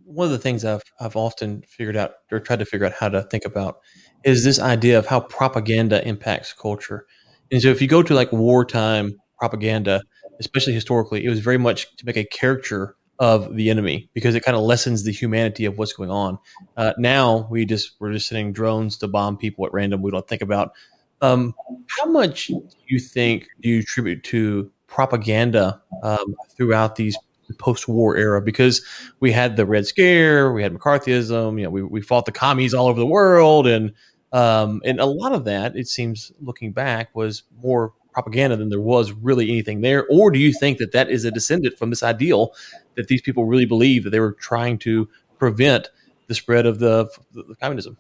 one 0.04 0.26
of 0.26 0.32
the 0.32 0.38
things 0.38 0.66
I've 0.66 0.82
I've 1.00 1.16
often 1.16 1.64
figured 1.68 1.96
out 1.96 2.14
or 2.32 2.40
tried 2.40 2.60
to 2.60 2.66
figure 2.66 2.86
out 2.86 2.94
how 2.94 3.10
to 3.10 3.24
think 3.24 3.46
about 3.46 3.80
is 4.24 4.44
this 4.44 4.60
idea 4.60 4.98
of 4.98 5.06
how 5.06 5.20
propaganda 5.20 6.06
impacts 6.08 6.54
culture. 6.54 7.06
And 7.52 7.62
so 7.62 7.70
if 7.70 7.82
you 7.82 7.88
go 7.88 8.04
to 8.04 8.14
like 8.14 8.32
wartime 8.32 9.16
propaganda, 9.38 10.02
especially 10.40 10.74
historically, 10.74 11.24
it 11.24 11.30
was 11.30 11.40
very 11.40 11.58
much 11.58 11.96
to 11.98 12.06
make 12.06 12.18
a 12.18 12.26
caricature 12.26 12.96
of 13.20 13.56
the 13.56 13.70
enemy 13.70 14.10
because 14.14 14.36
it 14.36 14.44
kind 14.44 14.56
of 14.56 14.64
lessens 14.64 15.04
the 15.04 15.12
humanity 15.12 15.66
of 15.66 15.78
what's 15.78 15.94
going 15.94 16.12
on. 16.12 16.38
Uh, 16.76 16.94
now 16.98 17.48
we 17.50 17.66
just 17.66 17.96
we're 18.00 18.14
just 18.14 18.28
sending 18.28 18.54
drones 18.54 18.98
to 18.98 19.08
bomb 19.08 19.38
people 19.38 19.66
at 19.66 19.74
random. 19.74 20.02
We 20.02 20.12
don't 20.12 20.28
think 20.28 20.42
about 20.42 20.74
um, 21.22 21.56
how 22.00 22.06
much 22.06 22.48
do 22.48 22.62
you 22.88 23.00
think 23.00 23.48
do 23.62 23.70
you 23.70 23.80
attribute 23.80 24.24
to 24.26 24.72
propaganda 24.88 25.82
um, 26.04 26.36
throughout 26.56 26.96
these 26.96 27.18
post-war 27.58 28.18
era 28.18 28.42
because 28.42 28.86
we 29.20 29.32
had 29.32 29.56
the 29.56 29.66
Red 29.66 29.88
Scare, 29.88 30.52
we 30.52 30.62
had 30.62 30.74
McCarthyism, 30.74 31.58
you 31.58 31.64
know, 31.64 31.70
we, 31.70 31.82
we 31.82 32.02
fought 32.02 32.26
the 32.26 32.32
commies 32.32 32.74
all 32.74 32.88
over 32.88 33.00
the 33.00 33.06
world, 33.06 33.68
and 33.68 33.94
um, 34.34 34.82
and 34.84 35.00
a 35.00 35.06
lot 35.06 35.32
of 35.32 35.46
that, 35.46 35.76
it 35.76 35.88
seems, 35.88 36.32
looking 36.42 36.74
back, 36.74 37.16
was 37.16 37.44
more 37.64 37.94
propaganda 38.12 38.58
than 38.58 38.70
there 38.70 38.82
was 38.82 39.12
really 39.12 39.50
anything 39.50 39.82
there. 39.82 40.06
Or 40.10 40.32
do 40.32 40.40
you 40.40 40.52
think 40.52 40.80
that 40.80 40.92
that 40.92 41.10
is 41.10 41.24
a 41.24 41.32
descendant 41.32 41.78
from 41.78 41.92
this 41.92 42.04
ideal 42.04 42.54
that 42.98 43.08
these 43.08 43.22
people 43.22 43.46
really 43.46 43.66
believed 43.66 44.06
that 44.06 44.10
they 44.10 44.20
were 44.20 44.34
trying 44.34 44.78
to 44.80 45.08
prevent 45.40 45.90
the 46.28 46.36
spread 46.36 46.66
of 46.66 46.80
the, 46.80 47.10
the 47.32 47.56
communism? 47.56 47.98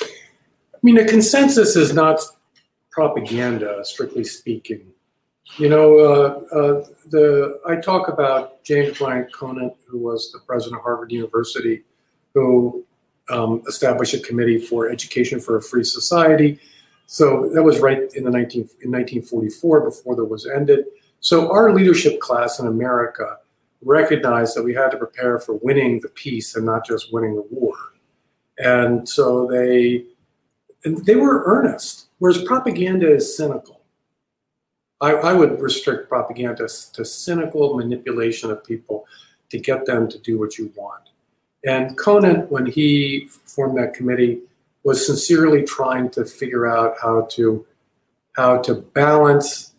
I 0.00 0.80
mean, 0.82 0.98
a 0.98 1.04
consensus 1.04 1.74
is 1.74 1.92
not 1.92 2.20
propaganda, 2.92 3.84
strictly 3.84 4.22
speaking. 4.22 4.92
You 5.56 5.70
know, 5.70 5.98
uh, 5.98 6.56
uh, 6.56 6.86
the 7.08 7.60
I 7.66 7.76
talk 7.76 8.08
about 8.08 8.62
James 8.62 8.98
Bryant 8.98 9.32
Conant, 9.32 9.74
who 9.86 9.98
was 9.98 10.30
the 10.30 10.38
president 10.40 10.78
of 10.78 10.84
Harvard 10.84 11.10
University, 11.10 11.82
who 12.34 12.84
um, 13.30 13.62
established 13.66 14.14
a 14.14 14.20
committee 14.20 14.58
for 14.58 14.90
education 14.90 15.40
for 15.40 15.56
a 15.56 15.62
free 15.62 15.84
society. 15.84 16.60
So 17.06 17.50
that 17.54 17.62
was 17.62 17.80
right 17.80 18.12
in 18.14 18.24
the 18.24 18.30
19, 18.30 18.60
in 18.82 18.92
1944 18.92 19.80
before 19.80 20.14
the 20.14 20.24
was 20.24 20.46
ended. 20.46 20.84
So 21.20 21.50
our 21.50 21.72
leadership 21.72 22.20
class 22.20 22.60
in 22.60 22.66
America 22.66 23.38
recognized 23.82 24.56
that 24.56 24.64
we 24.64 24.74
had 24.74 24.90
to 24.90 24.96
prepare 24.96 25.38
for 25.38 25.54
winning 25.54 26.00
the 26.00 26.08
peace 26.08 26.56
and 26.56 26.66
not 26.66 26.84
just 26.84 27.12
winning 27.12 27.36
the 27.36 27.46
war. 27.50 27.76
And 28.58 29.08
so 29.08 29.46
they 29.46 30.04
and 30.84 31.04
they 31.04 31.16
were 31.16 31.42
earnest, 31.44 32.06
whereas 32.18 32.42
propaganda 32.42 33.12
is 33.12 33.36
cynical. 33.36 33.82
I, 35.00 35.12
I 35.12 35.32
would 35.32 35.60
restrict 35.60 36.08
propaganda 36.08 36.68
to 36.94 37.04
cynical 37.04 37.76
manipulation 37.76 38.50
of 38.50 38.64
people 38.64 39.06
to 39.50 39.58
get 39.58 39.86
them 39.86 40.08
to 40.08 40.18
do 40.18 40.38
what 40.38 40.58
you 40.58 40.72
want. 40.76 41.10
And 41.64 41.96
Conant, 41.96 42.50
when 42.50 42.66
he 42.66 43.28
formed 43.44 43.78
that 43.78 43.94
committee, 43.94 44.40
was 44.84 45.04
sincerely 45.04 45.62
trying 45.64 46.10
to 46.10 46.24
figure 46.24 46.66
out 46.66 46.96
how 47.00 47.22
to 47.32 47.64
how 48.36 48.58
to 48.58 48.74
balance 48.74 49.72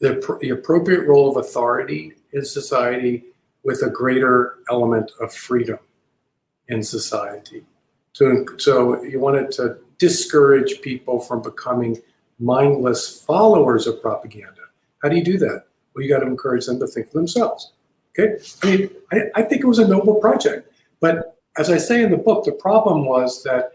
the, 0.00 0.38
the 0.40 0.50
appropriate 0.50 1.06
role 1.08 1.30
of 1.30 1.36
authority 1.36 2.12
in 2.32 2.44
society 2.44 3.24
with 3.66 3.82
a 3.82 3.90
greater 3.90 4.58
element 4.70 5.10
of 5.20 5.34
freedom 5.34 5.80
in 6.68 6.82
society. 6.84 7.64
So, 8.12 8.46
so 8.58 9.02
you 9.02 9.18
wanted 9.18 9.50
to 9.52 9.78
discourage 9.98 10.80
people 10.82 11.18
from 11.18 11.42
becoming 11.42 12.00
mindless 12.38 13.20
followers 13.22 13.88
of 13.88 14.00
propaganda. 14.00 14.62
How 15.02 15.08
do 15.08 15.16
you 15.16 15.24
do 15.24 15.36
that? 15.38 15.64
Well, 15.92 16.04
you 16.04 16.08
got 16.08 16.20
to 16.20 16.26
encourage 16.26 16.66
them 16.66 16.78
to 16.78 16.86
think 16.86 17.08
for 17.08 17.18
themselves. 17.18 17.72
Okay? 18.16 18.38
I 18.62 18.66
mean, 18.66 18.90
I, 19.12 19.22
I 19.34 19.42
think 19.42 19.62
it 19.62 19.66
was 19.66 19.80
a 19.80 19.88
noble 19.88 20.14
project. 20.14 20.72
But 21.00 21.36
as 21.58 21.68
I 21.68 21.78
say 21.78 22.04
in 22.04 22.12
the 22.12 22.16
book, 22.16 22.44
the 22.44 22.52
problem 22.52 23.04
was 23.04 23.42
that 23.42 23.72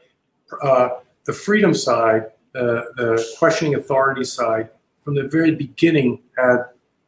uh, 0.63 0.89
the 1.25 1.33
freedom 1.33 1.73
side, 1.73 2.27
uh, 2.55 2.87
the 2.95 3.27
questioning 3.37 3.75
authority 3.75 4.23
side, 4.23 4.69
from 5.03 5.15
the 5.15 5.27
very 5.27 5.53
beginning 5.53 6.21
had 6.37 6.59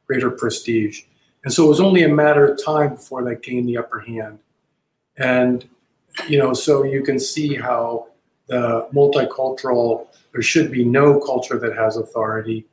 greater 0.06 0.32
prestige. 0.32 1.04
And 1.44 1.54
so 1.54 1.66
it 1.66 1.70
was 1.70 1.82
only 1.82 2.04
a 2.04 2.10
matter 2.10 2.48
of 2.48 2.64
time 2.64 2.96
before 2.96 3.24
that 3.26 3.44
gained 3.44 3.68
the 3.68 3.78
upper 3.78 4.00
hand. 4.00 4.40
And, 5.18 5.68
you 6.28 6.38
know, 6.38 6.54
so 6.54 6.84
you 6.84 7.04
can 7.04 7.20
see 7.20 7.56
how 7.56 8.08
the 8.48 8.88
multicultural, 8.94 10.08
there 10.32 10.42
should 10.42 10.72
be 10.72 10.84
no 10.84 11.20
culture 11.20 11.60
that 11.60 11.76
has 11.76 11.98
authority. 11.98 12.66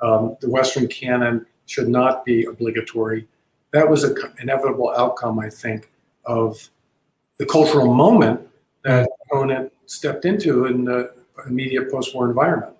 Um, 0.00 0.36
the 0.40 0.50
Western 0.50 0.88
canon 0.88 1.46
should 1.66 1.88
not 1.88 2.24
be 2.24 2.44
obligatory. 2.44 3.26
That 3.72 3.88
was 3.88 4.04
an 4.04 4.16
inevitable 4.40 4.90
outcome, 4.96 5.38
I 5.38 5.50
think, 5.50 5.90
of 6.24 6.68
the 7.38 7.46
cultural 7.46 7.92
moment 7.92 8.40
that 8.84 9.08
Conant 9.30 9.72
stepped 9.86 10.24
into 10.24 10.66
in 10.66 10.84
the 10.84 11.12
immediate 11.46 11.90
post-war 11.90 12.28
environment. 12.28 12.74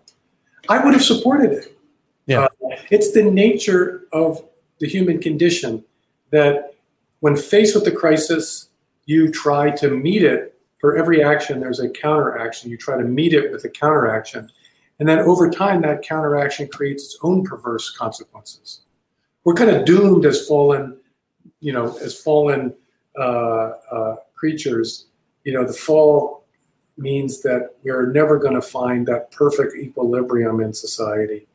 I 0.69 0.83
would 0.85 0.95
have 0.95 1.05
supported 1.05 1.53
it. 1.53 1.79
Yeah. 2.27 2.45
Uh, 2.45 2.77
it's 2.91 3.13
the 3.13 3.23
nature 3.23 4.05
of 4.13 4.45
the 4.81 4.89
human 4.89 5.21
condition 5.21 5.85
that 6.31 6.75
when 7.21 7.37
faced 7.37 7.75
with 7.75 7.85
the 7.85 7.93
crisis, 7.93 8.69
you 9.07 9.31
try 9.31 9.71
to 9.71 9.91
meet 9.91 10.23
it. 10.23 10.55
For 10.79 10.97
every 10.97 11.25
action, 11.25 11.59
there's 11.59 11.81
a 11.81 11.89
counteraction. 11.89 12.71
You 12.71 12.77
try 12.77 12.97
to 12.97 13.05
meet 13.05 13.33
it 13.33 13.51
with 13.51 13.65
a 13.65 13.69
counteraction. 13.69 14.49
And 15.01 15.09
then 15.09 15.19
over 15.21 15.51
time, 15.51 15.83
that 15.83 16.03
counteraction 16.03 16.69
creates 16.69 17.05
its 17.05 17.19
own 17.23 17.45
perverse 17.45 17.91
consequences. 17.91 18.83
We're 19.45 19.55
kind 19.55 19.71
of 19.71 19.85
doomed 19.85 20.25
as 20.27 20.47
fallen, 20.47 20.97
you 21.61 21.73
know, 21.73 21.97
as 21.99 22.21
fallen 22.21 22.75
uh, 23.19 23.73
uh, 23.91 24.17
creatures. 24.35 25.07
You 25.45 25.55
know, 25.55 25.65
the 25.65 25.73
fall 25.73 26.45
means 26.97 27.41
that 27.43 27.75
we're 27.83 28.13
never 28.13 28.39
going 28.39 28.55
to 28.55 28.63
find 28.63 29.07
that 29.07 29.31
perfect 29.31 29.77
equilibrium 29.77 30.61
in 30.61 30.73
society. 30.73 31.47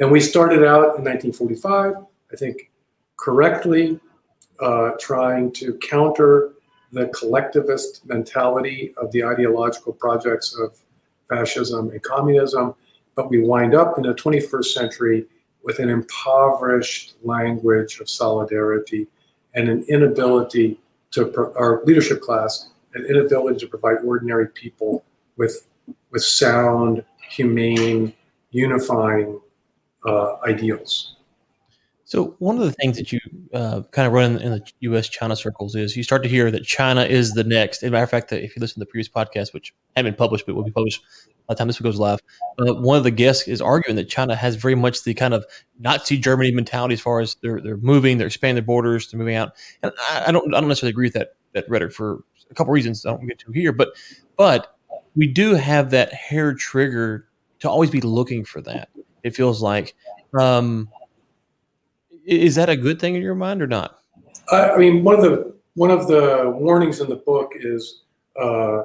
And 0.00 0.10
we 0.10 0.20
started 0.20 0.64
out 0.64 0.96
in 0.96 1.04
1945, 1.04 1.94
I 2.32 2.36
think 2.36 2.70
correctly, 3.16 3.98
uh, 4.60 4.92
trying 5.00 5.52
to 5.52 5.74
counter 5.74 6.52
the 6.92 7.08
collectivist 7.08 8.06
mentality 8.06 8.94
of 8.96 9.12
the 9.12 9.24
ideological 9.24 9.92
projects 9.92 10.56
of 10.58 10.78
fascism 11.28 11.90
and 11.90 12.02
communism. 12.02 12.74
But 13.14 13.30
we 13.30 13.40
wind 13.40 13.74
up 13.74 13.98
in 13.98 14.04
the 14.04 14.14
21st 14.14 14.64
century 14.64 15.26
with 15.62 15.80
an 15.80 15.90
impoverished 15.90 17.16
language 17.22 18.00
of 18.00 18.08
solidarity 18.08 19.06
and 19.54 19.68
an 19.68 19.84
inability 19.88 20.80
to 21.10 21.52
our 21.56 21.82
leadership 21.84 22.20
class 22.20 22.70
an 22.94 23.04
inability 23.04 23.60
to 23.60 23.66
provide 23.66 23.98
ordinary 24.04 24.48
people 24.48 25.04
with 25.36 25.68
with 26.10 26.22
sound, 26.22 27.04
humane, 27.30 28.12
unifying 28.50 29.40
uh, 30.06 30.36
ideals. 30.42 31.16
So 32.08 32.36
one 32.38 32.56
of 32.56 32.62
the 32.64 32.72
things 32.72 32.96
that 32.96 33.12
you 33.12 33.20
uh, 33.52 33.82
kind 33.90 34.06
of 34.06 34.14
run 34.14 34.38
in, 34.38 34.52
the 34.52 34.64
U.S. 34.80 35.10
China 35.10 35.36
circles 35.36 35.74
is 35.74 35.94
you 35.94 36.02
start 36.02 36.22
to 36.22 36.28
hear 36.28 36.50
that 36.50 36.64
China 36.64 37.02
is 37.02 37.32
the 37.32 37.44
next. 37.44 37.82
As 37.82 37.88
a 37.88 37.90
matter 37.90 38.02
of 38.02 38.08
fact, 38.08 38.32
if 38.32 38.56
you 38.56 38.60
listen 38.60 38.76
to 38.76 38.80
the 38.80 38.86
previous 38.86 39.10
podcast, 39.10 39.52
which 39.52 39.74
haven't 39.94 40.12
been 40.12 40.16
published 40.16 40.46
but 40.46 40.54
will 40.54 40.64
be 40.64 40.70
published 40.70 41.02
by 41.46 41.52
the 41.52 41.58
time 41.58 41.66
this 41.66 41.78
goes 41.78 41.98
live, 41.98 42.18
uh, 42.60 42.72
one 42.72 42.96
of 42.96 43.04
the 43.04 43.10
guests 43.10 43.46
is 43.46 43.60
arguing 43.60 43.94
that 43.96 44.08
China 44.08 44.34
has 44.34 44.56
very 44.56 44.74
much 44.74 45.04
the 45.04 45.12
kind 45.12 45.34
of 45.34 45.44
Nazi 45.80 46.16
Germany 46.16 46.50
mentality 46.50 46.94
as 46.94 47.00
far 47.02 47.20
as 47.20 47.36
they're 47.42 47.60
they're 47.60 47.76
moving, 47.76 48.16
they're 48.16 48.28
expanding 48.28 48.54
their 48.54 48.66
borders, 48.66 49.10
they're 49.10 49.18
moving 49.18 49.36
out. 49.36 49.52
And 49.82 49.92
I, 50.00 50.24
I 50.28 50.32
don't 50.32 50.54
I 50.54 50.60
don't 50.60 50.68
necessarily 50.68 50.92
agree 50.92 51.08
with 51.08 51.14
that 51.14 51.34
that 51.52 51.68
rhetoric 51.68 51.92
for 51.92 52.24
a 52.50 52.54
couple 52.54 52.72
reasons 52.72 53.04
I 53.04 53.10
don't 53.10 53.26
get 53.26 53.38
to 53.40 53.52
here, 53.52 53.74
but 53.74 53.90
but 54.38 54.78
we 55.14 55.26
do 55.26 55.56
have 55.56 55.90
that 55.90 56.14
hair 56.14 56.54
trigger 56.54 57.28
to 57.58 57.68
always 57.68 57.90
be 57.90 58.00
looking 58.00 58.46
for 58.46 58.62
that. 58.62 58.88
It 59.22 59.36
feels 59.36 59.60
like. 59.60 59.94
Um, 60.38 60.88
is 62.28 62.54
that 62.56 62.68
a 62.68 62.76
good 62.76 63.00
thing 63.00 63.14
in 63.14 63.22
your 63.22 63.34
mind 63.34 63.62
or 63.62 63.66
not? 63.66 64.02
I 64.50 64.76
mean, 64.76 65.02
one 65.02 65.14
of 65.14 65.22
the 65.22 65.54
one 65.74 65.90
of 65.90 66.08
the 66.08 66.52
warnings 66.56 67.00
in 67.00 67.08
the 67.08 67.16
book 67.16 67.52
is 67.54 68.02
uh, 68.40 68.82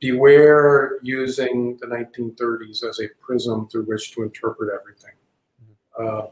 beware 0.00 0.98
using 1.02 1.76
the 1.80 1.86
1930s 1.86 2.84
as 2.84 3.00
a 3.00 3.08
prism 3.20 3.68
through 3.68 3.84
which 3.84 4.12
to 4.12 4.22
interpret 4.22 4.70
everything. 4.72 5.12
Uh, 5.98 6.26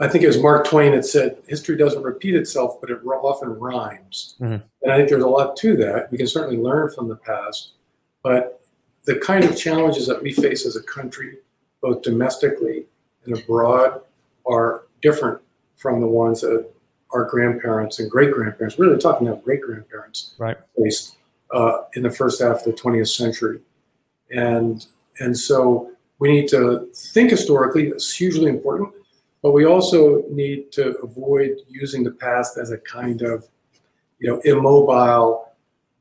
I 0.00 0.06
think 0.06 0.24
as 0.24 0.40
Mark 0.40 0.66
Twain 0.68 0.92
had 0.92 1.04
said, 1.04 1.38
history 1.48 1.76
doesn't 1.76 2.02
repeat 2.02 2.34
itself, 2.34 2.80
but 2.80 2.90
it 2.90 3.00
often 3.04 3.50
rhymes. 3.50 4.36
Mm-hmm. 4.40 4.62
And 4.82 4.92
I 4.92 4.96
think 4.96 5.08
there's 5.08 5.24
a 5.24 5.28
lot 5.28 5.56
to 5.56 5.76
that. 5.78 6.10
We 6.12 6.18
can 6.18 6.28
certainly 6.28 6.58
learn 6.58 6.90
from 6.90 7.08
the 7.08 7.16
past, 7.16 7.72
but 8.22 8.60
the 9.04 9.18
kind 9.18 9.44
of 9.44 9.56
challenges 9.56 10.06
that 10.06 10.22
we 10.22 10.32
face 10.32 10.66
as 10.66 10.76
a 10.76 10.82
country, 10.82 11.38
both 11.80 12.02
domestically 12.02 12.86
and 13.24 13.38
abroad, 13.38 14.02
are 14.46 14.86
different 15.02 15.40
from 15.78 16.00
the 16.00 16.06
ones 16.06 16.42
that 16.42 16.68
our 17.12 17.24
grandparents 17.24 17.98
and 17.98 18.10
great 18.10 18.32
grandparents, 18.32 18.78
really 18.78 18.98
talking 18.98 19.26
about 19.26 19.42
great 19.42 19.62
grandparents, 19.62 20.34
right. 20.38 20.58
faced 20.76 21.16
uh, 21.52 21.78
in 21.94 22.02
the 22.02 22.10
first 22.10 22.42
half 22.42 22.58
of 22.58 22.64
the 22.64 22.72
20th 22.72 23.08
century. 23.08 23.60
And, 24.30 24.84
and 25.20 25.36
so 25.36 25.90
we 26.18 26.30
need 26.30 26.48
to 26.48 26.90
think 26.94 27.30
historically, 27.30 27.88
it's 27.88 28.14
hugely 28.14 28.50
important 28.50 28.92
but 29.42 29.52
we 29.52 29.64
also 29.64 30.24
need 30.30 30.72
to 30.72 30.96
avoid 30.98 31.58
using 31.68 32.02
the 32.02 32.10
past 32.10 32.58
as 32.58 32.70
a 32.70 32.78
kind 32.78 33.22
of, 33.22 33.48
you 34.18 34.28
know, 34.28 34.40
immobile, 34.44 35.52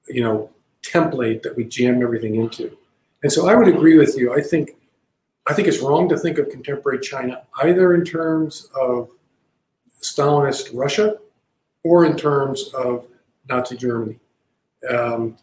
you 0.08 0.24
know, 0.24 0.50
template 0.82 1.44
that 1.44 1.56
we 1.56 1.64
jam 1.64 2.02
everything 2.02 2.36
into. 2.36 2.76
And 3.24 3.32
so 3.32 3.48
I 3.48 3.56
would 3.56 3.68
agree 3.68 3.98
with 3.98 4.18
you. 4.18 4.34
I 4.34 4.42
think 4.42 4.72
I 5.50 5.54
think 5.54 5.68
it's 5.68 5.80
wrong 5.80 6.10
to 6.10 6.18
think 6.18 6.40
of 6.40 6.50
contemporary 6.50 7.00
China 7.00 7.44
either 7.64 7.94
in 7.94 8.04
terms 8.04 8.70
of 8.76 9.10
Stalinist 10.02 10.70
Russia 10.74 11.18
or 11.84 12.06
in 12.06 12.18
terms 12.18 12.72
of 12.74 13.08
Nazi 13.50 13.78
Germany. 13.78 14.20
Um, 14.90 15.38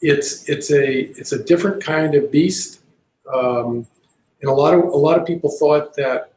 it's 0.00 0.48
it's 0.48 0.70
a 0.70 1.10
it's 1.18 1.32
a 1.32 1.42
different 1.42 1.82
kind 1.82 2.14
of 2.14 2.30
beast, 2.30 2.80
um, 3.32 3.86
and 4.40 4.50
a 4.50 4.52
lot 4.52 4.74
of 4.74 4.84
a 4.84 4.96
lot 4.96 5.18
of 5.18 5.26
people 5.26 5.50
thought 5.50 5.94
that 5.96 6.30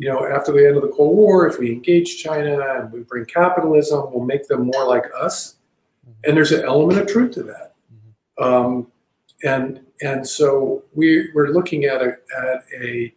you 0.00 0.08
know, 0.08 0.26
after 0.26 0.50
the 0.50 0.66
end 0.66 0.76
of 0.76 0.82
the 0.82 0.88
Cold 0.88 1.14
War, 1.14 1.46
if 1.46 1.58
we 1.58 1.70
engage 1.70 2.22
China 2.22 2.58
and 2.78 2.90
we 2.90 3.00
bring 3.00 3.26
capitalism, 3.26 4.10
we'll 4.10 4.24
make 4.24 4.48
them 4.48 4.64
more 4.64 4.86
like 4.86 5.04
us. 5.20 5.56
Mm-hmm. 6.02 6.12
And 6.24 6.36
there's 6.38 6.52
an 6.52 6.64
element 6.64 6.98
of 6.98 7.06
truth 7.06 7.32
to 7.32 7.42
that. 7.42 7.74
Mm-hmm. 7.92 8.42
Um, 8.42 8.86
and 9.44 9.80
and 10.00 10.26
so 10.26 10.84
we, 10.94 11.28
we're 11.34 11.48
looking 11.48 11.84
at 11.84 12.00
a, 12.00 12.16
at 12.42 12.64
a 12.82 13.12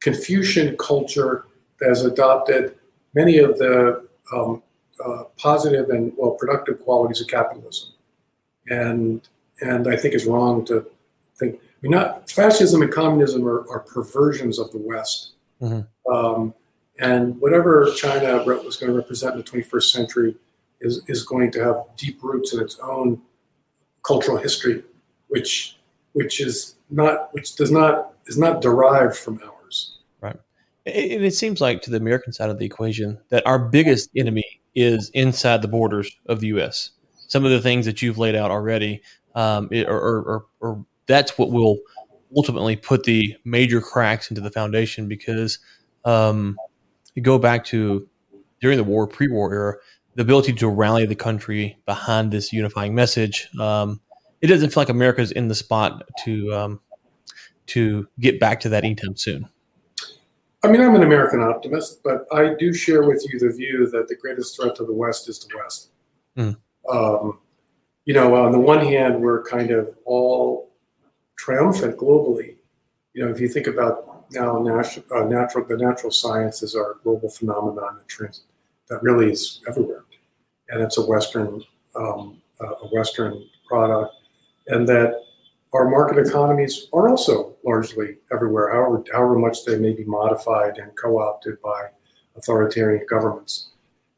Confucian 0.00 0.76
culture 0.78 1.46
that 1.78 1.90
has 1.90 2.04
adopted 2.04 2.74
many 3.16 3.38
of 3.38 3.58
the 3.58 4.06
um, 4.32 4.62
uh, 5.04 5.24
positive 5.36 5.88
and 5.90 6.12
well 6.16 6.32
productive 6.32 6.78
qualities 6.84 7.20
of 7.20 7.26
capitalism, 7.26 7.88
and 8.68 9.26
and 9.60 9.88
I 9.88 9.96
think 9.96 10.14
it's 10.14 10.26
wrong 10.26 10.64
to 10.66 10.86
think. 11.36 11.56
I 11.56 11.78
mean, 11.82 11.92
not 11.92 12.30
fascism 12.30 12.82
and 12.82 12.92
communism 12.92 13.46
are, 13.46 13.68
are 13.68 13.80
perversions 13.80 14.58
of 14.58 14.70
the 14.70 14.78
West. 14.78 15.32
Mm-hmm. 15.60 16.12
Um, 16.12 16.54
And 16.98 17.38
whatever 17.40 17.90
China 17.94 18.42
was 18.44 18.76
going 18.78 18.90
to 18.90 18.96
represent 18.96 19.34
in 19.34 19.38
the 19.42 19.44
21st 19.44 19.82
century 19.82 20.36
is, 20.80 21.02
is 21.08 21.24
going 21.24 21.50
to 21.52 21.60
have 21.62 21.76
deep 21.96 22.22
roots 22.22 22.54
in 22.54 22.60
its 22.60 22.78
own 22.82 23.20
cultural 24.02 24.38
history, 24.38 24.82
which 25.28 25.76
which 26.12 26.40
is 26.40 26.76
not 26.88 27.32
which 27.34 27.56
does 27.56 27.70
not 27.70 28.14
is 28.26 28.38
not 28.38 28.62
derived 28.62 29.16
from 29.16 29.40
ours. 29.44 29.55
And 30.86 31.24
it 31.24 31.34
seems 31.34 31.60
like 31.60 31.82
to 31.82 31.90
the 31.90 31.96
American 31.96 32.32
side 32.32 32.48
of 32.48 32.58
the 32.58 32.64
equation 32.64 33.18
that 33.30 33.44
our 33.46 33.58
biggest 33.58 34.10
enemy 34.16 34.60
is 34.74 35.10
inside 35.10 35.62
the 35.62 35.68
borders 35.68 36.16
of 36.26 36.40
the 36.40 36.46
U.S. 36.48 36.90
Some 37.14 37.44
of 37.44 37.50
the 37.50 37.60
things 37.60 37.86
that 37.86 38.02
you've 38.02 38.18
laid 38.18 38.36
out 38.36 38.52
already, 38.52 39.02
um, 39.34 39.68
it, 39.72 39.88
or, 39.88 39.98
or, 39.98 40.46
or, 40.60 40.86
that's 41.06 41.38
what 41.38 41.50
will 41.50 41.78
ultimately 42.36 42.76
put 42.76 43.04
the 43.04 43.36
major 43.44 43.80
cracks 43.80 44.30
into 44.30 44.40
the 44.40 44.50
foundation 44.50 45.08
because 45.08 45.58
um, 46.04 46.56
you 47.14 47.22
go 47.22 47.38
back 47.38 47.64
to 47.64 48.08
during 48.60 48.76
the 48.76 48.84
war, 48.84 49.06
pre-war 49.06 49.52
era, 49.52 49.74
the 50.14 50.22
ability 50.22 50.52
to 50.52 50.68
rally 50.68 51.06
the 51.06 51.14
country 51.14 51.78
behind 51.86 52.32
this 52.32 52.52
unifying 52.52 52.94
message. 52.94 53.48
Um, 53.58 54.00
it 54.40 54.48
doesn't 54.48 54.70
feel 54.70 54.80
like 54.82 54.88
America's 54.88 55.30
in 55.32 55.48
the 55.48 55.54
spot 55.54 56.02
to 56.24 56.54
um, 56.54 56.80
to 57.66 58.08
get 58.20 58.38
back 58.38 58.60
to 58.60 58.68
that 58.68 58.84
anytime 58.84 59.16
soon. 59.16 59.48
I 60.62 60.68
mean, 60.68 60.80
I'm 60.80 60.94
an 60.94 61.02
American 61.02 61.40
optimist, 61.40 62.02
but 62.02 62.26
I 62.32 62.54
do 62.54 62.72
share 62.72 63.02
with 63.02 63.24
you 63.30 63.38
the 63.38 63.50
view 63.50 63.88
that 63.90 64.08
the 64.08 64.16
greatest 64.16 64.56
threat 64.56 64.74
to 64.76 64.84
the 64.84 64.92
West 64.92 65.28
is 65.28 65.38
the 65.38 65.56
West. 65.56 65.90
Mm. 66.36 66.56
Um, 66.88 67.38
you 68.04 68.14
know, 68.14 68.34
on 68.34 68.52
the 68.52 68.58
one 68.58 68.84
hand, 68.84 69.20
we're 69.20 69.42
kind 69.44 69.70
of 69.70 69.94
all 70.04 70.70
triumphant 71.36 71.96
globally. 71.96 72.56
You 73.14 73.24
know, 73.24 73.30
if 73.30 73.40
you 73.40 73.48
think 73.48 73.66
about 73.66 74.24
now, 74.32 74.58
natural, 74.58 75.04
uh, 75.14 75.24
natural 75.24 75.64
the 75.66 75.76
natural 75.76 76.10
sciences 76.10 76.74
are 76.74 76.92
a 76.92 76.94
global 77.02 77.28
phenomenon 77.28 77.96
that, 77.96 78.08
trans, 78.08 78.42
that 78.88 79.02
really 79.02 79.30
is 79.32 79.60
everywhere, 79.68 80.04
and 80.68 80.82
it's 80.82 80.98
a 80.98 81.06
Western 81.06 81.62
um, 81.94 82.40
uh, 82.60 82.74
a 82.82 82.86
Western 82.88 83.44
product, 83.68 84.14
and 84.68 84.88
that 84.88 85.20
our 85.72 85.88
market 85.88 86.18
economies 86.18 86.88
are 86.92 87.08
also 87.08 87.55
largely 87.66 88.16
everywhere, 88.32 88.72
however, 88.72 89.04
however 89.12 89.38
much 89.38 89.64
they 89.64 89.76
may 89.76 89.92
be 89.92 90.04
modified 90.04 90.78
and 90.78 90.94
co-opted 90.96 91.60
by 91.60 91.88
authoritarian 92.36 93.04
governments. 93.10 93.70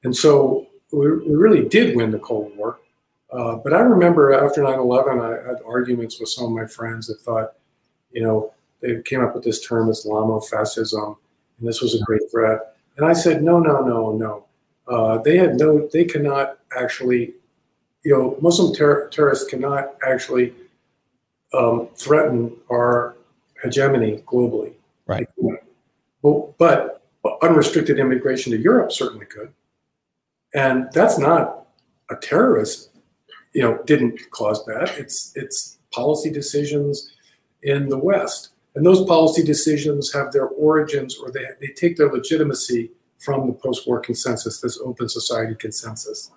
And 0.04 0.14
so 0.14 0.66
we, 0.92 1.11
we 1.18 1.34
really 1.34 1.68
did 1.68 1.96
win 1.96 2.11
the 2.11 2.18
Cold 2.18 2.52
War. 2.56 2.78
Uh, 3.32 3.56
but 3.56 3.72
I 3.72 3.80
remember 3.80 4.32
after 4.32 4.62
9/11, 4.62 5.20
I 5.20 5.48
had 5.48 5.56
arguments 5.66 6.18
with 6.20 6.28
some 6.28 6.46
of 6.46 6.52
my 6.52 6.66
friends 6.66 7.08
that 7.08 7.20
thought, 7.20 7.54
you 8.12 8.22
know, 8.22 8.52
they 8.80 9.02
came 9.02 9.22
up 9.22 9.34
with 9.34 9.44
this 9.44 9.66
term 9.66 9.88
Islamofascism, 9.88 11.16
and 11.58 11.68
this 11.68 11.82
was 11.82 11.94
a 11.94 12.04
great 12.04 12.22
threat. 12.30 12.76
And 12.96 13.06
I 13.06 13.12
said, 13.12 13.42
no, 13.42 13.58
no, 13.58 13.80
no, 13.80 14.12
no. 14.12 14.44
Uh, 14.87 15.18
they 15.18 15.37
had 15.37 15.56
no, 15.56 15.88
they 15.92 16.04
cannot 16.04 16.58
actually, 16.76 17.34
you 18.02 18.12
know, 18.12 18.37
Muslim 18.40 18.74
ter- 18.74 19.08
terrorists 19.11 19.48
cannot 19.48 19.96
actually 20.06 20.54
um, 21.52 21.88
threaten 21.96 22.56
our 22.70 23.07
hegemony 23.62 24.22
globally. 24.26 24.74
Right. 25.06 25.28
But, 26.22 26.58
but 26.58 27.38
unrestricted 27.42 27.98
immigration 27.98 28.52
to 28.52 28.58
Europe 28.58 28.92
certainly 28.92 29.26
could. 29.26 29.52
And 30.54 30.88
that's 30.92 31.18
not 31.18 31.66
a 32.10 32.16
terrorist, 32.16 32.90
you 33.52 33.62
know, 33.62 33.82
didn't 33.84 34.30
cause 34.30 34.64
that. 34.66 34.96
It's 34.98 35.32
it's 35.34 35.78
policy 35.92 36.30
decisions 36.30 37.10
in 37.62 37.88
the 37.88 37.98
West. 37.98 38.50
And 38.74 38.86
those 38.86 39.04
policy 39.04 39.42
decisions 39.42 40.12
have 40.12 40.32
their 40.32 40.46
origins 40.46 41.18
or 41.18 41.30
they, 41.30 41.44
they 41.60 41.68
take 41.68 41.96
their 41.96 42.10
legitimacy 42.10 42.92
from 43.18 43.46
the 43.46 43.52
post-war 43.52 44.00
consensus, 44.00 44.60
this 44.60 44.78
open 44.84 45.08
society 45.08 45.54
consensus. 45.54 46.30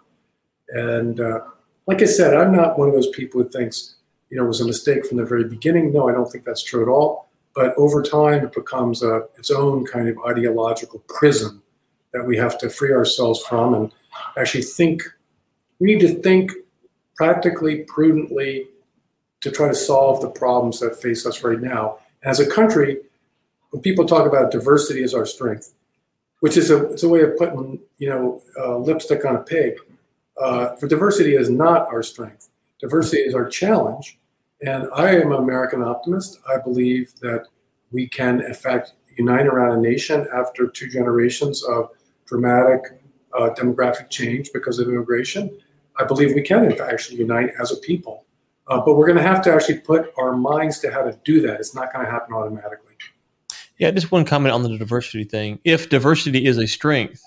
And 0.69 1.19
uh, 1.19 1.41
like 1.85 2.01
I 2.01 2.05
said, 2.05 2.33
I'm 2.33 2.55
not 2.55 2.79
one 2.79 2.87
of 2.87 2.93
those 2.95 3.09
people 3.09 3.43
who 3.43 3.49
thinks 3.49 3.95
you 4.31 4.37
know, 4.37 4.45
was 4.45 4.61
a 4.61 4.65
mistake 4.65 5.05
from 5.05 5.17
the 5.17 5.25
very 5.25 5.43
beginning. 5.43 5.93
No, 5.93 6.09
I 6.09 6.13
don't 6.13 6.31
think 6.31 6.45
that's 6.45 6.63
true 6.63 6.81
at 6.81 6.87
all. 6.87 7.29
But 7.53 7.75
over 7.77 8.01
time, 8.01 8.45
it 8.45 8.53
becomes 8.53 9.03
a, 9.03 9.27
its 9.37 9.51
own 9.51 9.85
kind 9.85 10.07
of 10.07 10.17
ideological 10.25 11.03
prison 11.07 11.61
that 12.13 12.25
we 12.25 12.37
have 12.37 12.57
to 12.59 12.69
free 12.69 12.93
ourselves 12.93 13.43
from 13.45 13.73
and 13.73 13.91
actually 14.37 14.63
think. 14.63 15.03
We 15.79 15.93
need 15.93 15.99
to 16.01 16.21
think 16.21 16.53
practically, 17.15 17.83
prudently 17.83 18.67
to 19.41 19.51
try 19.51 19.67
to 19.67 19.75
solve 19.75 20.21
the 20.21 20.29
problems 20.29 20.79
that 20.79 21.01
face 21.01 21.25
us 21.25 21.43
right 21.43 21.59
now. 21.59 21.97
As 22.23 22.39
a 22.39 22.49
country, 22.49 22.99
when 23.71 23.81
people 23.81 24.05
talk 24.05 24.25
about 24.25 24.51
diversity 24.51 25.03
as 25.03 25.13
our 25.13 25.25
strength, 25.25 25.73
which 26.39 26.57
is 26.57 26.69
a 26.71 26.85
it's 26.89 27.03
a 27.03 27.09
way 27.09 27.21
of 27.21 27.37
putting 27.37 27.79
you 27.97 28.09
know 28.09 28.41
uh, 28.59 28.77
lipstick 28.77 29.25
on 29.25 29.35
a 29.35 29.41
pig. 29.41 29.75
Uh, 30.41 30.75
for 30.77 30.87
diversity 30.87 31.35
is 31.35 31.49
not 31.49 31.87
our 31.87 32.01
strength. 32.01 32.49
Diversity 32.79 33.21
is 33.21 33.35
our 33.35 33.47
challenge, 33.47 34.17
and 34.65 34.87
I 34.95 35.15
am 35.15 35.31
an 35.31 35.39
American 35.39 35.81
optimist. 35.81 36.39
I 36.47 36.57
believe 36.57 37.13
that 37.21 37.45
we 37.91 38.07
can, 38.07 38.41
in 38.41 38.53
fact, 38.53 38.93
unite 39.17 39.47
around 39.47 39.77
a 39.77 39.81
nation 39.81 40.27
after 40.33 40.67
two 40.67 40.87
generations 40.87 41.63
of 41.63 41.89
dramatic 42.25 43.01
uh, 43.37 43.49
demographic 43.51 44.09
change 44.09 44.51
because 44.53 44.79
of 44.79 44.87
immigration. 44.87 45.57
I 45.97 46.05
believe 46.05 46.33
we 46.33 46.41
can, 46.41 46.63
in 46.65 46.75
fact, 46.75 46.91
actually 46.91 47.17
unite 47.17 47.51
as 47.59 47.71
a 47.71 47.77
people. 47.77 48.25
Uh, 48.67 48.79
but 48.79 48.95
we're 48.95 49.07
going 49.07 49.17
to 49.17 49.23
have 49.23 49.41
to 49.43 49.53
actually 49.53 49.79
put 49.79 50.13
our 50.17 50.35
minds 50.35 50.79
to 50.79 50.91
how 50.91 51.01
to 51.01 51.17
do 51.25 51.41
that. 51.41 51.59
It's 51.59 51.75
not 51.75 51.91
going 51.91 52.05
to 52.05 52.11
happen 52.11 52.33
automatically. 52.33 52.95
Yeah, 53.77 53.89
just 53.91 54.11
one 54.11 54.25
comment 54.25 54.53
on 54.53 54.63
the 54.63 54.77
diversity 54.77 55.23
thing. 55.23 55.59
If 55.63 55.89
diversity 55.89 56.45
is 56.45 56.57
a 56.57 56.67
strength, 56.67 57.23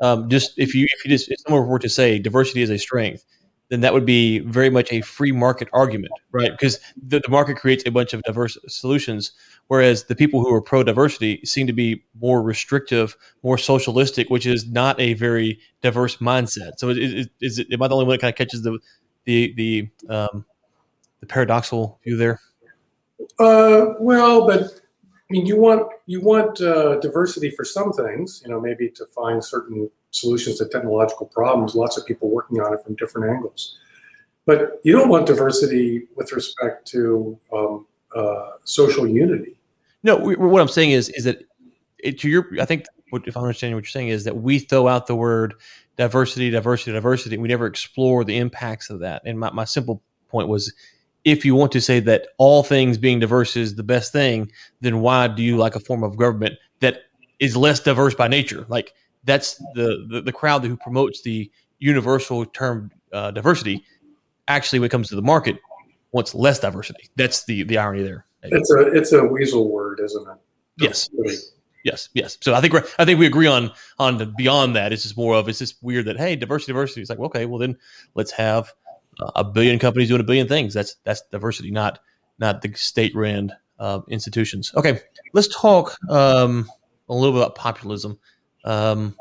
um, 0.00 0.28
just 0.28 0.58
if 0.58 0.74
you 0.74 0.84
if 0.90 1.04
you 1.04 1.10
just 1.12 1.30
if 1.30 1.38
someone 1.40 1.66
were 1.66 1.78
to 1.78 1.88
say 1.88 2.18
diversity 2.18 2.60
is 2.60 2.70
a 2.70 2.78
strength, 2.78 3.24
then 3.72 3.80
that 3.80 3.94
would 3.94 4.04
be 4.04 4.40
very 4.40 4.68
much 4.68 4.92
a 4.92 5.00
free 5.00 5.32
market 5.32 5.66
argument, 5.72 6.12
right? 6.30 6.50
Because 6.50 6.78
the, 7.08 7.20
the 7.20 7.30
market 7.30 7.56
creates 7.56 7.82
a 7.86 7.90
bunch 7.90 8.12
of 8.12 8.22
diverse 8.24 8.58
solutions, 8.68 9.32
whereas 9.68 10.04
the 10.04 10.14
people 10.14 10.42
who 10.42 10.52
are 10.52 10.60
pro 10.60 10.82
diversity 10.82 11.40
seem 11.42 11.66
to 11.66 11.72
be 11.72 12.04
more 12.20 12.42
restrictive, 12.42 13.16
more 13.42 13.56
socialistic, 13.56 14.28
which 14.28 14.44
is 14.44 14.70
not 14.70 15.00
a 15.00 15.14
very 15.14 15.58
diverse 15.80 16.18
mindset. 16.18 16.72
So, 16.76 16.90
is, 16.90 17.28
is 17.40 17.60
it, 17.60 17.72
am 17.72 17.80
I 17.80 17.88
the 17.88 17.94
only 17.94 18.04
one 18.04 18.12
that 18.12 18.20
kind 18.20 18.30
of 18.30 18.36
catches 18.36 18.60
the 18.60 18.78
the 19.24 19.54
the 19.54 19.88
um, 20.14 20.44
the 21.20 21.26
paradoxical 21.26 21.98
view 22.04 22.18
there? 22.18 22.40
Uh, 23.38 23.94
well, 24.00 24.46
but 24.46 24.64
I 24.64 25.30
mean, 25.30 25.46
you 25.46 25.56
want 25.56 25.90
you 26.04 26.20
want 26.20 26.60
uh, 26.60 27.00
diversity 27.00 27.48
for 27.48 27.64
some 27.64 27.90
things, 27.90 28.42
you 28.44 28.50
know, 28.50 28.60
maybe 28.60 28.90
to 28.90 29.06
find 29.06 29.42
certain 29.42 29.90
solutions 30.12 30.58
to 30.58 30.68
technological 30.68 31.26
problems, 31.26 31.74
lots 31.74 31.98
of 31.98 32.06
people 32.06 32.30
working 32.30 32.60
on 32.60 32.72
it 32.72 32.82
from 32.84 32.94
different 32.94 33.30
angles. 33.30 33.76
But 34.46 34.80
you 34.84 34.92
don't 34.92 35.08
want 35.08 35.26
diversity 35.26 36.06
with 36.16 36.32
respect 36.32 36.86
to 36.88 37.38
um, 37.52 37.86
uh, 38.14 38.50
social 38.64 39.06
unity. 39.06 39.56
No, 40.04 40.16
what 40.16 40.60
I'm 40.60 40.68
saying 40.68 40.90
is 40.90 41.08
is 41.10 41.24
that 41.24 41.44
it, 41.98 42.18
to 42.20 42.28
your, 42.28 42.48
I 42.60 42.64
think 42.64 42.86
what, 43.10 43.26
if 43.26 43.36
I'm 43.36 43.44
understanding 43.44 43.76
what 43.76 43.84
you're 43.84 43.90
saying 43.90 44.08
is 44.08 44.24
that 44.24 44.36
we 44.36 44.58
throw 44.58 44.88
out 44.88 45.06
the 45.06 45.14
word 45.14 45.54
diversity, 45.96 46.50
diversity, 46.50 46.92
diversity. 46.92 47.38
We 47.38 47.48
never 47.48 47.66
explore 47.66 48.24
the 48.24 48.38
impacts 48.38 48.90
of 48.90 49.00
that. 49.00 49.22
And 49.24 49.38
my, 49.38 49.50
my 49.52 49.64
simple 49.64 50.02
point 50.28 50.48
was, 50.48 50.72
if 51.24 51.44
you 51.44 51.54
want 51.54 51.70
to 51.72 51.80
say 51.80 52.00
that 52.00 52.28
all 52.38 52.62
things 52.62 52.98
being 52.98 53.20
diverse 53.20 53.56
is 53.56 53.76
the 53.76 53.82
best 53.82 54.12
thing, 54.12 54.50
then 54.80 55.00
why 55.00 55.28
do 55.28 55.42
you 55.42 55.56
like 55.56 55.76
a 55.76 55.80
form 55.80 56.02
of 56.02 56.16
government 56.16 56.54
that 56.80 57.02
is 57.38 57.56
less 57.56 57.78
diverse 57.78 58.14
by 58.14 58.26
nature? 58.26 58.66
Like 58.68 58.92
that's 59.24 59.54
the, 59.74 60.06
the, 60.10 60.22
the 60.22 60.32
crowd 60.32 60.64
who 60.64 60.76
promotes 60.76 61.22
the 61.22 61.50
universal 61.78 62.44
term 62.46 62.90
uh, 63.12 63.30
diversity 63.30 63.84
actually 64.48 64.78
when 64.78 64.86
it 64.86 64.90
comes 64.90 65.08
to 65.08 65.16
the 65.16 65.22
market 65.22 65.58
wants 66.12 66.34
less 66.34 66.58
diversity. 66.58 67.08
That's 67.16 67.44
the 67.44 67.62
the 67.64 67.78
irony 67.78 68.02
there. 68.02 68.26
It's 68.42 68.70
a 68.70 68.80
it's 68.92 69.12
a 69.12 69.24
weasel 69.24 69.70
word 69.70 70.00
isn't 70.02 70.28
it? 70.28 70.36
Yes. 70.78 71.08
Yes 71.84 72.08
yes. 72.14 72.38
So 72.40 72.54
i 72.54 72.60
think 72.60 72.72
we're 72.72 72.84
i 72.98 73.04
think 73.04 73.18
we 73.18 73.26
agree 73.26 73.46
on 73.46 73.72
on 73.98 74.18
the 74.18 74.26
beyond 74.26 74.76
that. 74.76 74.92
It's 74.92 75.02
just 75.02 75.16
more 75.16 75.34
of 75.34 75.48
it's 75.48 75.58
just 75.58 75.82
weird 75.82 76.06
that 76.06 76.18
hey 76.18 76.36
diversity 76.36 76.72
diversity. 76.72 77.00
It's 77.00 77.10
like 77.10 77.18
well, 77.18 77.26
okay 77.26 77.46
well 77.46 77.58
then 77.58 77.76
let's 78.14 78.30
have 78.32 78.72
a 79.36 79.44
billion 79.44 79.78
companies 79.78 80.08
doing 80.08 80.20
a 80.20 80.24
billion 80.24 80.48
things. 80.48 80.74
That's 80.74 80.96
that's 81.04 81.22
diversity 81.30 81.70
not 81.70 81.98
not 82.38 82.62
the 82.62 82.72
state 82.74 83.14
ran 83.14 83.52
uh, 83.78 84.00
institutions. 84.08 84.72
Okay 84.76 85.00
let's 85.32 85.48
talk 85.48 85.96
um, 86.08 86.68
a 87.08 87.14
little 87.14 87.32
bit 87.32 87.42
about 87.42 87.54
populism 87.54 88.18
um, 88.64 89.14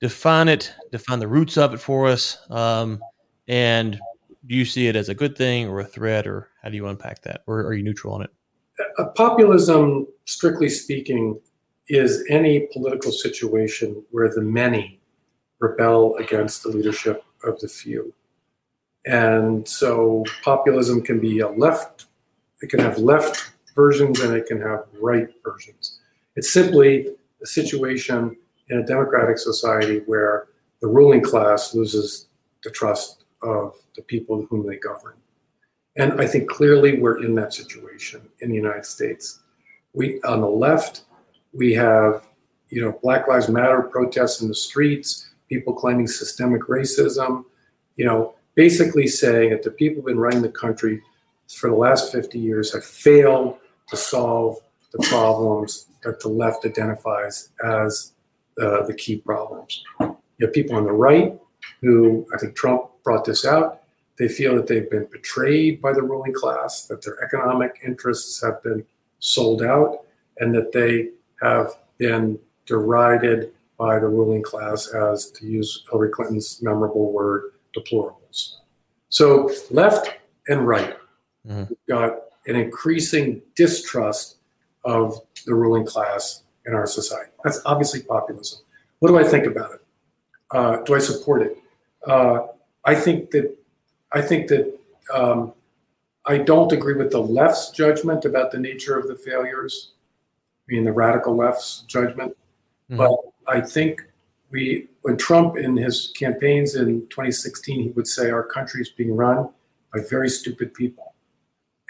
define 0.00 0.48
it, 0.48 0.72
define 0.92 1.18
the 1.18 1.28
roots 1.28 1.56
of 1.56 1.74
it 1.74 1.78
for 1.78 2.06
us, 2.06 2.38
um, 2.50 3.00
and 3.48 3.98
do 4.46 4.54
you 4.54 4.64
see 4.64 4.88
it 4.88 4.96
as 4.96 5.08
a 5.08 5.14
good 5.14 5.36
thing 5.36 5.68
or 5.68 5.80
a 5.80 5.84
threat, 5.84 6.26
or 6.26 6.50
how 6.62 6.68
do 6.68 6.76
you 6.76 6.86
unpack 6.86 7.22
that, 7.22 7.42
or 7.46 7.60
are 7.60 7.74
you 7.74 7.82
neutral 7.82 8.14
on 8.14 8.22
it? 8.22 8.30
Populism, 9.14 10.06
strictly 10.26 10.68
speaking, 10.68 11.40
is 11.88 12.24
any 12.28 12.68
political 12.72 13.12
situation 13.12 14.02
where 14.10 14.28
the 14.34 14.40
many 14.40 15.00
rebel 15.60 16.16
against 16.16 16.62
the 16.62 16.68
leadership 16.68 17.24
of 17.44 17.58
the 17.60 17.68
few. 17.68 18.12
And 19.06 19.68
so 19.68 20.24
populism 20.42 21.02
can 21.02 21.20
be 21.20 21.40
a 21.40 21.48
left, 21.48 22.06
it 22.62 22.70
can 22.70 22.80
have 22.80 22.98
left 22.98 23.52
versions 23.74 24.20
and 24.20 24.34
it 24.34 24.46
can 24.46 24.60
have 24.60 24.84
right 25.00 25.28
versions. 25.44 26.00
It's 26.36 26.52
simply 26.52 27.08
a 27.42 27.46
situation 27.46 28.36
in 28.70 28.78
a 28.78 28.86
democratic 28.86 29.38
society 29.38 30.00
where 30.06 30.48
the 30.80 30.88
ruling 30.88 31.22
class 31.22 31.74
loses 31.74 32.26
the 32.62 32.70
trust 32.70 33.24
of 33.42 33.74
the 33.96 34.02
people 34.02 34.46
whom 34.48 34.66
they 34.66 34.76
govern. 34.76 35.14
And 35.96 36.20
I 36.20 36.26
think 36.26 36.48
clearly 36.48 36.98
we're 36.98 37.24
in 37.24 37.34
that 37.36 37.54
situation 37.54 38.22
in 38.40 38.50
the 38.50 38.56
United 38.56 38.84
States. 38.84 39.40
We 39.92 40.20
on 40.22 40.40
the 40.40 40.48
left, 40.48 41.02
we 41.52 41.72
have 41.74 42.26
you 42.70 42.80
know 42.80 42.98
Black 43.02 43.28
Lives 43.28 43.48
Matter 43.48 43.82
protests 43.82 44.40
in 44.42 44.48
the 44.48 44.54
streets, 44.54 45.30
people 45.48 45.72
claiming 45.72 46.08
systemic 46.08 46.62
racism, 46.62 47.44
you 47.96 48.04
know, 48.04 48.34
basically 48.56 49.06
saying 49.06 49.50
that 49.50 49.62
the 49.62 49.70
people 49.70 49.96
who've 49.96 50.06
been 50.06 50.18
running 50.18 50.42
the 50.42 50.48
country 50.48 51.00
for 51.48 51.70
the 51.70 51.76
last 51.76 52.10
50 52.10 52.38
years 52.38 52.72
have 52.72 52.84
failed 52.84 53.58
to 53.88 53.96
solve 53.96 54.56
the 54.92 55.06
problems 55.08 55.86
that 56.02 56.20
the 56.20 56.28
left 56.28 56.64
identifies 56.64 57.50
as 57.64 58.13
uh, 58.60 58.84
the 58.86 58.94
key 58.94 59.16
problems. 59.16 59.82
You 60.00 60.46
have 60.46 60.52
people 60.52 60.76
on 60.76 60.84
the 60.84 60.92
right 60.92 61.38
who 61.80 62.26
I 62.34 62.38
think 62.38 62.54
Trump 62.56 62.90
brought 63.02 63.24
this 63.24 63.44
out. 63.44 63.82
They 64.18 64.28
feel 64.28 64.54
that 64.56 64.66
they've 64.66 64.90
been 64.90 65.08
betrayed 65.10 65.82
by 65.82 65.92
the 65.92 66.02
ruling 66.02 66.32
class, 66.32 66.84
that 66.86 67.02
their 67.02 67.22
economic 67.22 67.80
interests 67.84 68.42
have 68.42 68.62
been 68.62 68.84
sold 69.18 69.62
out, 69.62 70.04
and 70.38 70.54
that 70.54 70.72
they 70.72 71.10
have 71.42 71.68
been 71.98 72.38
derided 72.66 73.52
by 73.76 73.98
the 73.98 74.06
ruling 74.06 74.42
class 74.42 74.88
as, 74.94 75.30
to 75.32 75.46
use 75.46 75.84
Hillary 75.90 76.10
Clinton's 76.10 76.62
memorable 76.62 77.12
word, 77.12 77.52
deplorables. 77.76 78.56
So, 79.08 79.50
left 79.70 80.10
and 80.48 80.66
right, 80.66 80.96
mm-hmm. 81.46 81.64
we've 81.68 81.86
got 81.88 82.18
an 82.46 82.56
increasing 82.56 83.42
distrust 83.56 84.36
of 84.84 85.20
the 85.46 85.54
ruling 85.54 85.86
class 85.86 86.43
in 86.66 86.74
our 86.74 86.86
society. 86.86 87.30
That's 87.42 87.60
obviously 87.66 88.02
populism. 88.02 88.60
What 89.00 89.08
do 89.08 89.18
I 89.18 89.24
think 89.24 89.46
about 89.46 89.72
it? 89.72 89.80
Uh, 90.50 90.76
do 90.78 90.94
I 90.94 90.98
support 90.98 91.42
it? 91.42 91.58
Uh, 92.06 92.46
I 92.84 92.94
think 92.94 93.30
that 93.30 93.56
I 94.12 94.22
think 94.22 94.48
that 94.48 94.78
um, 95.12 95.52
I 96.26 96.38
don't 96.38 96.72
agree 96.72 96.94
with 96.94 97.10
the 97.10 97.20
left's 97.20 97.70
judgment 97.70 98.24
about 98.24 98.50
the 98.50 98.58
nature 98.58 98.98
of 98.98 99.08
the 99.08 99.16
failures, 99.16 99.92
I 100.68 100.74
mean 100.74 100.84
the 100.84 100.92
radical 100.92 101.36
left's 101.36 101.80
judgment. 101.82 102.36
Mm-hmm. 102.90 102.96
But 102.96 103.12
I 103.46 103.60
think 103.60 104.02
we, 104.50 104.88
when 105.02 105.16
Trump 105.16 105.56
in 105.56 105.76
his 105.76 106.12
campaigns 106.16 106.76
in 106.76 107.02
2016, 107.08 107.82
he 107.82 107.88
would 107.90 108.06
say 108.06 108.30
our 108.30 108.44
country 108.44 108.80
is 108.80 108.88
being 108.88 109.14
run 109.14 109.48
by 109.92 110.00
very 110.08 110.28
stupid 110.28 110.72
people. 110.74 111.13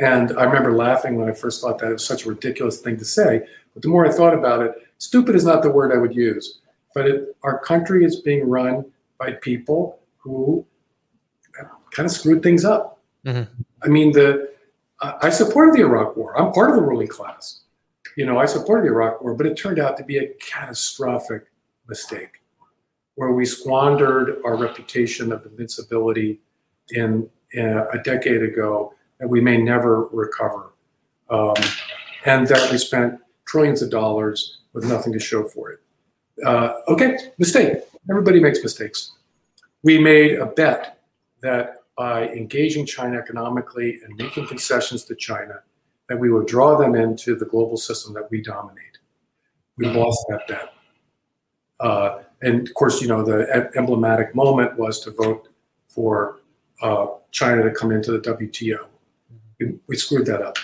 And 0.00 0.36
I 0.36 0.44
remember 0.44 0.72
laughing 0.72 1.16
when 1.16 1.28
I 1.28 1.32
first 1.32 1.60
thought 1.60 1.78
that 1.78 1.90
it 1.90 1.92
was 1.92 2.06
such 2.06 2.26
a 2.26 2.28
ridiculous 2.28 2.80
thing 2.80 2.96
to 2.96 3.04
say. 3.04 3.42
But 3.74 3.82
the 3.82 3.88
more 3.88 4.06
I 4.06 4.12
thought 4.12 4.34
about 4.34 4.62
it, 4.62 4.72
stupid 4.98 5.34
is 5.34 5.44
not 5.44 5.62
the 5.62 5.70
word 5.70 5.92
I 5.92 5.98
would 5.98 6.14
use. 6.14 6.60
But 6.94 7.06
it, 7.06 7.36
our 7.42 7.58
country 7.58 8.04
is 8.04 8.20
being 8.20 8.48
run 8.48 8.84
by 9.18 9.32
people 9.32 10.00
who 10.18 10.64
kind 11.90 12.06
of 12.06 12.12
screwed 12.12 12.42
things 12.42 12.64
up. 12.64 12.98
Mm-hmm. 13.24 13.62
I 13.82 13.88
mean, 13.88 14.12
the 14.12 14.52
I 15.00 15.28
supported 15.30 15.74
the 15.74 15.82
Iraq 15.82 16.16
War. 16.16 16.38
I'm 16.38 16.52
part 16.52 16.70
of 16.70 16.76
the 16.76 16.82
ruling 16.82 17.08
class. 17.08 17.60
You 18.16 18.26
know, 18.26 18.38
I 18.38 18.46
supported 18.46 18.84
the 18.84 18.92
Iraq 18.92 19.20
War, 19.22 19.34
but 19.34 19.46
it 19.46 19.56
turned 19.56 19.78
out 19.78 19.96
to 19.98 20.04
be 20.04 20.18
a 20.18 20.28
catastrophic 20.34 21.44
mistake 21.88 22.40
where 23.16 23.32
we 23.32 23.44
squandered 23.44 24.40
our 24.44 24.56
reputation 24.56 25.32
of 25.32 25.44
invincibility 25.46 26.40
in, 26.90 27.28
in 27.52 27.84
a 27.92 28.02
decade 28.02 28.42
ago 28.42 28.94
that 29.24 29.28
we 29.30 29.40
may 29.40 29.56
never 29.56 30.04
recover. 30.08 30.74
Um, 31.30 31.54
and 32.26 32.46
that 32.48 32.70
we 32.70 32.76
spent 32.76 33.18
trillions 33.46 33.80
of 33.80 33.88
dollars 33.88 34.58
with 34.74 34.84
nothing 34.84 35.14
to 35.14 35.18
show 35.18 35.44
for 35.44 35.70
it. 35.70 35.80
Uh, 36.44 36.74
okay, 36.88 37.16
mistake. 37.38 37.78
Everybody 38.10 38.38
makes 38.38 38.62
mistakes. 38.62 39.12
We 39.82 39.96
made 39.96 40.38
a 40.38 40.44
bet 40.44 40.98
that 41.40 41.84
by 41.96 42.28
engaging 42.28 42.84
China 42.84 43.16
economically 43.16 44.00
and 44.04 44.14
making 44.18 44.46
concessions 44.46 45.06
to 45.06 45.14
China, 45.14 45.62
that 46.10 46.18
we 46.18 46.30
would 46.30 46.46
draw 46.46 46.76
them 46.76 46.94
into 46.94 47.34
the 47.34 47.46
global 47.46 47.78
system 47.78 48.12
that 48.12 48.30
we 48.30 48.42
dominate. 48.42 48.98
We 49.78 49.86
lost 49.86 50.22
that 50.28 50.46
bet. 50.46 50.74
Uh, 51.80 52.18
and 52.42 52.68
of 52.68 52.74
course, 52.74 53.00
you 53.00 53.08
know, 53.08 53.24
the 53.24 53.70
emblematic 53.74 54.34
moment 54.34 54.78
was 54.78 55.00
to 55.00 55.12
vote 55.12 55.48
for 55.88 56.40
uh, 56.82 57.06
China 57.30 57.62
to 57.62 57.70
come 57.70 57.90
into 57.90 58.12
the 58.12 58.18
WTO. 58.18 58.88
We, 59.58 59.74
we 59.86 59.96
screwed 59.96 60.26
that 60.26 60.42
up. 60.42 60.56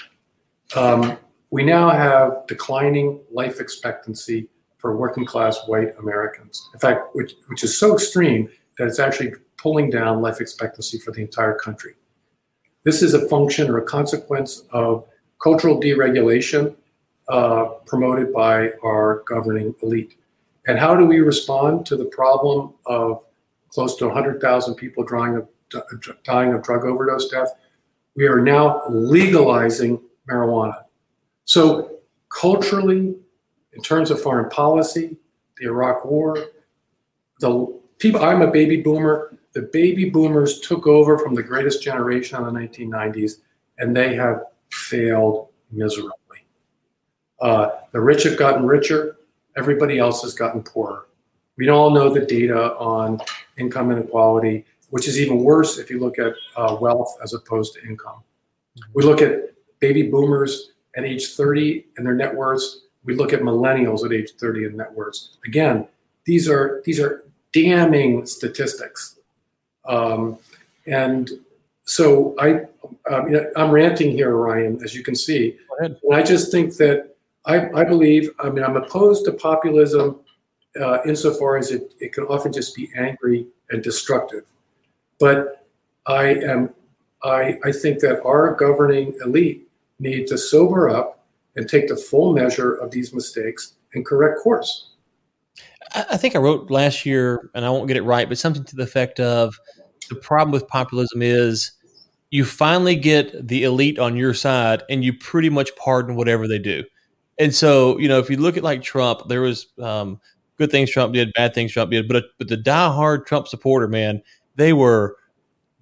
Um, 0.77 1.19
we 1.51 1.65
now 1.65 1.91
have 1.91 2.47
declining 2.47 3.21
life 3.31 3.61
expectancy 3.61 4.49
for 4.79 4.97
working 4.97 5.25
class 5.25 5.67
white 5.67 5.97
Americans. 5.99 6.69
In 6.73 6.81
fact, 6.81 7.09
which, 7.13 7.35
which 7.49 7.65
is 7.65 7.79
so 7.79 7.95
extreme 7.95 8.49
that 8.79 8.87
it's 8.87 8.99
actually 8.99 9.35
pulling 9.57 9.91
down 9.91 10.23
life 10.23 10.41
expectancy 10.41 10.99
for 10.99 11.11
the 11.11 11.21
entire 11.21 11.55
country. 11.55 11.95
This 12.85 13.03
is 13.03 13.13
a 13.13 13.29
function 13.29 13.69
or 13.69 13.79
a 13.79 13.85
consequence 13.85 14.65
of 14.71 15.07
cultural 15.43 15.81
deregulation 15.81 16.75
uh, 17.29 17.65
promoted 17.87 18.33
by 18.33 18.71
our 18.83 19.23
governing 19.27 19.75
elite. 19.83 20.17
And 20.67 20.79
how 20.79 20.97
do 20.97 21.05
we 21.05 21.21
respond 21.21 21.85
to 21.87 21.97
the 21.97 22.07
problem 22.07 22.75
of 22.87 23.25
close 23.69 23.97
to 23.97 24.07
100,000 24.07 24.75
people 24.75 25.05
dying 25.05 25.37
of, 25.37 25.49
dying 26.25 26.55
of 26.55 26.63
drug 26.63 26.85
overdose 26.85 27.29
death? 27.29 27.53
We 28.17 28.27
are 28.27 28.41
now 28.41 28.83
legalizing 28.89 30.01
marijuana. 30.29 30.85
So, 31.45 31.99
culturally, 32.29 33.15
in 33.73 33.83
terms 33.83 34.11
of 34.11 34.21
foreign 34.21 34.51
policy, 34.51 35.17
the 35.59 35.67
Iraq 35.67 36.05
War, 36.05 36.37
the 37.41 37.81
people, 37.99 38.23
I'm 38.23 38.43
a 38.43 38.51
baby 38.51 38.81
boomer. 38.81 39.37
The 39.53 39.63
baby 39.63 40.09
boomers 40.11 40.61
took 40.61 40.87
over 40.87 41.19
from 41.19 41.35
the 41.35 41.43
greatest 41.43 41.83
generation 41.83 42.39
in 42.39 42.45
the 42.45 42.61
1990s, 42.61 43.39
and 43.79 43.97
they 43.97 44.15
have 44.15 44.43
failed 44.71 45.49
miserably. 45.73 46.15
Uh, 47.41 47.71
the 47.93 48.01
rich 48.01 48.25
have 48.25 48.37
gotten 48.37 48.67
richer, 48.67 49.17
everybody 49.57 49.99
else 49.99 50.23
has 50.23 50.35
gotten 50.35 50.63
poorer. 50.63 51.07
We 51.57 51.69
all 51.69 51.91
know 51.91 52.13
the 52.13 52.21
data 52.21 52.75
on 52.77 53.21
income 53.59 53.91
inequality, 53.91 54.65
which 54.91 55.09
is 55.09 55.19
even 55.19 55.43
worse 55.43 55.79
if 55.79 55.91
you 55.91 55.99
look 55.99 56.19
at 56.19 56.35
uh, 56.57 56.77
wealth 56.81 57.17
as 57.23 57.35
opposed 57.35 57.75
to 57.75 57.83
income. 57.87 58.23
We 58.95 59.03
look 59.03 59.23
at 59.23 59.55
baby 59.81 60.05
boomers 60.05 60.73
at 60.97 61.05
age 61.05 61.35
30 61.35 61.87
and 61.97 62.07
their 62.07 62.15
net 62.15 62.35
worths. 62.35 62.83
We 63.05 63.15
look 63.15 63.33
at 63.33 63.41
millennials 63.41 64.05
at 64.05 64.13
age 64.13 64.33
30 64.39 64.67
and 64.67 64.77
net 64.77 64.93
worths. 64.93 65.39
Again, 65.47 65.87
these 66.25 66.49
are 66.49 66.83
these 66.85 67.01
are 67.01 67.25
damning 67.53 68.27
statistics. 68.27 69.19
Um, 69.87 70.39
and 70.87 71.31
so 71.85 72.35
I, 72.39 72.67
um, 73.11 73.35
I'm 73.57 73.71
ranting 73.71 74.13
here, 74.13 74.37
Ryan, 74.37 74.81
as 74.85 74.95
you 74.95 75.03
can 75.03 75.15
see. 75.15 75.57
And 75.81 75.97
I 76.13 76.23
just 76.23 76.53
think 76.53 76.77
that 76.77 77.17
I, 77.47 77.69
I 77.71 77.85
believe, 77.85 78.31
I 78.39 78.51
mean, 78.51 78.65
I'm 78.65 78.77
opposed 78.77 79.25
to 79.25 79.33
populism 79.33 80.21
uh, 80.81 80.99
insofar 81.05 81.57
as 81.57 81.71
it, 81.71 81.95
it 81.99 82.13
can 82.13 82.25
often 82.25 82.53
just 82.53 82.77
be 82.77 82.91
angry 82.97 83.47
and 83.71 83.83
destructive. 83.83 84.45
But 85.21 85.67
I 86.07 86.35
am, 86.35 86.71
I, 87.23 87.59
I 87.65 87.73
think 87.73 88.01
that 88.01 88.23
our 88.25 88.55
governing 88.55 89.15
elite 89.23 89.69
need 89.99 90.27
to 90.29 90.39
sober 90.39 90.89
up 90.89 91.25
and 91.57 91.69
take 91.69 91.89
the 91.89 91.97
full 91.97 92.33
measure 92.33 92.75
of 92.75 92.91
these 92.91 93.13
mistakes 93.13 93.75
and 93.95 94.05
correct 94.05 94.41
course. 94.43 94.95
I 95.95 96.17
think 96.17 96.35
I 96.35 96.39
wrote 96.39 96.71
last 96.71 97.05
year, 97.05 97.51
and 97.55 97.65
I 97.65 97.71
won't 97.71 97.89
get 97.89 97.97
it 97.97 98.03
right, 98.03 98.29
but 98.29 98.39
something 98.39 98.65
to 98.65 98.77
the 98.77 98.85
effect 98.85 99.19
of 99.21 99.59
the 100.09 100.15
problem 100.15 100.53
with 100.53 100.67
populism 100.69 101.21
is 101.21 101.73
you 102.31 102.45
finally 102.45 102.95
get 102.95 103.49
the 103.49 103.65
elite 103.65 103.99
on 103.99 104.17
your 104.17 104.33
side 104.33 104.85
and 104.89 105.05
you 105.05 105.13
pretty 105.13 105.51
much 105.51 105.75
pardon 105.77 106.15
whatever 106.15 106.47
they 106.47 106.59
do. 106.59 106.85
And 107.39 107.55
so, 107.55 107.99
you 107.99 108.09
know, 108.09 108.19
if 108.19 108.31
you 108.31 108.37
look 108.37 108.57
at 108.57 108.63
like 108.63 108.83
Trump, 108.83 109.29
there 109.29 109.41
was 109.41 109.67
um, 109.81 110.21
good 110.59 110.71
things 110.71 110.91
Trump 110.91 111.13
did, 111.13 111.33
bad 111.35 111.55
things 111.55 111.73
Trump 111.73 111.91
did, 111.91 112.07
but 112.07 112.25
but 112.39 112.49
the 112.49 112.57
diehard 112.57 113.27
Trump 113.27 113.49
supporter, 113.49 113.89
man, 113.89 114.23
they 114.61 114.73
were 114.73 115.17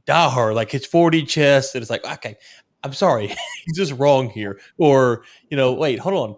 diehard. 0.07 0.55
Like 0.55 0.71
his 0.71 0.87
4D 0.87 1.25
chess, 1.25 1.75
and 1.75 1.83
it's 1.83 1.91
like, 1.91 2.05
okay, 2.05 2.37
I'm 2.83 2.93
sorry, 2.93 3.29
he's 3.65 3.77
just 3.77 3.93
wrong 3.93 4.31
here. 4.31 4.61
Or 4.79 5.25
you 5.51 5.57
know, 5.57 5.73
wait, 5.73 5.99
hold 5.99 6.15
on. 6.15 6.37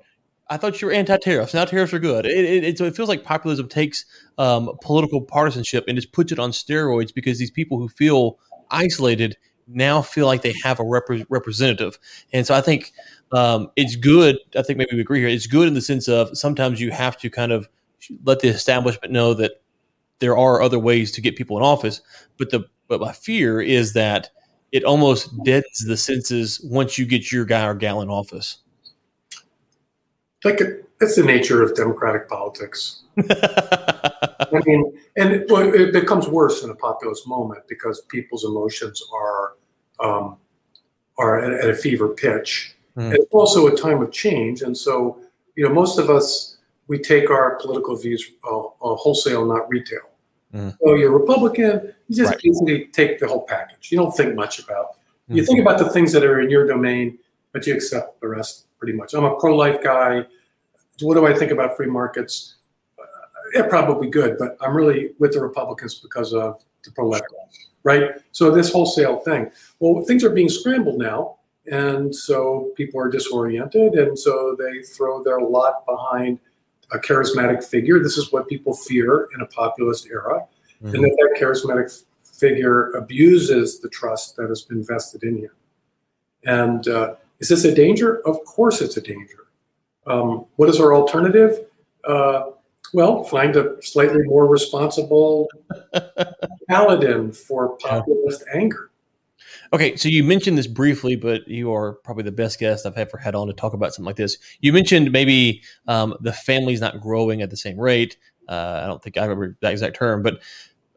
I 0.52 0.56
thought 0.56 0.82
you 0.82 0.88
were 0.88 0.92
anti-tariffs. 0.92 1.54
Now 1.54 1.64
tariffs 1.64 1.94
are 1.94 2.00
good. 2.00 2.26
It, 2.26 2.64
it, 2.64 2.76
so 2.78 2.84
it 2.84 2.96
feels 2.96 3.08
like 3.08 3.22
populism 3.22 3.68
takes 3.68 4.04
um, 4.36 4.68
political 4.82 5.20
partisanship 5.20 5.84
and 5.86 5.94
just 5.96 6.10
puts 6.10 6.32
it 6.32 6.40
on 6.40 6.50
steroids 6.50 7.14
because 7.14 7.38
these 7.38 7.52
people 7.52 7.78
who 7.78 7.88
feel 7.88 8.36
isolated 8.68 9.36
now 9.68 10.02
feel 10.02 10.26
like 10.26 10.42
they 10.42 10.52
have 10.64 10.80
a 10.80 10.84
rep- 10.84 11.26
representative. 11.28 12.00
And 12.32 12.44
so 12.44 12.54
I 12.56 12.62
think 12.62 12.92
um, 13.30 13.70
it's 13.76 13.94
good. 13.94 14.38
I 14.56 14.62
think 14.62 14.76
maybe 14.76 14.90
we 14.94 15.00
agree 15.00 15.20
here. 15.20 15.28
It's 15.28 15.46
good 15.46 15.68
in 15.68 15.74
the 15.74 15.80
sense 15.80 16.08
of 16.08 16.36
sometimes 16.36 16.80
you 16.80 16.90
have 16.90 17.16
to 17.18 17.30
kind 17.30 17.52
of 17.52 17.68
let 18.24 18.40
the 18.40 18.48
establishment 18.48 19.12
know 19.12 19.34
that 19.34 19.62
there 20.20 20.36
are 20.36 20.62
other 20.62 20.78
ways 20.78 21.10
to 21.12 21.20
get 21.20 21.36
people 21.36 21.56
in 21.56 21.64
office. 21.64 22.00
But 22.38 22.50
the 22.50 22.64
but 22.88 23.00
my 23.00 23.12
fear 23.12 23.60
is 23.60 23.92
that 23.94 24.30
it 24.72 24.84
almost 24.84 25.30
deadens 25.44 25.84
the 25.86 25.96
senses 25.96 26.60
once 26.64 26.98
you 26.98 27.06
get 27.06 27.32
your 27.32 27.44
guy 27.44 27.66
or 27.66 27.74
gal 27.74 28.02
in 28.02 28.08
office. 28.08 28.58
Like 30.44 30.60
It's 31.00 31.16
the 31.16 31.24
nature 31.24 31.62
of 31.62 31.74
democratic 31.74 32.28
politics. 32.28 33.02
I 33.18 34.60
mean, 34.64 34.98
and 35.16 35.32
it, 35.32 35.50
well, 35.50 35.72
it 35.74 35.92
becomes 35.92 36.28
worse 36.28 36.62
in 36.64 36.70
a 36.70 36.74
populist 36.74 37.26
moment 37.26 37.62
because 37.68 38.00
people's 38.02 38.44
emotions 38.44 39.02
are 39.12 39.54
um, 40.00 40.36
are 41.18 41.40
at, 41.40 41.64
at, 41.64 41.70
a 41.70 41.74
fever 41.74 42.08
pitch. 42.08 42.74
Mm. 42.96 43.14
It's 43.14 43.26
also 43.32 43.66
a 43.66 43.76
time 43.76 44.00
of 44.00 44.10
change, 44.12 44.62
and 44.62 44.76
so 44.76 45.20
you 45.56 45.68
know, 45.68 45.74
most 45.74 45.98
of 45.98 46.08
us 46.08 46.56
we 46.88 46.98
take 46.98 47.30
our 47.30 47.56
political 47.56 47.96
views 47.96 48.32
uh, 48.44 48.58
uh, 48.58 48.96
wholesale, 48.96 49.44
not 49.44 49.68
retail. 49.68 50.09
Mm. 50.54 50.76
So 50.82 50.94
you're 50.94 51.12
Republican, 51.12 51.94
you 52.08 52.16
just 52.16 52.30
right. 52.30 52.40
basically 52.42 52.86
take 52.86 53.18
the 53.18 53.28
whole 53.28 53.42
package. 53.42 53.90
You 53.92 53.98
don't 53.98 54.12
think 54.12 54.34
much 54.34 54.58
about. 54.58 54.96
Mm. 55.28 55.36
You 55.36 55.46
think 55.46 55.60
about 55.60 55.78
the 55.78 55.88
things 55.90 56.12
that 56.12 56.24
are 56.24 56.40
in 56.40 56.50
your 56.50 56.66
domain, 56.66 57.18
but 57.52 57.66
you 57.66 57.74
accept 57.74 58.20
the 58.20 58.28
rest 58.28 58.66
pretty 58.78 58.94
much. 58.94 59.14
I'm 59.14 59.24
a 59.24 59.38
pro-life 59.38 59.82
guy. 59.82 60.24
What 61.00 61.14
do 61.14 61.26
I 61.26 61.34
think 61.34 61.52
about 61.52 61.76
free 61.76 61.86
markets? 61.86 62.56
Uh, 62.98 63.04
yeah, 63.54 63.66
probably 63.68 64.08
good, 64.08 64.36
but 64.38 64.56
I'm 64.60 64.76
really 64.76 65.12
with 65.18 65.32
the 65.32 65.40
Republicans 65.40 66.00
because 66.00 66.34
of 66.34 66.62
the 66.84 66.90
pro-life 66.90 67.20
guys, 67.20 67.68
right? 67.84 68.10
So 68.32 68.50
this 68.50 68.72
wholesale 68.72 69.20
thing. 69.20 69.50
Well, 69.78 70.04
things 70.04 70.24
are 70.24 70.30
being 70.30 70.48
scrambled 70.48 70.98
now, 70.98 71.36
and 71.70 72.14
so 72.14 72.72
people 72.76 73.00
are 73.00 73.08
disoriented, 73.08 73.94
and 73.94 74.18
so 74.18 74.56
they 74.58 74.82
throw 74.82 75.22
their 75.22 75.40
lot 75.40 75.86
behind 75.86 76.38
a 76.92 76.98
charismatic 76.98 77.64
figure. 77.64 78.02
This 78.02 78.16
is 78.16 78.32
what 78.32 78.48
people 78.48 78.74
fear 78.74 79.28
in 79.34 79.40
a 79.40 79.46
populist 79.46 80.06
era, 80.06 80.46
mm-hmm. 80.82 80.94
and 80.94 81.04
that 81.04 81.10
that 81.10 81.40
charismatic 81.40 82.02
figure 82.24 82.90
abuses 82.92 83.80
the 83.80 83.88
trust 83.88 84.36
that 84.36 84.48
has 84.48 84.62
been 84.62 84.84
vested 84.84 85.22
in 85.22 85.36
you. 85.38 85.50
And 86.44 86.86
uh, 86.88 87.14
is 87.38 87.48
this 87.48 87.64
a 87.64 87.74
danger? 87.74 88.26
Of 88.26 88.44
course, 88.44 88.80
it's 88.80 88.96
a 88.96 89.00
danger. 89.00 89.46
Um, 90.06 90.46
what 90.56 90.68
is 90.68 90.80
our 90.80 90.94
alternative? 90.94 91.66
Uh, 92.04 92.50
well, 92.92 93.24
find 93.24 93.54
a 93.56 93.80
slightly 93.82 94.22
more 94.24 94.46
responsible 94.46 95.48
paladin 96.68 97.30
for 97.30 97.76
populist 97.76 98.44
anger. 98.54 98.89
Okay, 99.72 99.96
so 99.96 100.08
you 100.08 100.24
mentioned 100.24 100.58
this 100.58 100.66
briefly, 100.66 101.16
but 101.16 101.46
you 101.46 101.72
are 101.72 101.94
probably 101.94 102.24
the 102.24 102.32
best 102.32 102.58
guest 102.58 102.86
I've 102.86 102.96
ever 102.96 103.16
had 103.16 103.34
on 103.34 103.46
to 103.46 103.52
talk 103.52 103.72
about 103.72 103.94
something 103.94 104.06
like 104.06 104.16
this. 104.16 104.36
You 104.60 104.72
mentioned 104.72 105.12
maybe 105.12 105.62
um, 105.86 106.14
the 106.20 106.32
family's 106.32 106.80
not 106.80 107.00
growing 107.00 107.42
at 107.42 107.50
the 107.50 107.56
same 107.56 107.78
rate. 107.78 108.16
Uh, 108.48 108.80
I 108.82 108.86
don't 108.86 109.02
think 109.02 109.16
I 109.16 109.22
remember 109.22 109.56
that 109.60 109.72
exact 109.72 109.96
term, 109.96 110.22
but 110.22 110.40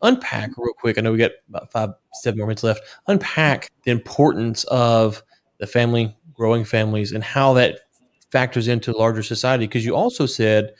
unpack 0.02 0.52
real 0.58 0.74
quick. 0.74 0.98
I 0.98 1.02
know 1.02 1.12
we 1.12 1.18
got 1.18 1.32
about 1.50 1.72
five, 1.72 1.90
seven 2.14 2.38
more 2.38 2.48
minutes 2.48 2.64
left. 2.64 2.82
Unpack 3.08 3.70
the 3.84 3.92
importance 3.92 4.64
of 4.66 5.24
the 5.60 5.68
family, 5.68 6.16
growing 6.34 6.66
families, 6.66 7.12
and 7.12 7.24
how 7.24 7.54
that 7.54 7.82
factors 8.32 8.68
into 8.68 8.92
larger 8.92 9.24
society. 9.24 9.66
Because 9.66 9.86
you 9.86 9.96
also 9.96 10.26
said 10.26 10.74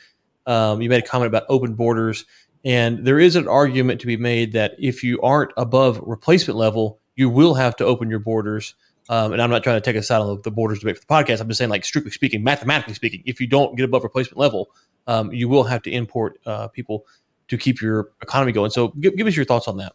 um, 0.46 0.82
you 0.82 0.88
made 0.88 1.02
a 1.02 1.06
comment 1.06 1.28
about 1.28 1.44
open 1.48 1.74
borders, 1.74 2.24
and 2.64 3.04
there 3.06 3.18
is 3.18 3.36
an 3.36 3.48
argument 3.48 4.00
to 4.00 4.06
be 4.06 4.16
made 4.16 4.52
that 4.52 4.74
if 4.78 5.02
you 5.02 5.20
aren't 5.22 5.52
above 5.56 6.00
replacement 6.02 6.58
level, 6.58 7.00
you 7.16 7.30
will 7.30 7.54
have 7.54 7.76
to 7.76 7.84
open 7.84 8.10
your 8.10 8.18
borders. 8.18 8.74
Um, 9.08 9.32
and 9.32 9.42
I'm 9.42 9.50
not 9.50 9.62
trying 9.62 9.76
to 9.76 9.80
take 9.80 9.96
a 9.96 10.02
side 10.02 10.20
on 10.20 10.40
the 10.42 10.50
borders 10.50 10.78
debate 10.78 10.96
for 10.98 11.04
the 11.06 11.06
podcast. 11.06 11.40
I'm 11.40 11.48
just 11.48 11.58
saying, 11.58 11.70
like 11.70 11.84
strictly 11.84 12.10
speaking, 12.10 12.42
mathematically 12.42 12.94
speaking, 12.94 13.22
if 13.26 13.40
you 13.40 13.46
don't 13.46 13.76
get 13.76 13.84
above 13.84 14.02
replacement 14.02 14.38
level, 14.38 14.70
um, 15.06 15.30
you 15.32 15.48
will 15.48 15.64
have 15.64 15.82
to 15.82 15.90
import 15.90 16.38
uh, 16.46 16.68
people 16.68 17.04
to 17.48 17.58
keep 17.58 17.82
your 17.82 18.12
economy 18.22 18.52
going. 18.52 18.70
So, 18.70 18.88
give, 18.88 19.16
give, 19.16 19.26
us 19.26 19.36
your 19.36 19.44
thoughts 19.44 19.68
on 19.68 19.76
that. 19.76 19.92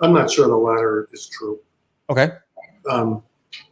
I'm 0.00 0.12
not 0.12 0.30
sure 0.30 0.46
the 0.46 0.56
latter 0.56 1.08
is 1.12 1.28
true. 1.28 1.58
Okay. 2.08 2.30
Um, 2.88 3.22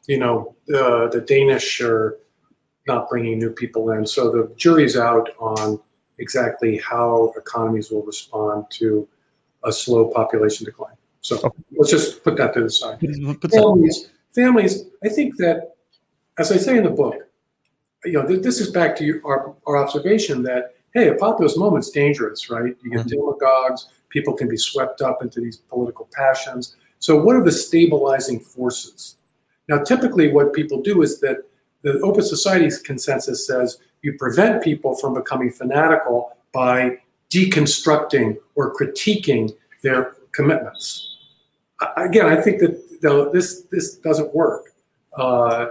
you 0.06 0.18
know, 0.18 0.56
uh, 0.74 1.06
the 1.08 1.24
Danish 1.24 1.80
are 1.80 2.18
not 2.88 3.08
bringing 3.08 3.38
new 3.38 3.50
people 3.50 3.90
in, 3.92 4.04
so 4.06 4.30
the 4.30 4.52
jury's 4.56 4.96
out 4.96 5.30
on 5.38 5.80
exactly 6.18 6.78
how 6.78 7.32
economies 7.36 7.90
will 7.90 8.02
respond 8.02 8.64
to 8.70 9.08
a 9.64 9.72
slow 9.72 10.08
population 10.08 10.64
decline. 10.64 10.94
So 11.20 11.38
okay. 11.38 11.62
let's 11.72 11.90
just 11.90 12.24
put 12.24 12.36
that 12.36 12.54
to 12.54 12.62
the 12.62 12.70
side. 12.70 12.98
families, 13.50 14.10
families. 14.34 14.84
I 15.04 15.08
think 15.08 15.36
that, 15.36 15.74
as 16.38 16.50
I 16.50 16.56
say 16.56 16.78
in 16.78 16.84
the 16.84 16.90
book, 16.90 17.16
you 18.04 18.14
know, 18.14 18.26
th- 18.26 18.42
this 18.42 18.60
is 18.60 18.70
back 18.70 18.96
to 18.96 19.04
your, 19.04 19.20
our, 19.26 19.54
our 19.66 19.76
observation 19.76 20.42
that 20.44 20.74
hey, 20.94 21.08
a 21.08 21.14
populist 21.14 21.56
moment's 21.56 21.90
dangerous, 21.90 22.50
right? 22.50 22.76
You 22.82 22.90
get 22.90 23.00
mm-hmm. 23.00 23.08
demagogues, 23.08 23.88
people 24.08 24.34
can 24.34 24.48
be 24.48 24.56
swept 24.56 25.02
up 25.02 25.22
into 25.22 25.40
these 25.40 25.56
political 25.56 26.08
passions. 26.12 26.76
So, 26.98 27.22
what 27.22 27.36
are 27.36 27.44
the 27.44 27.52
stabilizing 27.52 28.40
forces? 28.40 29.16
Now, 29.68 29.82
typically, 29.82 30.32
what 30.32 30.52
people 30.52 30.82
do 30.82 31.02
is 31.02 31.20
that 31.20 31.44
the 31.82 32.00
Open 32.00 32.22
Society's 32.22 32.78
consensus 32.78 33.46
says 33.46 33.78
you 34.02 34.14
prevent 34.18 34.62
people 34.62 34.94
from 34.96 35.14
becoming 35.14 35.50
fanatical 35.50 36.36
by 36.52 36.98
deconstructing 37.30 38.36
or 38.54 38.74
critiquing 38.74 39.54
their 39.82 40.16
commitments 40.32 41.09
again, 41.96 42.26
I 42.26 42.40
think 42.40 42.60
that 42.60 43.30
this 43.32 43.62
this 43.70 43.96
doesn't 43.96 44.34
work. 44.34 44.66
Uh, 45.16 45.68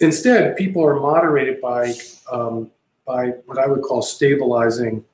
instead, 0.00 0.56
people 0.56 0.84
are 0.84 0.98
moderated 0.98 1.60
by 1.60 1.94
um, 2.30 2.70
by 3.06 3.28
what 3.46 3.58
I 3.58 3.66
would 3.66 3.82
call 3.82 4.02
stabilizing 4.02 5.04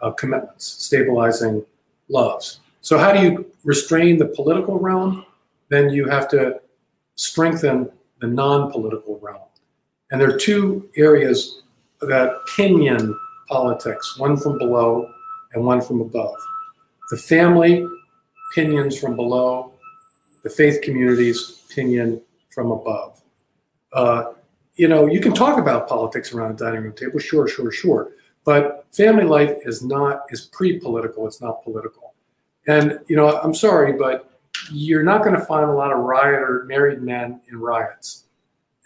uh, 0.00 0.10
commitments, 0.12 0.66
stabilizing 0.66 1.64
loves. 2.08 2.60
So, 2.80 2.98
how 2.98 3.12
do 3.12 3.22
you 3.22 3.46
restrain 3.64 4.18
the 4.18 4.26
political 4.26 4.78
realm? 4.78 5.24
Then 5.68 5.90
you 5.90 6.08
have 6.08 6.28
to 6.30 6.60
strengthen 7.14 7.90
the 8.20 8.26
non-political 8.26 9.18
realm. 9.20 9.46
And 10.10 10.20
there 10.20 10.28
are 10.28 10.38
two 10.38 10.88
areas 10.96 11.62
that 12.00 12.36
pinion 12.56 13.18
politics: 13.48 14.18
one 14.18 14.36
from 14.36 14.58
below 14.58 15.10
and 15.54 15.64
one 15.64 15.80
from 15.80 16.00
above. 16.00 16.36
The 17.10 17.16
family 17.16 17.86
pinions 18.54 18.98
from 18.98 19.16
below, 19.16 19.72
the 20.42 20.50
faith 20.50 20.82
community's 20.82 21.62
opinion 21.70 22.20
from 22.50 22.70
above. 22.70 23.20
Uh, 23.92 24.32
you 24.74 24.88
know, 24.88 25.06
you 25.06 25.20
can 25.20 25.34
talk 25.34 25.58
about 25.58 25.88
politics 25.88 26.32
around 26.32 26.52
a 26.52 26.56
dining 26.56 26.82
room 26.82 26.94
table, 26.94 27.18
sure, 27.18 27.46
sure, 27.46 27.70
sure. 27.70 28.12
But 28.44 28.86
family 28.90 29.24
life 29.24 29.56
is 29.62 29.82
not 29.82 30.24
is 30.30 30.42
pre-political. 30.42 31.26
It's 31.26 31.40
not 31.40 31.62
political. 31.62 32.14
And 32.66 32.98
you 33.06 33.16
know, 33.16 33.38
I'm 33.40 33.54
sorry, 33.54 33.92
but 33.92 34.40
you're 34.70 35.02
not 35.02 35.22
going 35.24 35.38
to 35.38 35.44
find 35.44 35.68
a 35.68 35.72
lot 35.72 35.92
of 35.92 35.98
rioter 35.98 36.64
married 36.66 37.02
men 37.02 37.40
in 37.50 37.58
riots. 37.58 38.24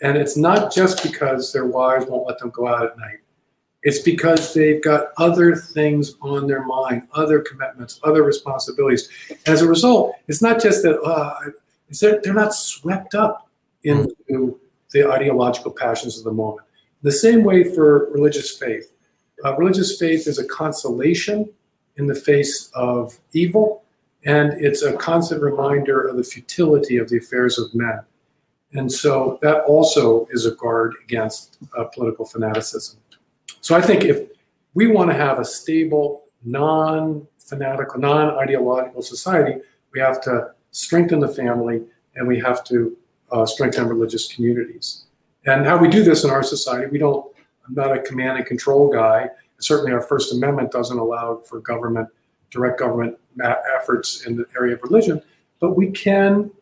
And 0.03 0.17
it's 0.17 0.37
not 0.37 0.73
just 0.73 1.03
because 1.03 1.53
their 1.53 1.67
wives 1.67 2.07
won't 2.07 2.27
let 2.27 2.39
them 2.39 2.51
go 2.51 2.69
out 2.69 2.85
at 2.85 2.99
night. 2.99 3.19
It's 3.87 4.01
because 4.01 4.53
they've 4.53 4.83
got 4.83 5.13
other 5.17 5.55
things 5.55 6.17
on 6.21 6.49
their 6.49 6.65
mind, 6.65 7.07
other 7.13 7.39
commitments, 7.39 8.01
other 8.03 8.25
responsibilities. 8.25 9.09
As 9.47 9.63
a 9.63 9.69
result, 9.69 10.17
it's 10.27 10.43
not 10.43 10.61
just 10.61 10.83
that 10.83 11.01
uh, 11.03 11.51
that 12.01 12.25
they're 12.25 12.35
not 12.35 12.53
swept 12.53 13.15
up 13.15 13.49
into 13.85 14.17
mm. 14.29 14.59
the 14.91 15.09
ideological 15.09 15.71
passions 15.71 16.19
of 16.19 16.25
the 16.25 16.33
moment. 16.33 16.67
The 17.03 17.13
same 17.13 17.45
way 17.45 17.63
for 17.63 18.11
religious 18.11 18.59
faith. 18.59 18.93
Uh, 19.45 19.57
religious 19.57 19.97
faith 20.01 20.27
is 20.27 20.41
a 20.41 20.49
consolation 20.49 21.49
in 21.97 22.09
the 22.09 22.15
face 22.17 22.73
of 22.75 23.17
evil, 23.35 23.85
and 24.25 24.53
it's 24.55 24.83
a 24.83 24.95
constant 24.95 25.41
reminder 25.41 26.09
of 26.09 26.17
the 26.17 26.25
futility 26.25 26.97
of 26.97 27.09
the 27.09 27.19
affairs 27.19 27.57
of 27.57 27.73
men. 27.73 28.01
And 28.73 28.91
so 28.91 29.39
that 29.43 29.63
also 29.63 30.27
is 30.33 30.45
a 30.45 30.57
guard 30.57 30.95
against 31.05 31.59
uh, 31.79 31.85
political 31.85 32.25
fanaticism. 32.25 32.99
So 33.67 33.75
I 33.75 33.83
think 33.83 34.05
if 34.05 34.29
we 34.75 34.87
want 34.87 35.11
to 35.11 35.17
have 35.17 35.41
a 35.41 35.45
stable, 35.45 36.27
non 36.45 37.27
fanatical, 37.37 37.99
non 37.99 38.31
ideological 38.39 39.03
society, 39.03 39.61
we 39.93 39.99
have 39.99 40.21
to 40.21 40.53
strengthen 40.71 41.19
the 41.19 41.27
family 41.27 41.83
and 42.15 42.29
we 42.29 42.39
have 42.39 42.63
to 42.67 42.97
uh, 43.33 43.45
strengthen 43.45 43.89
religious 43.89 44.33
communities. 44.33 45.07
And 45.47 45.67
how 45.67 45.79
we 45.79 45.89
do 45.89 46.05
this 46.05 46.23
in 46.23 46.31
our 46.31 46.45
society, 46.45 46.87
we 46.93 46.99
don't, 46.99 47.27
I'm 47.67 47.75
not 47.75 47.91
a 47.91 48.01
command 48.03 48.39
and 48.39 48.47
control 48.47 48.89
guy. 48.89 49.31
Certainly, 49.59 49.91
our 49.91 50.03
First 50.03 50.33
Amendment 50.33 50.71
doesn't 50.71 50.97
allow 50.97 51.39
for 51.39 51.59
government, 51.59 52.09
direct 52.53 52.79
government 52.79 53.19
efforts 53.77 54.27
in 54.27 54.37
the 54.37 54.47
area 54.57 54.77
of 54.77 54.83
religion, 54.85 55.21
but 55.59 55.73
we 55.73 55.91
can 55.91 56.53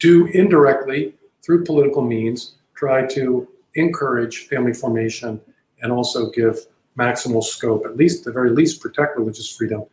do 0.00 0.26
indirectly 0.34 1.14
through 1.44 1.62
political 1.62 2.02
means 2.02 2.56
try 2.74 3.06
to 3.06 3.46
encourage 3.74 4.46
family 4.46 4.72
formation 4.72 5.40
and 5.82 5.92
also 5.92 6.30
give 6.30 6.58
maximal 6.98 7.42
scope, 7.42 7.84
at 7.84 7.96
least 7.96 8.24
the 8.24 8.32
very 8.32 8.50
least 8.50 8.80
protect 8.80 9.18
religious 9.18 9.54
freedom, 9.54 9.84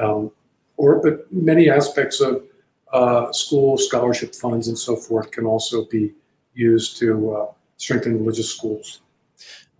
um, 0.00 0.30
or 0.76 1.00
but 1.00 1.30
many 1.32 1.68
aspects 1.68 2.20
of 2.20 2.42
uh, 2.92 3.30
school 3.32 3.78
scholarship 3.78 4.34
funds 4.34 4.68
and 4.68 4.78
so 4.78 4.96
forth 4.96 5.30
can 5.30 5.44
also 5.44 5.84
be 5.86 6.12
used 6.54 6.96
to 6.98 7.32
uh, 7.32 7.46
strengthen 7.76 8.18
religious 8.18 8.50
schools. 8.50 9.00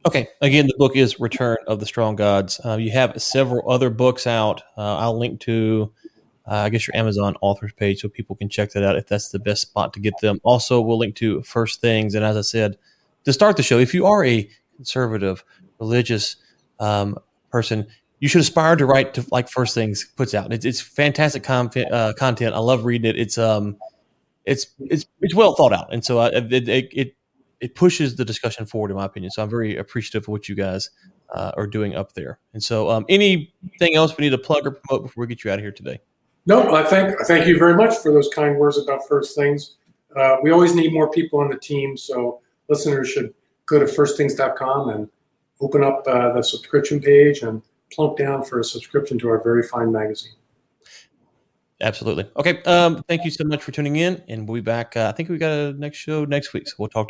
Okay, 0.06 0.28
again, 0.40 0.66
the 0.66 0.74
book 0.78 0.96
is 0.96 1.20
Return 1.20 1.58
of 1.66 1.78
the 1.78 1.84
Strong 1.84 2.16
Gods. 2.16 2.58
Uh, 2.64 2.76
you 2.76 2.90
have 2.90 3.20
several 3.20 3.70
other 3.70 3.90
books 3.90 4.26
out. 4.26 4.62
Uh, 4.76 4.96
I'll 4.96 5.18
link 5.18 5.40
to, 5.40 5.92
uh, 6.50 6.54
I 6.54 6.70
guess, 6.70 6.86
your 6.86 6.96
Amazon 6.96 7.36
authors 7.42 7.74
page 7.74 8.00
so 8.00 8.08
people 8.08 8.34
can 8.34 8.48
check 8.48 8.70
that 8.72 8.82
out 8.82 8.96
if 8.96 9.06
that's 9.06 9.28
the 9.28 9.38
best 9.38 9.60
spot 9.60 9.92
to 9.92 10.00
get 10.00 10.14
them. 10.22 10.40
Also, 10.42 10.80
we'll 10.80 10.96
link 10.96 11.16
to 11.16 11.42
First 11.42 11.82
Things. 11.82 12.14
And 12.14 12.24
as 12.24 12.36
I 12.36 12.40
said, 12.40 12.78
to 13.24 13.32
start 13.32 13.56
the 13.56 13.62
show, 13.62 13.78
if 13.78 13.94
you 13.94 14.06
are 14.06 14.24
a 14.24 14.48
conservative, 14.76 15.44
religious 15.78 16.36
um, 16.78 17.18
person, 17.50 17.86
you 18.20 18.28
should 18.28 18.40
aspire 18.40 18.76
to 18.76 18.86
write 18.86 19.14
to 19.14 19.26
like 19.30 19.48
First 19.48 19.74
Things 19.74 20.04
puts 20.16 20.34
out. 20.34 20.52
It's, 20.52 20.64
it's 20.64 20.80
fantastic 20.80 21.42
com- 21.42 21.70
uh, 21.90 22.12
content. 22.18 22.54
I 22.54 22.58
love 22.58 22.84
reading 22.84 23.08
it. 23.08 23.18
It's 23.18 23.38
um, 23.38 23.76
it's 24.44 24.66
it's 24.78 25.06
it's 25.20 25.34
well 25.34 25.54
thought 25.54 25.72
out, 25.72 25.92
and 25.92 26.04
so 26.04 26.18
I, 26.18 26.28
it, 26.28 26.68
it, 26.68 27.16
it 27.60 27.74
pushes 27.74 28.16
the 28.16 28.24
discussion 28.24 28.66
forward, 28.66 28.90
in 28.90 28.96
my 28.96 29.04
opinion. 29.04 29.30
So 29.30 29.42
I'm 29.42 29.50
very 29.50 29.76
appreciative 29.76 30.24
of 30.24 30.28
what 30.28 30.48
you 30.48 30.54
guys 30.54 30.90
uh, 31.32 31.52
are 31.56 31.66
doing 31.66 31.94
up 31.94 32.14
there. 32.14 32.38
And 32.52 32.62
so, 32.62 32.90
um, 32.90 33.04
anything 33.08 33.94
else 33.94 34.16
we 34.16 34.24
need 34.24 34.30
to 34.30 34.38
plug 34.38 34.66
or 34.66 34.72
promote 34.72 35.04
before 35.04 35.22
we 35.22 35.26
get 35.28 35.44
you 35.44 35.50
out 35.50 35.58
of 35.58 35.62
here 35.62 35.72
today? 35.72 36.00
No, 36.46 36.74
I 36.74 36.84
thank 36.84 37.18
thank 37.26 37.46
you 37.46 37.58
very 37.58 37.74
much 37.74 37.96
for 37.98 38.12
those 38.12 38.28
kind 38.34 38.56
words 38.56 38.78
about 38.78 39.06
First 39.08 39.36
Things. 39.36 39.76
Uh, 40.16 40.36
we 40.42 40.50
always 40.50 40.74
need 40.74 40.92
more 40.92 41.10
people 41.10 41.38
on 41.38 41.48
the 41.48 41.58
team, 41.58 41.96
so 41.96 42.40
listeners 42.70 43.08
should 43.08 43.34
go 43.66 43.78
to 43.78 43.84
firstthings.com 43.84 44.88
and 44.88 45.08
open 45.60 45.84
up 45.84 46.02
uh, 46.06 46.32
the 46.32 46.42
subscription 46.42 47.00
page 47.00 47.42
and 47.42 47.60
plunk 47.92 48.16
down 48.16 48.42
for 48.44 48.60
a 48.60 48.64
subscription 48.64 49.18
to 49.18 49.28
our 49.28 49.42
very 49.42 49.62
fine 49.62 49.92
magazine. 49.92 50.32
Absolutely. 51.82 52.30
Okay. 52.36 52.62
Um, 52.64 53.02
thank 53.08 53.24
you 53.24 53.30
so 53.30 53.44
much 53.44 53.62
for 53.62 53.72
tuning 53.72 53.96
in, 53.96 54.22
and 54.28 54.46
we'll 54.46 54.56
be 54.56 54.60
back. 54.60 54.96
Uh, 54.96 55.10
I 55.12 55.16
think 55.16 55.28
we 55.28 55.38
got 55.38 55.52
a 55.52 55.72
next 55.72 55.96
show 55.98 56.24
next 56.24 56.52
week, 56.52 56.68
so 56.68 56.74
we'll 56.78 56.88
talk 56.88 57.06
to. 57.06 57.08